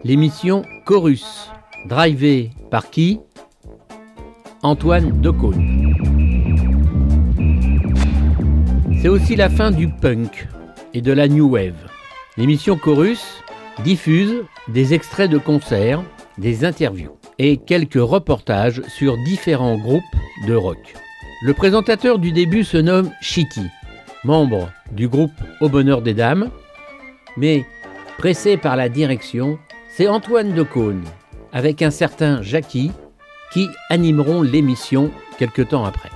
l'émission 0.04 0.64
Chorus, 0.86 1.50
drivée 1.88 2.52
par 2.72 2.90
qui? 2.90 3.20
Antoine 4.62 5.22
Decaune. 5.22 5.96
C'est 9.02 9.08
aussi 9.08 9.36
la 9.36 9.50
fin 9.50 9.72
du 9.72 9.88
punk 9.88 10.48
et 10.94 11.02
de 11.02 11.14
la 11.14 11.28
new 11.28 11.50
wave. 11.50 11.88
L'émission 12.36 12.76
Chorus 12.76 13.24
diffuse 13.84 14.44
des 14.68 14.94
extraits 14.94 15.32
de 15.32 15.38
concerts, 15.38 16.04
des 16.38 16.66
interviews 16.66 17.18
et 17.38 17.58
quelques 17.58 17.94
reportages 17.96 18.82
sur 18.90 19.16
différents 19.24 19.78
groupes 19.78 20.04
de 20.46 20.54
rock. 20.54 20.96
Le 21.46 21.54
présentateur 21.54 22.20
du 22.20 22.34
début 22.34 22.66
se 22.66 22.78
nomme 22.78 23.12
Shitty 23.22 23.62
membre 24.24 24.70
du 24.92 25.08
groupe 25.08 25.32
Au 25.62 25.70
Bonheur 25.70 26.02
des 26.02 26.14
Dames, 26.14 26.50
mais 27.38 27.66
pressé 28.18 28.58
par 28.58 28.76
la 28.76 28.90
direction, 28.90 29.58
c'est 29.90 30.08
Antoine 30.08 30.54
Decaune, 30.54 31.04
avec 31.54 31.82
un 31.82 31.92
certain 31.92 32.42
Jackie, 32.42 32.92
qui 33.52 33.68
animeront 33.90 34.42
l'émission 34.42 35.12
quelque 35.38 35.62
temps 35.62 35.86
après. 35.86 36.10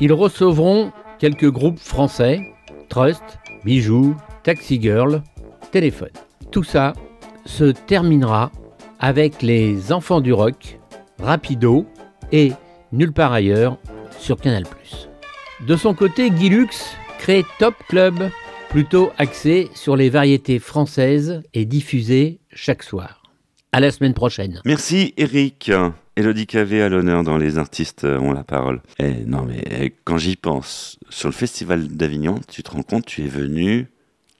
Ils 0.00 0.12
recevront 0.12 0.92
quelques 1.18 1.50
groupes 1.50 1.78
français, 1.78 2.40
Trust, 2.88 3.22
Bijoux, 3.64 4.16
Taxi 4.42 4.80
Girl, 4.80 5.22
Téléphone. 5.70 6.10
Tout 6.50 6.64
ça 6.64 6.94
se 7.46 7.64
terminera 7.64 8.50
avec 8.98 9.42
les 9.42 9.92
Enfants 9.92 10.20
du 10.20 10.32
Rock, 10.32 10.78
Rapido 11.20 11.86
et 12.32 12.52
Nulle 12.92 13.12
part 13.12 13.32
ailleurs 13.32 13.78
sur 14.18 14.36
Canal+. 14.36 14.64
De 15.66 15.76
son 15.76 15.94
côté, 15.94 16.30
Guy 16.30 16.48
Lux 16.48 16.96
crée 17.22 17.44
Top 17.60 17.76
Club, 17.88 18.30
plutôt 18.68 19.12
axé 19.16 19.70
sur 19.76 19.94
les 19.94 20.10
variétés 20.10 20.58
françaises 20.58 21.40
et 21.54 21.64
diffusé 21.64 22.40
chaque 22.52 22.82
soir. 22.82 23.22
À 23.70 23.78
la 23.78 23.92
semaine 23.92 24.12
prochaine. 24.12 24.60
Merci 24.64 25.14
Eric. 25.16 25.70
Elodie 26.16 26.48
Cavé 26.48 26.82
à 26.82 26.88
l'honneur 26.88 27.22
dans 27.22 27.38
Les 27.38 27.58
artistes 27.58 28.02
ont 28.02 28.32
la 28.32 28.42
parole. 28.42 28.82
Eh, 28.98 29.24
non 29.24 29.42
mais 29.42 29.62
eh, 29.70 29.94
quand 30.02 30.18
j'y 30.18 30.34
pense, 30.34 30.98
sur 31.10 31.28
le 31.28 31.32
festival 31.32 31.86
d'Avignon, 31.86 32.40
tu 32.50 32.64
te 32.64 32.72
rends 32.72 32.82
compte, 32.82 33.06
tu 33.06 33.22
es 33.22 33.28
venu 33.28 33.86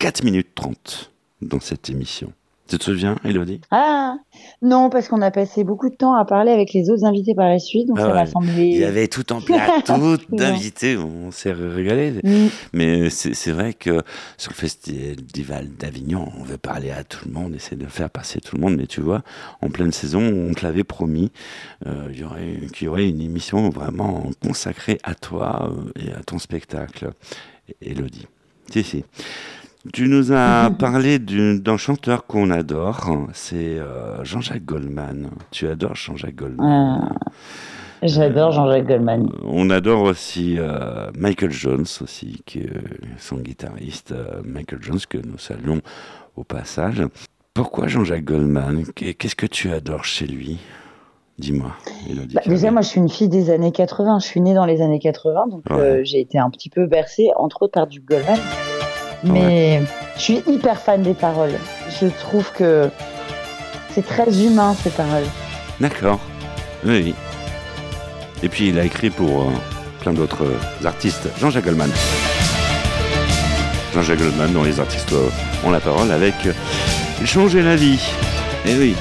4 0.00 0.24
minutes 0.24 0.52
30 0.56 1.12
dans 1.40 1.60
cette 1.60 1.88
émission. 1.88 2.32
Tu 2.68 2.78
te 2.78 2.84
souviens, 2.84 3.16
Elodie? 3.24 3.60
Ah 3.70 4.16
non, 4.62 4.88
parce 4.88 5.08
qu'on 5.08 5.20
a 5.20 5.30
passé 5.30 5.64
beaucoup 5.64 5.90
de 5.90 5.94
temps 5.94 6.14
à 6.14 6.24
parler 6.24 6.52
avec 6.52 6.72
les 6.72 6.88
autres 6.88 7.04
invités 7.04 7.34
par 7.34 7.48
la 7.48 7.58
suite, 7.58 7.88
donc 7.88 7.98
Ah 7.98 8.02
ça 8.02 8.08
ouais. 8.08 8.14
m'a 8.14 8.26
semblé. 8.26 8.66
Il 8.68 8.78
y 8.78 8.84
avait 8.84 9.08
tout 9.08 9.30
en 9.32 9.40
plateau 9.40 10.16
d'invités, 10.30 10.96
on 10.96 11.30
s'est 11.32 11.52
régalé. 11.52 12.12
Mm. 12.22 12.46
Mais 12.72 13.10
c'est 13.10 13.50
vrai 13.50 13.74
que 13.74 14.02
sur 14.38 14.52
le 14.52 14.56
festival 14.56 15.68
d'Avignon, 15.78 16.28
on 16.38 16.44
veut 16.44 16.56
parler 16.58 16.90
à 16.92 17.04
tout 17.04 17.26
le 17.26 17.32
monde, 17.32 17.54
essayer 17.54 17.76
de 17.76 17.86
faire 17.86 18.08
passer 18.08 18.40
tout 18.40 18.56
le 18.56 18.62
monde. 18.62 18.76
Mais 18.76 18.86
tu 18.86 19.00
vois, 19.00 19.22
en 19.60 19.68
pleine 19.68 19.92
saison, 19.92 20.22
on 20.22 20.54
te 20.54 20.64
l'avait 20.64 20.84
promis, 20.84 21.30
euh, 21.86 22.08
il 22.12 22.20
y 22.20 22.24
aurait, 22.24 22.58
qu'il 22.72 22.86
y 22.86 22.88
aurait 22.88 23.08
une 23.08 23.20
émission 23.20 23.68
vraiment 23.70 24.30
consacrée 24.46 24.98
à 25.02 25.14
toi 25.14 25.70
euh, 25.70 26.00
et 26.00 26.12
à 26.12 26.22
ton 26.22 26.38
spectacle, 26.38 27.10
Elodie. 27.82 28.26
Si, 28.70 28.82
si. 28.84 29.04
Tu 29.92 30.08
nous 30.08 30.32
as 30.32 30.70
parlé 30.78 31.18
d'un 31.18 31.76
chanteur 31.76 32.26
qu'on 32.26 32.50
adore, 32.50 33.10
c'est 33.32 33.78
euh, 33.78 34.22
Jean-Jacques 34.24 34.64
Goldman. 34.64 35.30
Tu 35.50 35.66
adores 35.66 35.96
Jean-Jacques 35.96 36.36
Goldman. 36.36 37.08
Ah, 37.20 37.28
J'adore 38.04 38.50
Jean-Jacques 38.52 38.86
Goldman. 38.88 39.28
On 39.44 39.70
adore 39.70 40.02
aussi 40.02 40.56
euh, 40.58 41.10
Michael 41.16 41.50
Jones 41.52 41.86
aussi, 42.00 42.42
qui 42.46 42.58
est 42.60 42.70
euh, 42.76 42.80
son 43.18 43.36
guitariste 43.36 44.12
euh, 44.12 44.40
Michael 44.44 44.80
Jones 44.82 44.98
que 45.08 45.18
nous 45.18 45.38
saluons 45.38 45.80
au 46.36 46.42
passage. 46.44 47.02
Pourquoi 47.54 47.86
Jean-Jacques 47.86 48.24
Goldman? 48.24 48.84
Qu'est- 48.94 49.14
Qu'est-ce 49.14 49.36
que 49.36 49.46
tu 49.46 49.70
adores 49.70 50.04
chez 50.04 50.26
lui? 50.26 50.58
Dis-moi. 51.38 51.70
Bah, 52.34 52.40
déjà, 52.46 52.70
moi, 52.70 52.82
je 52.82 52.88
suis 52.88 53.00
une 53.00 53.08
fille 53.08 53.28
des 53.28 53.50
années 53.50 53.72
80. 53.72 54.18
Je 54.20 54.26
suis 54.26 54.40
née 54.40 54.54
dans 54.54 54.66
les 54.66 54.80
années 54.82 54.98
80, 55.00 55.46
donc 55.48 55.62
Ouais. 55.70 55.76
euh, 55.76 56.00
j'ai 56.04 56.20
été 56.20 56.38
un 56.38 56.50
petit 56.50 56.70
peu 56.70 56.86
bercée, 56.86 57.30
entre 57.36 57.62
autres, 57.62 57.72
par 57.72 57.86
du 57.86 58.00
Goldman. 58.00 58.38
Mais 59.24 59.82
je 60.16 60.20
suis 60.20 60.42
hyper 60.46 60.80
fan 60.80 61.02
des 61.02 61.14
paroles. 61.14 61.58
Je 62.00 62.06
trouve 62.06 62.50
que 62.52 62.88
c'est 63.94 64.06
très 64.06 64.42
humain, 64.42 64.74
ces 64.82 64.90
paroles. 64.90 65.26
D'accord. 65.80 66.20
Oui, 66.84 67.02
oui. 67.04 67.14
Et 68.42 68.48
puis 68.48 68.68
il 68.70 68.78
a 68.78 68.84
écrit 68.84 69.10
pour 69.10 69.42
euh, 69.42 69.52
plein 70.00 70.12
d'autres 70.12 70.44
euh, 70.44 70.86
artistes. 70.86 71.28
Jean-Jacques 71.40 71.64
Goldman. 71.64 71.90
Jean-Jacques 73.94 74.18
Goldman, 74.18 74.52
dont 74.52 74.64
les 74.64 74.80
artistes 74.80 75.12
euh, 75.12 75.28
ont 75.64 75.70
la 75.70 75.80
parole 75.80 76.10
avec 76.10 76.34
Changer 77.24 77.62
la 77.62 77.76
vie. 77.76 78.00
Eh 78.66 78.76
oui. 78.76 78.96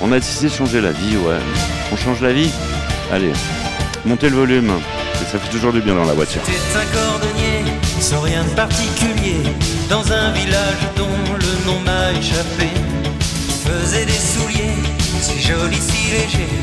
On 0.00 0.12
a 0.12 0.20
décidé 0.20 0.48
de 0.48 0.52
changer 0.52 0.80
la 0.80 0.92
vie, 0.92 1.16
ouais. 1.16 1.38
On 1.92 1.96
change 1.96 2.20
la 2.20 2.32
vie 2.32 2.50
Allez, 3.12 3.32
montez 4.06 4.30
le 4.30 4.36
volume. 4.36 4.72
Ça 5.30 5.38
fait 5.38 5.50
toujours 5.50 5.72
du 5.72 5.80
bien 5.80 5.94
dans 5.94 6.04
la 6.04 6.14
voiture. 6.14 6.40
Sans 8.02 8.20
rien 8.20 8.42
de 8.42 8.50
particulier, 8.50 9.42
dans 9.88 10.12
un 10.12 10.32
village 10.32 10.82
dont 10.96 11.06
le 11.38 11.66
nom 11.66 11.78
m'a 11.80 12.10
échappé. 12.18 12.68
Faisait 13.64 14.04
des 14.04 14.12
souliers, 14.12 14.82
si 15.20 15.40
jolis, 15.40 15.80
si 15.80 16.10
légers, 16.10 16.58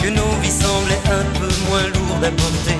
que 0.00 0.08
nos 0.08 0.30
vies 0.40 0.52
semblaient 0.52 1.02
un 1.10 1.24
peu 1.38 1.50
moins 1.68 1.82
lourdes 1.94 2.24
à 2.24 2.30
porter. 2.30 2.78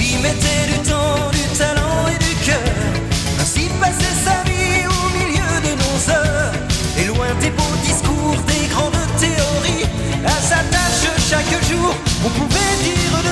Il 0.00 0.20
mettait 0.22 0.66
du 0.72 0.78
temps, 0.88 1.28
du 1.32 1.58
talent 1.58 2.06
et 2.06 2.18
du 2.22 2.34
cœur, 2.46 2.72
ainsi 3.40 3.68
passait 3.80 4.16
sa 4.24 4.44
vie 4.48 4.86
au 4.86 5.08
milieu 5.18 5.52
de 5.66 5.74
nos 5.74 6.10
heures. 6.14 6.52
Et 6.98 7.04
loin 7.04 7.34
des 7.40 7.50
beaux 7.50 7.78
discours, 7.82 8.36
des 8.46 8.68
grandes 8.68 9.06
théories, 9.18 9.86
à 10.24 10.40
sa 10.40 10.62
tâche 10.70 11.10
chaque 11.28 11.68
jour, 11.68 11.92
on 12.24 12.30
pouvait 12.30 12.76
dire 12.84 13.27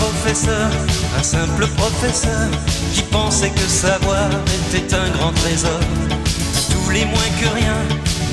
professeur, 0.00 0.70
un 1.18 1.22
simple 1.22 1.66
professeur, 1.76 2.48
qui 2.94 3.02
pensait 3.02 3.50
que 3.50 3.66
savoir 3.68 4.28
était 4.58 4.94
un 4.94 5.08
grand 5.16 5.32
trésor. 5.32 5.80
Tous 6.72 6.90
les 6.90 7.04
moins 7.04 7.30
que 7.40 7.48
rien 7.60 7.78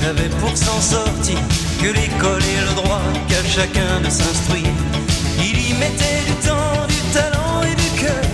n'avaient 0.01 0.33
pour 0.41 0.55
s'en 0.55 0.79
sortir 0.81 1.39
que 1.81 1.87
l'école 1.87 2.43
et 2.55 2.61
le 2.69 2.73
droit 2.81 3.07
qu'à 3.29 3.43
chacun 3.43 3.93
de 4.03 4.09
s'instruire. 4.09 4.77
Il 5.39 5.57
y 5.69 5.73
mettait 5.73 6.21
du 6.29 6.35
temps, 6.47 6.79
du 6.87 7.01
talent 7.15 7.61
et 7.63 7.75
du 7.83 7.89
cœur, 8.01 8.29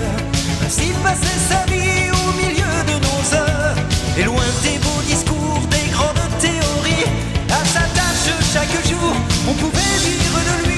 ainsi 0.65 0.91
passait 1.03 1.41
sa 1.49 1.61
vie 1.71 2.09
au 2.21 2.27
milieu 2.41 2.73
de 2.89 2.95
nos 3.07 3.23
heures. 3.37 3.77
Et 4.17 4.23
loin 4.23 4.49
des 4.63 4.77
beaux 4.85 5.03
discours, 5.07 5.61
des 5.69 5.87
grandes 5.91 6.29
théories, 6.39 7.07
à 7.49 7.61
sa 7.65 7.83
tâche 7.97 8.31
chaque 8.53 8.77
jour, 8.89 9.13
on 9.49 9.53
pouvait 9.53 9.97
dire 10.05 10.37
de 10.49 10.67
lui. 10.67 10.72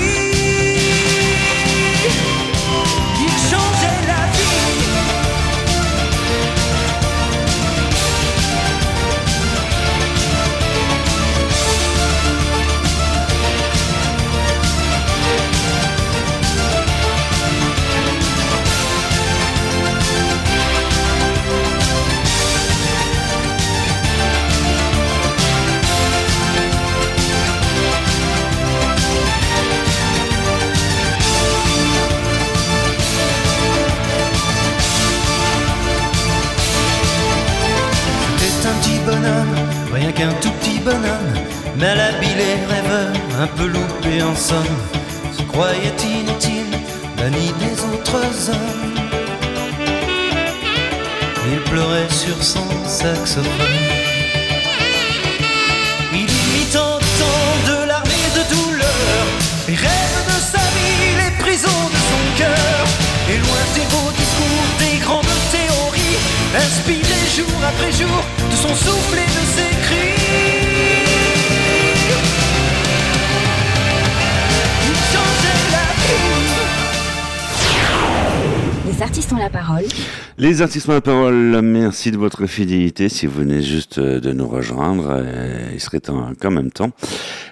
Parole, 80.83 81.61
merci 81.61 82.11
de 82.11 82.17
votre 82.17 82.47
fidélité. 82.47 83.07
Si 83.07 83.27
vous 83.27 83.39
venez 83.39 83.61
juste 83.61 83.97
euh, 83.97 84.19
de 84.19 84.33
nous 84.33 84.47
rejoindre, 84.47 85.07
euh, 85.09 85.69
il 85.73 85.79
serait 85.79 86.01
temps, 86.01 86.33
même 86.51 86.69
temps. 86.69 86.91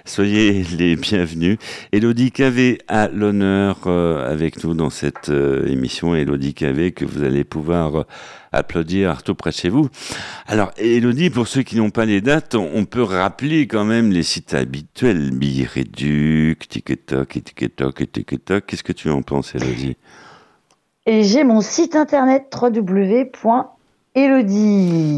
Soyez 0.04 0.62
les 0.76 0.94
bienvenus. 0.94 1.56
Elodie 1.92 2.32
Cavé 2.32 2.80
a 2.86 3.08
l'honneur 3.08 3.78
euh, 3.86 4.30
avec 4.30 4.62
nous 4.62 4.74
dans 4.74 4.90
cette 4.90 5.30
émission. 5.30 6.14
Elodie 6.14 6.52
Cavé 6.52 6.92
que 6.92 7.06
vous 7.06 7.22
allez 7.22 7.44
pouvoir 7.44 8.04
applaudir 8.52 9.22
tout 9.22 9.34
près 9.34 9.50
de 9.50 9.56
chez 9.56 9.70
vous. 9.70 9.88
Alors, 10.46 10.72
Elodie, 10.76 11.30
pour 11.30 11.48
ceux 11.48 11.62
qui 11.62 11.76
n'ont 11.76 11.90
pas 11.90 12.04
les 12.04 12.20
dates, 12.20 12.54
on, 12.54 12.84
peut 12.84 13.02
rappeler 13.02 13.66
quand 13.66 13.86
même 13.86 14.12
les 14.12 14.22
sites 14.22 14.52
habituels. 14.52 15.30
Biréduc, 15.30 16.68
TikTok, 16.68 17.36
et 17.38 17.40
TikTok, 17.40 18.00
et 18.02 18.06
TikTok. 18.06 18.66
Qu'est-ce 18.66 18.84
que 18.84 18.92
tu 18.92 19.08
en 19.08 19.22
penses, 19.22 19.54
Elodie? 19.54 19.96
Et 21.06 21.22
j'ai 21.22 21.44
mon 21.44 21.60
site 21.60 21.96
internet 21.96 22.46
www.elodie 22.54 23.64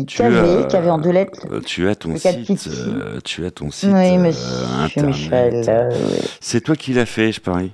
KV 0.09 0.91
en 0.91 0.99
deux 0.99 1.11
lettres. 1.11 1.47
Euh, 1.51 1.61
Tu 1.61 1.89
as 1.89 1.95
ton 1.95 2.16
site, 2.16 2.66
euh, 2.68 3.20
tu 3.24 3.47
as 3.47 3.53
ton 3.53 3.70
site 3.70 3.91
Oui, 3.93 4.16
euh, 4.16 4.18
monsieur. 4.18 5.03
Michel. 5.07 5.93
C'est 6.41 6.61
toi 6.61 6.74
qui 6.74 6.93
l'as 6.93 7.07
fait, 7.07 7.30
je 7.30 7.41
parie. 7.41 7.72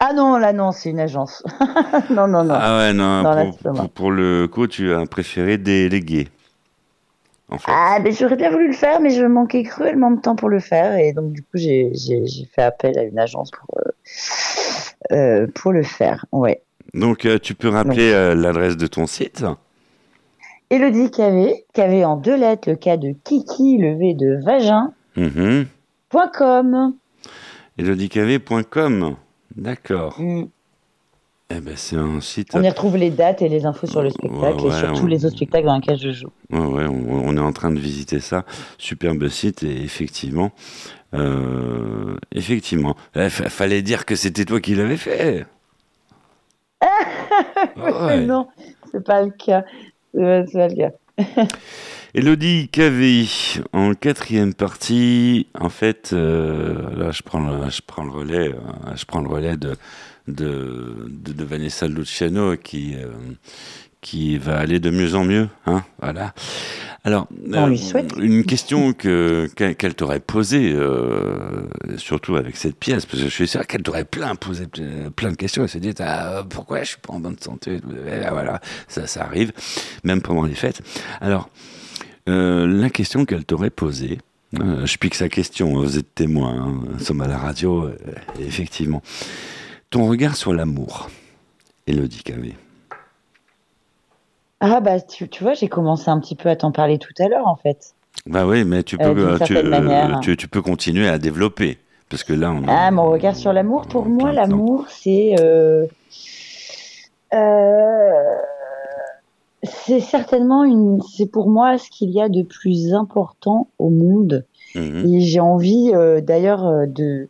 Ah 0.00 0.12
non, 0.12 0.36
là 0.38 0.52
non, 0.52 0.72
c'est 0.72 0.90
une 0.90 1.00
agence. 1.00 1.42
non, 2.10 2.28
non, 2.28 2.44
non. 2.44 2.54
Ah 2.56 2.78
ouais, 2.78 2.92
non, 2.92 3.52
pour, 3.94 4.10
le 4.12 4.46
coup, 4.46 4.66
tu 4.66 4.92
as 4.92 5.06
préféré 5.06 5.58
déléguer. 5.58 6.28
En 7.50 7.58
fait. 7.58 7.72
Ah, 7.74 7.98
ben 8.00 8.12
j'aurais 8.12 8.36
bien 8.36 8.50
voulu 8.50 8.66
le 8.68 8.74
faire, 8.74 9.00
mais 9.00 9.10
je 9.10 9.24
manquais 9.24 9.62
cruellement 9.62 10.10
de 10.10 10.20
temps 10.20 10.36
pour 10.36 10.50
le 10.50 10.60
faire. 10.60 10.96
Et 10.98 11.12
donc, 11.12 11.32
du 11.32 11.42
coup, 11.42 11.56
j'ai 11.56 11.92
fait 12.54 12.62
appel 12.62 12.98
à 12.98 13.02
une 13.04 13.18
agence 13.18 13.50
pour, 13.50 13.78
euh, 13.78 13.90
euh, 15.12 15.46
pour 15.54 15.72
le 15.72 15.82
faire. 15.82 16.26
Ouais. 16.30 16.62
Donc, 16.94 17.24
euh, 17.26 17.38
tu 17.38 17.54
peux 17.54 17.68
rappeler 17.68 18.12
euh, 18.12 18.34
l'adresse 18.34 18.76
de 18.76 18.86
ton 18.86 19.06
site 19.06 19.44
Elodie 20.70 21.10
KV, 21.10 21.64
KV 21.74 22.04
en 22.04 22.16
deux 22.16 22.36
lettres, 22.36 22.68
le 22.70 22.76
K 22.76 22.98
de 22.98 23.14
Kiki, 23.24 23.78
le 23.78 23.96
V 23.98 24.14
de 24.14 24.38
vagin, 24.44 24.92
Mhm. 25.16 25.66
point 26.10 26.28
com. 26.28 26.94
elodiecavé.com. 27.78 29.16
D'accord. 29.56 30.20
Mm. 30.20 30.44
Eh 31.50 31.60
ben, 31.60 31.72
c'est 31.76 31.96
un 31.96 32.20
site. 32.20 32.50
On 32.52 32.62
y 32.62 32.68
retrouve 32.68 32.98
les 32.98 33.08
dates 33.10 33.40
et 33.40 33.48
les 33.48 33.64
infos 33.64 33.86
sur 33.86 34.02
le 34.02 34.10
spectacle 34.10 34.60
Ouais, 34.66 34.68
et 34.68 34.78
sur 34.78 34.92
tous 34.92 35.06
les 35.06 35.24
autres 35.24 35.36
spectacles 35.36 35.64
dans 35.66 35.76
lesquels 35.76 35.98
je 35.98 36.10
joue. 36.10 36.28
Ouais, 36.50 36.84
on, 36.86 37.26
on 37.26 37.36
est 37.36 37.40
en 37.40 37.52
train 37.52 37.70
de 37.70 37.78
visiter 37.78 38.20
ça. 38.20 38.44
Superbe 38.76 39.28
site, 39.28 39.62
et 39.62 39.82
effectivement. 39.82 40.50
euh, 41.14 42.16
effectivement. 42.34 42.96
Il 43.16 43.30
fallait 43.30 43.80
dire 43.80 44.04
que 44.04 44.14
c'était 44.14 44.44
toi 44.44 44.60
qui 44.60 44.74
l'avais 44.74 44.98
fait. 44.98 45.46
Ouais. 47.76 48.20
non, 48.26 48.48
c'est 48.90 49.04
pas 49.04 49.22
le 49.22 49.30
cas. 49.30 49.64
C'est 50.14 50.52
pas, 50.52 50.68
le 50.68 50.74
cas. 50.74 50.92
Elodie 52.14 52.68
Cavey, 52.68 53.26
en 53.72 53.94
quatrième 53.94 54.54
partie, 54.54 55.46
en 55.58 55.68
fait, 55.68 56.10
euh, 56.12 56.90
là 56.96 57.10
je 57.10 57.22
prends 57.22 57.40
le, 57.40 57.68
je 57.68 57.82
prends 57.86 58.04
le 58.04 58.10
relais, 58.10 58.48
euh, 58.48 58.96
je 58.96 59.04
prends 59.04 59.20
le 59.20 59.28
relais 59.28 59.56
de, 59.56 59.76
de, 60.26 61.06
de, 61.08 61.32
de 61.32 61.44
Vanessa 61.44 61.86
Luciano 61.86 62.56
qui, 62.56 62.94
euh, 62.96 63.10
qui 64.00 64.38
va 64.38 64.58
aller 64.58 64.78
de 64.80 64.90
mieux 64.90 65.14
en 65.14 65.24
mieux, 65.24 65.48
hein, 65.66 65.82
voilà. 66.00 66.32
Alors, 67.04 67.26
On 67.54 67.66
lui 67.68 67.78
souhaite. 67.78 68.12
une 68.18 68.44
question 68.44 68.92
que 68.92 69.48
qu'elle 69.56 69.94
t'aurait 69.94 70.20
posée, 70.20 70.72
euh, 70.74 71.66
surtout 71.96 72.36
avec 72.36 72.56
cette 72.56 72.76
pièce, 72.76 73.06
parce 73.06 73.22
que 73.22 73.28
je 73.28 73.34
suis 73.34 73.48
sûr 73.48 73.66
qu'elle 73.66 73.82
t'aurait 73.82 74.04
plein 74.04 74.34
posé 74.34 74.66
ple- 74.66 75.10
plein 75.10 75.30
de 75.30 75.36
questions. 75.36 75.62
Elle 75.62 75.68
s'est 75.68 75.80
dit 75.80 75.94
ah, 76.00 76.44
pourquoi 76.48 76.80
je 76.82 76.88
suis 76.90 76.98
pas 76.98 77.14
en 77.14 77.20
bonne 77.20 77.38
santé, 77.40 77.80
Et 78.06 78.20
là, 78.20 78.30
voilà, 78.32 78.60
ça, 78.88 79.06
ça 79.06 79.24
arrive, 79.24 79.52
même 80.04 80.20
pendant 80.22 80.42
les 80.44 80.54
fêtes. 80.54 80.80
Alors. 81.20 81.48
Euh, 82.28 82.66
la 82.66 82.90
question 82.90 83.24
qu'elle 83.24 83.46
t'aurait 83.46 83.70
posée, 83.70 84.18
euh, 84.60 84.84
je 84.84 84.98
pique 84.98 85.14
sa 85.14 85.30
question, 85.30 85.72
vous 85.80 85.96
êtes 85.96 86.14
témoin, 86.14 86.50
hein, 86.60 86.82
nous 86.92 86.98
sommes 86.98 87.22
à 87.22 87.26
la 87.26 87.38
radio, 87.38 87.84
euh, 87.86 87.96
effectivement. 88.38 89.02
Ton 89.88 90.06
regard 90.06 90.36
sur 90.36 90.52
l'amour, 90.52 91.08
Elodie 91.86 92.22
Cavé. 92.22 92.54
Ah 94.60 94.80
bah 94.80 95.00
tu, 95.00 95.28
tu 95.28 95.42
vois, 95.44 95.54
j'ai 95.54 95.68
commencé 95.68 96.08
un 96.08 96.18
petit 96.18 96.34
peu 96.34 96.48
à 96.48 96.56
t'en 96.56 96.72
parler 96.72 96.98
tout 96.98 97.12
à 97.20 97.28
l'heure 97.28 97.46
en 97.46 97.56
fait. 97.56 97.94
Bah 98.26 98.46
oui, 98.46 98.64
mais 98.64 98.82
tu 98.82 98.98
peux, 98.98 99.04
Euh, 99.04 99.38
d'une 99.38 99.72
euh, 99.72 100.18
tu, 100.20 100.36
tu, 100.36 100.48
peux 100.48 100.62
continuer 100.62 101.08
à 101.08 101.18
développer, 101.18 101.78
parce 102.10 102.24
que 102.24 102.32
là, 102.32 102.52
on 102.52 102.62
Ah, 102.66 102.90
mon 102.90 103.08
regard 103.10 103.36
sur 103.36 103.52
l'amour, 103.52 103.86
pour 103.86 104.06
moi, 104.06 104.32
l'amour, 104.32 104.86
c'est. 104.88 105.36
euh, 105.40 105.86
euh, 107.32 108.10
c'est 109.62 110.00
certainement 110.00 110.64
une. 110.64 111.00
C'est 111.02 111.30
pour 111.30 111.48
moi 111.48 111.78
ce 111.78 111.90
qu'il 111.90 112.10
y 112.10 112.20
a 112.20 112.28
de 112.28 112.42
plus 112.42 112.94
important 112.94 113.68
au 113.78 113.90
monde. 113.90 114.44
Mhm. 114.74 115.06
Et 115.06 115.20
j'ai 115.20 115.40
envie, 115.40 115.92
euh, 115.94 116.20
d'ailleurs, 116.20 116.66
euh, 116.66 116.86
de, 116.86 117.28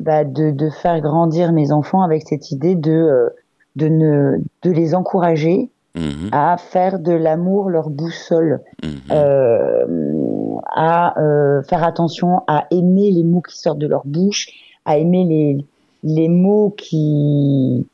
bah, 0.00 0.24
de, 0.24 0.50
de 0.50 0.70
faire 0.70 1.00
grandir 1.00 1.52
mes 1.52 1.72
enfants 1.72 2.02
avec 2.02 2.28
cette 2.28 2.50
idée 2.50 2.74
de, 2.74 2.92
euh, 2.92 3.28
de, 3.76 3.88
ne, 3.88 4.38
de 4.62 4.70
les 4.70 4.94
encourager 4.94 5.70
Mhm. 5.96 6.28
à 6.32 6.56
faire 6.58 6.98
de 6.98 7.12
l'amour 7.12 7.70
leur 7.70 7.88
boussole, 7.90 8.60
Mhm. 8.84 8.90
euh, 9.10 10.56
à 10.74 11.18
euh, 11.20 11.62
faire 11.62 11.82
attention 11.84 12.42
à 12.46 12.66
aimer 12.70 13.10
les 13.10 13.24
mots 13.24 13.40
qui 13.40 13.58
sortent 13.58 13.78
de 13.78 13.86
leur 13.86 14.02
bouche, 14.04 14.48
à 14.84 14.98
aimer 14.98 15.24
les, 15.24 15.64
les 16.02 16.28
mots 16.28 16.74
qui, 16.76 17.86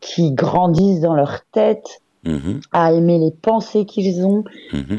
qui 0.00 0.32
grandissent 0.32 1.00
dans 1.00 1.14
leur 1.14 1.40
tête, 1.52 2.00
Mhm. 2.24 2.60
à 2.72 2.92
aimer 2.92 3.18
les 3.18 3.30
pensées 3.30 3.84
qu'ils 3.86 4.24
ont, 4.26 4.44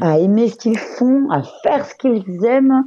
à 0.00 0.18
aimer 0.18 0.48
ce 0.48 0.56
qu'ils 0.56 0.78
font, 0.78 1.30
à 1.30 1.42
faire 1.62 1.86
ce 1.86 1.94
qu'ils 1.94 2.44
aiment 2.44 2.84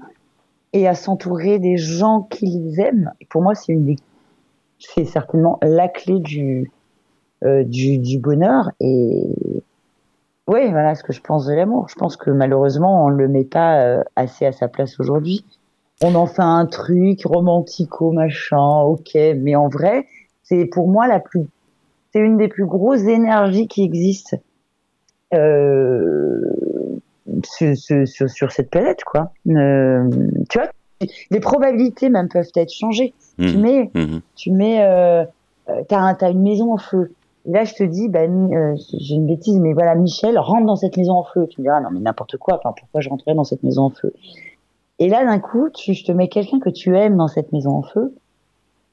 et 0.73 0.87
à 0.87 0.93
s'entourer 0.95 1.57
des 1.59 1.77
gens 1.77 2.23
qu'ils 2.23 2.79
aiment. 2.79 3.11
Et 3.21 3.25
pour 3.29 3.41
moi, 3.41 3.55
c'est 3.55 3.71
une 3.71 3.85
des, 3.85 3.95
c'est 4.79 5.05
certainement 5.05 5.57
la 5.61 5.87
clé 5.87 6.19
du, 6.19 6.69
du, 7.63 7.97
du 7.99 8.19
bonheur. 8.19 8.71
Et 8.79 9.23
oui, 10.47 10.69
voilà 10.69 10.95
ce 10.95 11.03
que 11.03 11.13
je 11.13 11.21
pense 11.21 11.45
de 11.45 11.53
l'amour. 11.53 11.87
Je 11.89 11.95
pense 11.95 12.17
que 12.17 12.29
malheureusement, 12.31 13.05
on 13.05 13.09
le 13.09 13.27
met 13.27 13.45
pas 13.45 13.79
euh, 13.81 14.03
assez 14.15 14.45
à 14.45 14.51
sa 14.51 14.67
place 14.67 14.99
aujourd'hui. 14.99 15.43
On 16.03 16.13
en 16.15 16.25
fait 16.27 16.41
un 16.41 16.65
truc 16.65 17.21
romantico 17.25 18.11
machin, 18.11 18.81
ok, 18.81 19.15
mais 19.37 19.55
en 19.55 19.69
vrai, 19.69 20.05
c'est 20.43 20.65
pour 20.65 20.87
moi 20.89 21.07
la 21.07 21.19
plus, 21.19 21.45
c'est 22.11 22.19
une 22.19 22.37
des 22.37 22.47
plus 22.49 22.65
grosses 22.65 23.03
énergies 23.03 23.67
qui 23.67 23.83
existent 23.83 24.37
euh, 25.33 26.41
sur, 27.43 27.75
sur, 27.77 28.07
sur, 28.07 28.29
sur 28.29 28.51
cette 28.51 28.69
planète, 28.69 29.03
quoi. 29.03 29.31
Euh, 29.47 30.09
tu 30.49 30.59
vois, 30.59 30.69
les 31.31 31.39
probabilités 31.39 32.09
même 32.09 32.27
peuvent 32.29 32.51
être 32.55 32.71
changées. 32.73 33.13
Tu 33.39 33.57
Mhm. 33.57 33.61
mets, 33.61 33.91
Mhm. 33.95 34.21
tu 34.35 34.51
mets, 34.51 34.83
euh, 34.85 35.23
euh, 35.69 35.81
t'as 35.87 35.99
un- 35.99 36.13
t'as 36.13 36.31
une 36.31 36.41
maison 36.43 36.73
en 36.73 36.77
feu. 36.77 37.11
Et 37.47 37.51
là, 37.51 37.63
je 37.63 37.73
te 37.75 37.83
dis, 37.83 38.09
euh, 38.15 38.75
j'ai 38.99 39.15
une 39.15 39.27
bêtise, 39.27 39.59
mais 39.59 39.73
voilà, 39.73 39.93
Michel 39.95 40.37
rentre 40.39 40.65
dans 40.65 40.75
cette 40.75 40.97
maison 40.97 41.13
en 41.13 41.23
feu. 41.23 41.47
Tu 41.49 41.61
me 41.61 41.65
diras, 41.65 41.79
non, 41.81 41.89
mais 41.91 41.99
n'importe 41.99 42.37
quoi. 42.37 42.57
Enfin, 42.57 42.73
pourquoi 42.77 43.01
je 43.01 43.09
rentrerais 43.09 43.35
dans 43.35 43.43
cette 43.43 43.61
maison 43.63 43.83
en 43.83 43.89
feu? 43.91 44.13
Et 44.99 45.09
là, 45.09 45.23
d'un 45.25 45.39
coup, 45.39 45.69
tu, 45.69 45.93
je 45.93 46.05
te 46.05 46.11
mets 46.11 46.27
quelqu'un 46.27 46.59
que 46.59 46.69
tu 46.69 46.97
aimes 46.97 47.17
dans 47.17 47.27
cette 47.27 47.51
maison 47.51 47.71
en 47.71 47.81
feu. 47.83 48.15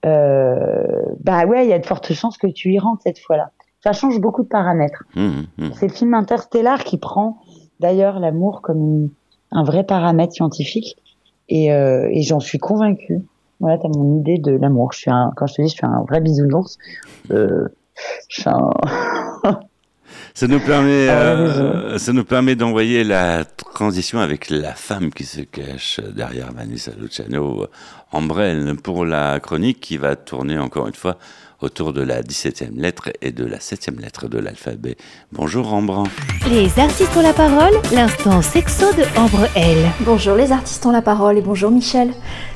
Euh, 0.05 1.03
bah 1.21 1.47
ouais, 1.47 1.65
il 1.65 1.71
y 1.71 1.73
a 1.73 1.79
de 1.79 1.87
fortes 1.87 2.13
chances 2.13 2.37
que 2.37 2.49
tu 2.49 2.73
y 2.73 2.79
rentres 2.79 3.03
cette 3.03 3.19
fois-là. 3.21 3.51
Ça 3.83 3.93
change 3.93 4.21
beaucoup 4.21 4.43
de 4.43 4.49
paramètres. 4.49 5.05
Mhm. 5.17 5.47
Mhm. 5.59 5.71
C'est 5.75 5.87
le 5.89 5.93
film 5.93 6.15
Interstellar 6.15 6.83
qui 6.85 6.99
prend 6.99 7.39
d'ailleurs 7.81 8.19
l'amour 8.19 8.63
comme 8.63 8.79
une- 8.79 9.11
un 9.53 9.65
vrai 9.65 9.85
paramètre 9.85 10.33
scientifique 10.33 10.97
et, 11.49 11.73
euh, 11.73 12.09
et 12.11 12.23
j'en 12.23 12.41
suis 12.41 12.59
convaincue. 12.59 13.21
Voilà, 13.61 13.79
t'as 13.79 13.89
mon 13.89 14.19
idée 14.19 14.39
de 14.39 14.53
l'amour. 14.53 14.93
Je 14.93 14.99
suis 14.99 15.11
un, 15.11 15.31
quand 15.37 15.47
je 15.47 15.55
te 15.55 15.63
dis, 15.63 15.69
je 15.69 15.75
suis 15.75 15.87
un 15.87 16.03
vrai 16.09 16.21
bisounours. 16.21 16.79
Euh. 17.31 17.69
Ça 20.35 20.47
nous 20.47 20.61
permet, 20.61 21.09
Ah, 21.09 21.13
euh, 21.13 21.99
ça 21.99 22.13
nous 22.13 22.25
permet 22.25 22.55
d'envoyer 22.55 23.05
la 23.05 23.45
transition 23.45 24.19
avec 24.19 24.49
la 24.49 24.73
femme 24.73 25.11
qui 25.13 25.25
se 25.25 25.43
cache 25.43 26.01
derrière 26.01 26.53
Vanessa 26.53 26.91
Luciano, 26.99 27.67
Ambrelle, 28.13 28.75
pour 28.83 29.05
la 29.05 29.41
chronique 29.41 29.81
qui 29.81 29.99
va 29.99 30.17
tourner 30.17 30.59
encore 30.59 30.89
une 30.89 30.95
fois 30.95 31.19
autour 31.61 31.93
de 31.93 32.03
la 32.03 32.23
17e 32.23 32.77
lettre 32.77 33.11
et 33.21 33.31
de 33.31 33.45
la 33.45 33.59
7e 33.59 34.01
lettre 34.01 34.27
de 34.29 34.39
l'alphabet. 34.39 34.97
Bonjour 35.31 35.73
Ambrand. 35.73 36.09
Les 36.51 36.79
artistes 36.79 37.17
ont 37.17 37.23
la 37.23 37.33
parole, 37.33 37.73
l'instant 37.93 38.43
sexo 38.43 38.87
de 38.95 39.05
Ambre 39.19 39.47
L. 39.55 39.79
Bonjour 40.01 40.35
les 40.35 40.51
artistes 40.51 40.85
ont 40.87 40.93
la 40.93 41.03
parole 41.03 41.39
et 41.39 41.43
bonjour 41.43 41.71
Michel. 41.71 42.11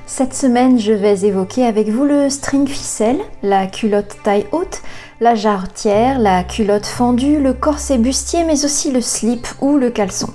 Cette 0.07 0.35
semaine, 0.35 0.79
je 0.79 0.93
vais 0.93 1.25
évoquer 1.25 1.65
avec 1.67 1.89
vous 1.89 2.05
le 2.05 2.31
string 2.31 2.67
ficelle, 2.69 3.19
la 3.43 3.67
culotte 3.67 4.17
taille 4.23 4.47
haute, 4.53 4.83
la 5.21 5.35
jarretière, 5.35 6.19
la 6.19 6.45
culotte 6.45 6.87
fendue, 6.87 7.41
le 7.41 7.55
corset 7.55 7.99
bustier, 7.99 8.45
mais 8.45 8.65
aussi 8.65 8.91
le 8.91 9.01
slip 9.01 9.47
ou 9.61 9.79
le 9.79 9.91
caleçon. 9.91 10.29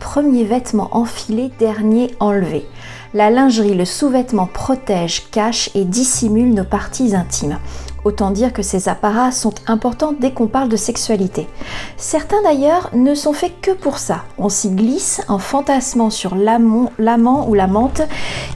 Premier 0.00 0.44
vêtement 0.44 0.88
enfilé, 0.92 1.50
dernier 1.58 2.14
enlevé. 2.18 2.66
La 3.12 3.30
lingerie, 3.30 3.74
le 3.74 3.84
sous-vêtement 3.84 4.46
protège, 4.46 5.30
cache 5.30 5.70
et 5.74 5.84
dissimule 5.84 6.54
nos 6.54 6.64
parties 6.64 7.14
intimes. 7.14 7.58
Autant 8.04 8.30
dire 8.30 8.52
que 8.52 8.62
ces 8.62 8.88
apparats 8.88 9.32
sont 9.32 9.54
importants 9.66 10.14
dès 10.18 10.32
qu'on 10.32 10.46
parle 10.46 10.68
de 10.68 10.76
sexualité. 10.76 11.48
Certains 11.96 12.42
d'ailleurs 12.42 12.90
ne 12.94 13.14
sont 13.14 13.32
faits 13.32 13.60
que 13.60 13.72
pour 13.72 13.98
ça. 13.98 14.22
On 14.38 14.48
s'y 14.48 14.70
glisse 14.70 15.22
en 15.28 15.38
fantasmant 15.38 16.10
sur 16.10 16.36
l'amant 16.36 16.92
l'amant 16.98 17.48
ou 17.48 17.54
l'amante 17.54 18.02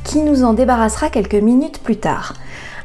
qui 0.04 0.20
nous 0.20 0.44
en 0.44 0.52
débarrassera 0.52 1.10
quelques 1.10 1.34
minutes 1.34 1.82
plus 1.82 1.96
tard. 1.96 2.34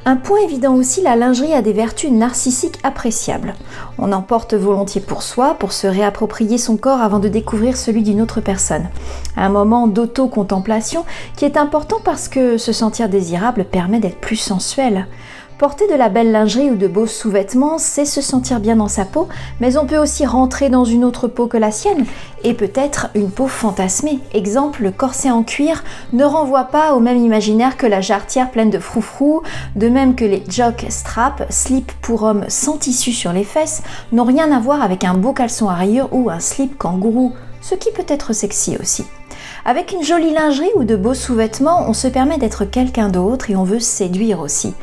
Un 0.08 0.18
point 0.18 0.38
évident 0.38 0.76
aussi, 0.76 1.02
la 1.02 1.16
lingerie 1.16 1.54
a 1.54 1.64
des 1.64 1.74
vertus 1.74 2.12
narcissiques 2.12 2.78
appréciables. 2.84 3.56
On 3.98 4.12
en 4.12 4.22
porte 4.22 4.54
volontiers 4.54 5.02
pour 5.02 5.24
soi, 5.24 5.56
pour 5.58 5.72
se 5.72 5.88
réapproprier 5.88 6.60
son 6.60 6.78
corps 6.78 7.02
avant 7.02 7.18
de 7.18 7.28
découvrir 7.28 7.76
celui 7.76 8.04
d'une 8.04 8.22
autre 8.22 8.40
personne. 8.40 8.88
Un 9.36 9.50
moment 9.50 9.88
d'auto-contemplation 9.88 11.06
qui 11.36 11.44
est 11.46 11.58
important 11.58 11.98
parce 12.06 12.28
que 12.28 12.60
se 12.60 12.72
sentir 12.72 13.10
désirable 13.10 13.66
permet 13.66 14.00
d'être 14.00 14.22
plus 14.22 14.36
sensuel. 14.36 15.08
Porter 15.58 15.88
de 15.88 15.96
la 15.96 16.10
belle 16.10 16.34
lingerie 16.34 16.70
ou 16.70 16.76
de 16.76 16.88
beaux 16.88 17.06
sous-vêtements, 17.06 17.78
c'est 17.78 18.04
se 18.04 18.20
sentir 18.20 18.60
bien 18.60 18.76
dans 18.76 18.90
sa 18.90 19.06
peau, 19.06 19.30
mais 19.62 19.78
on 19.78 19.86
peut 19.86 19.98
aussi 19.98 20.26
rentrer 20.26 20.70
dans 20.70 20.84
une 20.84 21.06
autre 21.06 21.30
peau 21.30 21.48
que 21.48 21.56
la 21.56 21.72
sienne, 21.72 22.06
et 22.44 22.54
peut-être 22.54 23.08
une 23.16 23.32
peau 23.32 23.48
fantasmée. 23.48 24.20
Exemple, 24.34 24.84
le 24.84 24.92
corset 24.92 25.32
en 25.32 25.44
cuir 25.44 25.86
ne 26.12 26.26
renvoie 26.26 26.66
pas 26.66 26.94
au 26.94 27.00
même 27.00 27.24
imaginaire 27.24 27.78
que 27.78 27.88
la 27.88 28.02
jarretière 28.02 28.52
pleine 28.52 28.70
de 28.70 28.80
froufrous, 28.80 29.44
de 29.78 29.88
même 29.88 30.16
que 30.16 30.26
les 30.26 30.44
jock 30.50 30.86
straps, 30.90 31.44
slip 31.50 31.90
pour 32.02 32.24
hommes 32.24 32.44
sans 32.50 32.78
tissu 32.78 33.14
sur 33.14 33.32
les 33.32 33.46
fesses, 33.46 33.82
n'ont 34.12 34.26
rien 34.26 34.52
à 34.52 34.60
voir 34.60 34.82
avec 34.82 35.06
un 35.06 35.14
beau 35.14 35.32
caleçon 35.32 35.70
à 35.70 35.76
rayures 35.76 36.10
ou 36.12 36.30
un 36.30 36.42
slip 36.42 36.78
kangourou, 36.78 37.32
ce 37.62 37.76
qui 37.76 37.92
peut 37.94 38.06
être 38.10 38.34
sexy 38.34 38.76
aussi. 38.82 39.06
Avec 39.68 39.92
une 39.92 40.04
jolie 40.04 40.32
lingerie 40.32 40.70
ou 40.76 40.84
de 40.84 40.96
beaux 40.96 41.16
sous-vêtements, 41.16 41.90
on 41.90 41.94
se 41.94 42.08
permet 42.08 42.38
d'être 42.38 42.66
quelqu'un 42.66 43.10
d'autre 43.10 43.50
et 43.50 43.56
on 43.56 43.64
veut 43.64 43.80
séduire 43.80 44.40
aussi. 44.40 44.76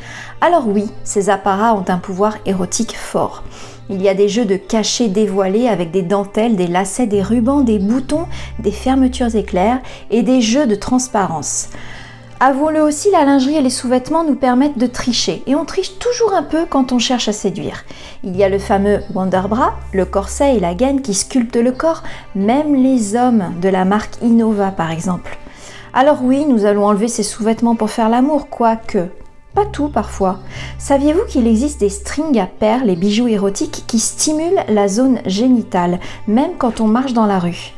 Alors 0.45 0.67
oui, 0.67 0.89
ces 1.05 1.29
apparats 1.29 1.73
ont 1.73 1.85
un 1.87 1.99
pouvoir 1.99 2.35
érotique 2.45 2.97
fort. 2.97 3.43
Il 3.89 4.01
y 4.01 4.09
a 4.09 4.13
des 4.13 4.27
jeux 4.27 4.43
de 4.43 4.57
cachets 4.57 5.07
dévoilés 5.07 5.69
avec 5.69 5.89
des 5.91 6.01
dentelles, 6.01 6.57
des 6.57 6.67
lacets, 6.67 7.07
des 7.07 7.21
rubans, 7.21 7.61
des 7.61 7.79
boutons, 7.79 8.25
des 8.59 8.73
fermetures 8.73 9.37
éclairs 9.37 9.79
et 10.11 10.21
des 10.21 10.41
jeux 10.41 10.67
de 10.67 10.75
transparence. 10.75 11.69
Avouons-le 12.41 12.81
aussi, 12.81 13.09
la 13.09 13.23
lingerie 13.23 13.55
et 13.55 13.61
les 13.61 13.69
sous-vêtements 13.69 14.25
nous 14.25 14.35
permettent 14.35 14.77
de 14.77 14.85
tricher, 14.85 15.43
et 15.47 15.55
on 15.55 15.63
triche 15.63 15.97
toujours 15.97 16.33
un 16.33 16.43
peu 16.43 16.65
quand 16.69 16.91
on 16.91 16.99
cherche 16.99 17.29
à 17.29 17.33
séduire. 17.33 17.85
Il 18.25 18.35
y 18.35 18.43
a 18.43 18.49
le 18.49 18.59
fameux 18.59 18.99
Wonderbra, 19.15 19.75
le 19.93 20.03
corset 20.03 20.57
et 20.57 20.59
la 20.59 20.73
gaine 20.73 21.01
qui 21.01 21.13
sculptent 21.13 21.55
le 21.55 21.71
corps, 21.71 22.03
même 22.35 22.75
les 22.75 23.15
hommes 23.15 23.53
de 23.61 23.69
la 23.69 23.85
marque 23.85 24.21
Innova 24.21 24.71
par 24.71 24.91
exemple. 24.91 25.37
Alors 25.93 26.21
oui, 26.21 26.43
nous 26.45 26.65
allons 26.65 26.85
enlever 26.85 27.07
ces 27.07 27.23
sous-vêtements 27.23 27.75
pour 27.75 27.91
faire 27.91 28.09
l'amour, 28.09 28.49
quoique. 28.49 29.07
Pas 29.53 29.65
tout 29.65 29.87
parfois. 29.87 30.39
Saviez-vous 30.79 31.25
qu'il 31.27 31.45
existe 31.45 31.79
des 31.79 31.89
strings 31.89 32.39
à 32.39 32.47
perles 32.47 32.89
et 32.89 32.95
bijoux 32.95 33.27
érotiques 33.27 33.83
qui 33.85 33.99
stimulent 33.99 34.63
la 34.67 34.87
zone 34.87 35.19
génitale, 35.27 35.99
même 36.27 36.57
quand 36.57 36.81
on 36.81 36.87
marche 36.87 37.13
dans 37.13 37.27
la 37.27 37.37
rue? 37.37 37.73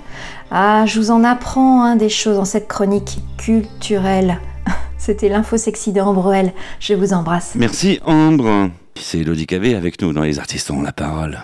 Ah, 0.51 0.85
je 0.85 0.99
vous 0.99 1.11
en 1.11 1.25
apprends 1.25 1.83
hein, 1.83 1.97
des 1.97 2.07
choses 2.07 2.37
dans 2.37 2.45
cette 2.45 2.69
chronique 2.69 3.17
culturelle. 3.37 4.39
C'était 4.97 5.27
l'info 5.27 5.57
sexy 5.57 5.91
de 5.91 5.99
Ambroel. 5.99 6.53
Je 6.79 6.93
vous 6.93 7.11
embrasse. 7.11 7.55
Merci 7.55 7.99
Ambre. 8.05 8.69
C'est 8.95 9.19
Elodie 9.19 9.45
Cavé 9.45 9.75
avec 9.75 10.01
nous 10.01 10.13
dans 10.13 10.21
Les 10.21 10.39
Artistes 10.39 10.71
ont 10.71 10.81
la 10.81 10.93
parole. 10.93 11.43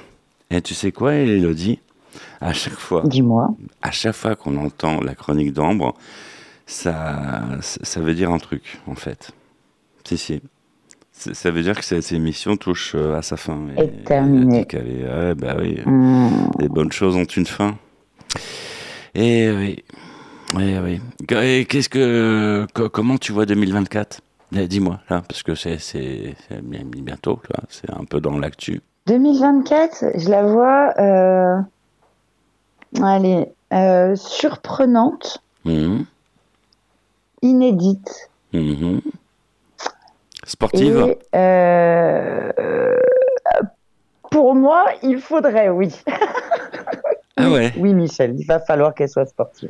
Et 0.50 0.62
tu 0.62 0.74
sais 0.74 0.94
quoi, 0.94 1.14
Elodie? 1.14 1.80
À 2.40 2.54
chaque 2.54 2.80
fois. 2.80 3.04
Dis-moi. 3.06 3.50
À 3.82 3.92
chaque 3.92 4.16
fois 4.16 4.38
qu'on 4.38 4.56
entend 4.56 5.02
la 5.02 5.14
chronique 5.14 5.52
d'Ambre, 5.52 5.94
ça, 6.66 7.42
ça 7.62 8.00
veut 8.00 8.14
dire 8.14 8.32
un 8.32 8.40
truc, 8.40 8.80
en 8.88 8.96
fait. 8.96 9.34
Si, 10.06 10.18
si. 10.18 10.42
Ça 11.12 11.52
veut 11.52 11.62
dire 11.62 11.78
que 11.78 11.86
cette 11.86 12.12
émission 12.12 12.58
touche 12.58 12.94
euh, 12.96 13.16
à 13.18 13.22
sa 13.22 13.38
fin. 13.38 13.60
Et- 13.78 13.82
Est 13.82 14.04
terminée. 14.06 14.56
Elodie 14.58 14.68
Cavé, 14.68 15.04
ouais, 15.04 15.36
bah 15.36 15.56
oui. 15.60 15.80
Hmm. 15.86 16.30
Les 16.60 16.68
bonnes 16.68 16.92
choses 16.92 17.16
ont 17.16 17.24
une 17.26 17.46
fin. 17.46 17.78
Et 19.14 19.52
oui. 19.52 19.84
Eh 20.60 20.80
oui. 20.80 21.00
Et 21.30 21.66
qu'est-ce 21.66 21.90
que, 21.90 22.66
co- 22.74 22.90
comment 22.90 23.18
tu 23.18 23.32
vois 23.34 23.46
2024 23.46 24.22
Eh, 24.56 24.68
Dis-moi 24.68 25.00
là, 25.10 25.22
parce 25.28 25.44
que 25.44 25.54
c'est 25.56 25.78
c'est 25.78 26.36
c'est 26.50 26.62
bien- 26.62 26.84
bientôt. 26.86 27.40
C'est 27.70 27.90
un 27.92 28.04
peu 28.06 28.20
dans 28.20 28.38
l'actu. 28.40 28.82
2024, 29.08 30.18
je 30.18 30.30
la 30.30 30.44
vois, 30.44 30.94
euh, 31.00 31.58
allez, 33.04 33.48
euh, 33.74 34.16
surprenante, 34.16 35.42
Mhm. 35.66 36.06
inédite. 37.42 38.30
Mhm. 38.54 39.02
Sportive. 40.52 41.16
Et 41.32 41.38
euh, 41.38 42.52
pour 44.30 44.54
moi, 44.54 44.84
il 45.02 45.20
faudrait, 45.20 45.70
oui. 45.70 45.96
Ah 47.38 47.50
ouais. 47.50 47.74
Oui, 47.78 47.94
Michel, 47.94 48.36
il 48.38 48.46
va 48.46 48.60
falloir 48.60 48.94
qu'elle 48.94 49.08
soit 49.08 49.26
sportive. 49.26 49.70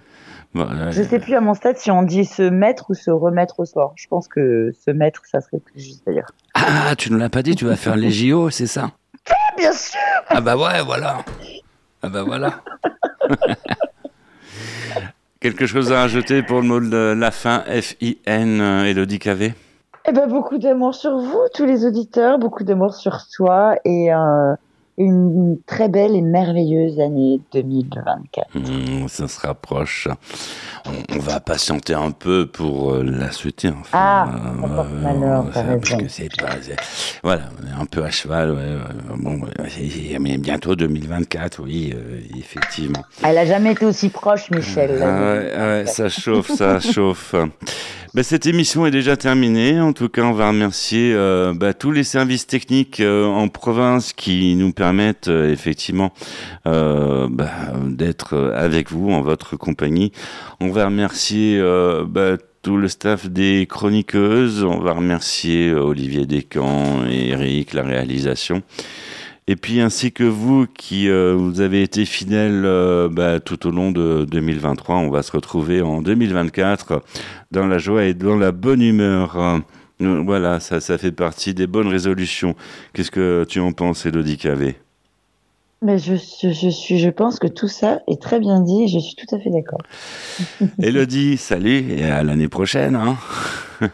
Bon, 0.55 0.67
euh, 0.69 0.91
Je 0.91 1.03
sais 1.03 1.19
plus 1.19 1.35
à 1.35 1.39
mon 1.39 1.53
stade 1.53 1.77
si 1.77 1.91
on 1.91 2.01
dit 2.01 2.25
se 2.25 2.41
mettre 2.41 2.89
ou 2.89 2.95
se 2.95 3.11
remettre 3.11 3.59
au 3.59 3.65
sport. 3.65 3.93
Je 3.95 4.07
pense 4.07 4.27
que 4.27 4.71
se 4.83 4.89
mettre, 4.89 5.21
ça 5.31 5.39
serait 5.39 5.59
plus 5.59 5.79
juste 5.79 6.01
d'ailleurs. 6.07 6.31
Ah, 6.55 6.95
tu 6.97 7.13
ne 7.13 7.17
l'as 7.17 7.29
pas 7.29 7.43
dit, 7.43 7.55
tu 7.55 7.65
vas 7.65 7.75
faire 7.75 7.95
les 7.95 8.09
JO, 8.09 8.49
c'est 8.49 8.65
ça? 8.67 8.89
Bien 9.55 9.71
sûr 9.71 9.99
Ah 10.29 10.41
bah 10.41 10.57
ouais, 10.57 10.81
voilà. 10.83 11.19
Ah 12.01 12.09
bah 12.09 12.23
voilà. 12.23 12.61
Quelque 15.39 15.67
chose 15.67 15.91
à 15.91 15.99
rajouter 16.01 16.41
pour 16.41 16.59
le 16.61 16.67
mot 16.67 16.79
de 16.79 17.13
la 17.17 17.29
fin, 17.31 17.63
F-I-N, 17.67 18.61
euh, 18.61 18.85
Elodie 18.85 19.19
Cavé 19.19 19.53
Eh 20.05 20.11
ben, 20.13 20.27
beaucoup 20.27 20.57
d'amour 20.57 20.95
sur 20.95 21.17
vous, 21.17 21.41
tous 21.53 21.65
les 21.65 21.85
auditeurs, 21.85 22.39
beaucoup 22.39 22.63
d'amour 22.63 22.95
sur 22.95 23.27
toi 23.27 23.75
et 23.85 24.11
euh, 24.11 24.55
une 24.97 25.57
très 25.65 25.89
belle 25.89 26.15
et 26.15 26.21
merveilleuse 26.21 26.99
année 26.99 27.39
2024. 27.53 28.47
Hmm, 28.55 29.07
ça 29.07 29.27
se 29.27 29.39
rapproche. 29.39 30.07
On, 30.85 31.15
on 31.15 31.19
va 31.19 31.39
patienter 31.39 31.93
un 31.93 32.11
peu 32.11 32.45
pour 32.45 32.93
euh, 32.93 33.03
la 33.03 33.31
souhaiter. 33.31 33.69
Enfin, 33.69 33.97
Ah, 33.97 34.29
Euh, 34.29 34.67
euh, 34.67 35.01
malheur, 35.01 35.45
t'as 35.53 35.63
parce 35.63 35.95
que 35.95 36.07
c'est 36.07 36.29
pas- 36.37 36.55
voilà, 37.23 37.43
on 37.61 37.67
est 37.67 37.81
un 37.81 37.85
peu 37.85 38.03
à 38.03 38.09
cheval. 38.09 38.51
ouais, 38.51 39.15
bon, 39.17 39.39
mais 40.19 40.37
bientôt 40.37 40.75
2024, 40.75 41.61
oui, 41.63 41.93
euh, 41.95 42.19
effectivement. 42.37 43.03
Elle 43.23 43.37
a 43.37 43.45
jamais 43.45 43.71
été 43.71 43.85
aussi 43.85 44.09
proche, 44.09 44.49
Michel. 44.51 44.99
Ah 45.01 45.21
ouais, 45.21 45.53
ah 45.55 45.85
ça 45.85 46.09
chauffe, 46.09 46.51
ça 46.51 46.79
chauffe. 46.93 47.35
Cette 48.23 48.45
émission 48.45 48.85
est 48.85 48.91
déjà 48.91 49.15
terminée. 49.15 49.79
En 49.79 49.93
tout 49.93 50.09
cas, 50.09 50.23
on 50.23 50.33
va 50.33 50.49
remercier 50.49 51.13
euh, 51.15 51.53
bah, 51.55 51.73
tous 51.73 51.91
les 51.91 52.03
services 52.03 52.45
techniques 52.45 52.99
euh, 52.99 53.25
en 53.25 53.47
province 53.47 54.11
qui 54.11 54.55
nous 54.55 54.73
permettent 54.73 54.80
euh, 54.81 55.51
effectivement 55.51 56.11
euh, 56.65 57.27
bah, 57.29 57.51
d'être 57.85 58.33
euh, 58.35 58.53
avec 58.55 58.91
vous 58.91 59.11
en 59.11 59.21
votre 59.21 59.55
compagnie. 59.55 60.11
On 60.59 60.69
va 60.69 60.85
remercier 60.85 61.61
bah, 62.07 62.37
tout 62.61 62.77
le 62.77 62.87
staff 62.87 63.29
des 63.29 63.67
chroniqueuses. 63.67 64.63
On 64.63 64.79
va 64.79 64.93
remercier 64.93 65.73
Olivier 65.73 66.25
Descamps 66.25 67.05
et 67.09 67.29
Eric, 67.29 67.73
la 67.73 67.83
réalisation. 67.83 68.61
Et 69.47 69.55
puis 69.55 69.81
ainsi 69.81 70.11
que 70.11 70.23
vous 70.23 70.67
qui 70.67 71.09
vous 71.09 71.61
avez 71.61 71.81
été 71.81 72.05
fidèles 72.05 72.61
bah, 73.11 73.39
tout 73.39 73.67
au 73.67 73.71
long 73.71 73.91
de 73.91 74.25
2023, 74.29 74.97
on 74.97 75.09
va 75.09 75.23
se 75.23 75.31
retrouver 75.31 75.81
en 75.81 76.01
2024 76.01 77.01
dans 77.51 77.67
la 77.67 77.79
joie 77.79 78.05
et 78.05 78.13
dans 78.13 78.37
la 78.37 78.51
bonne 78.51 78.81
humeur. 78.81 79.61
Voilà, 80.25 80.59
ça, 80.59 80.79
ça 80.79 80.97
fait 80.97 81.11
partie 81.11 81.53
des 81.53 81.67
bonnes 81.67 81.87
résolutions. 81.87 82.55
Qu'est-ce 82.93 83.11
que 83.11 83.45
tu 83.47 83.59
en 83.59 83.71
penses, 83.71 84.05
Elodie 84.05 84.37
Cavé? 84.37 84.75
Mais 85.83 85.97
je, 85.97 86.13
je, 86.15 86.51
je 86.51 86.69
suis, 86.69 86.99
je 86.99 87.09
pense 87.09 87.39
que 87.39 87.47
tout 87.47 87.67
ça 87.67 88.01
est 88.07 88.21
très 88.21 88.39
bien 88.39 88.59
dit 88.61 88.83
et 88.83 88.87
je 88.87 88.99
suis 88.99 89.15
tout 89.15 89.35
à 89.35 89.39
fait 89.39 89.49
d'accord. 89.49 89.81
Elodie, 90.81 91.37
salut 91.37 91.91
et 91.97 92.03
à 92.05 92.21
l'année 92.23 92.47
prochaine. 92.47 92.95
hein. 92.95 93.17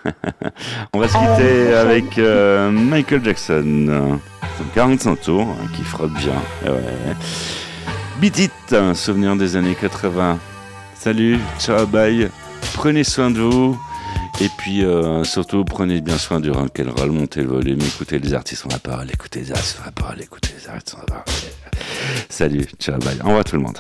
on 0.94 1.00
va 1.00 1.08
se 1.08 1.14
quitter 1.14 1.74
avec 1.74 2.18
euh, 2.18 2.70
Michael 2.72 3.24
Jackson, 3.24 3.86
euh, 3.90 4.16
45 4.76 5.22
tours, 5.22 5.42
hein, 5.48 5.68
qui 5.76 5.84
frotte 5.84 6.14
bien. 6.16 6.34
Ouais, 6.66 6.72
ouais. 6.72 7.16
Beat 8.20 8.38
It, 8.40 8.74
un 8.74 8.94
souvenir 8.94 9.38
des 9.38 9.56
années 9.56 9.76
80. 9.80 10.40
Salut, 10.96 11.40
ciao, 11.58 11.86
bye. 11.88 12.30
Prenez 12.74 13.06
soin 13.06 13.32
de 13.32 13.40
vous. 13.40 13.80
Et 14.40 14.50
puis 14.50 14.84
euh, 14.84 15.24
surtout, 15.24 15.66
prenez 15.66 16.00
bien 16.00 16.18
soin 16.18 16.40
du 16.40 16.52
rock'n'roll, 16.52 17.12
montez 17.12 17.42
le 17.42 17.48
volume, 17.48 17.80
écoutez 17.82 18.20
les 18.20 18.34
artistes 18.36 18.62
sur 18.62 18.70
la 18.70 18.78
parole, 18.78 19.10
écoutez 19.12 19.42
les 19.42 19.52
artistes 19.52 19.76
sur 19.76 19.86
la 19.86 19.92
parole, 19.92 20.22
écoutez 20.22 20.50
les 20.60 20.70
artistes 20.70 20.90
sur 20.90 21.00
la 21.00 21.06
parole. 21.06 21.26
Salut, 22.30 22.66
ciao, 22.80 23.00
bye. 23.00 23.20
Au 23.24 23.28
revoir 23.28 23.44
tout 23.44 23.56
le 23.56 23.64
monde. 23.64 23.78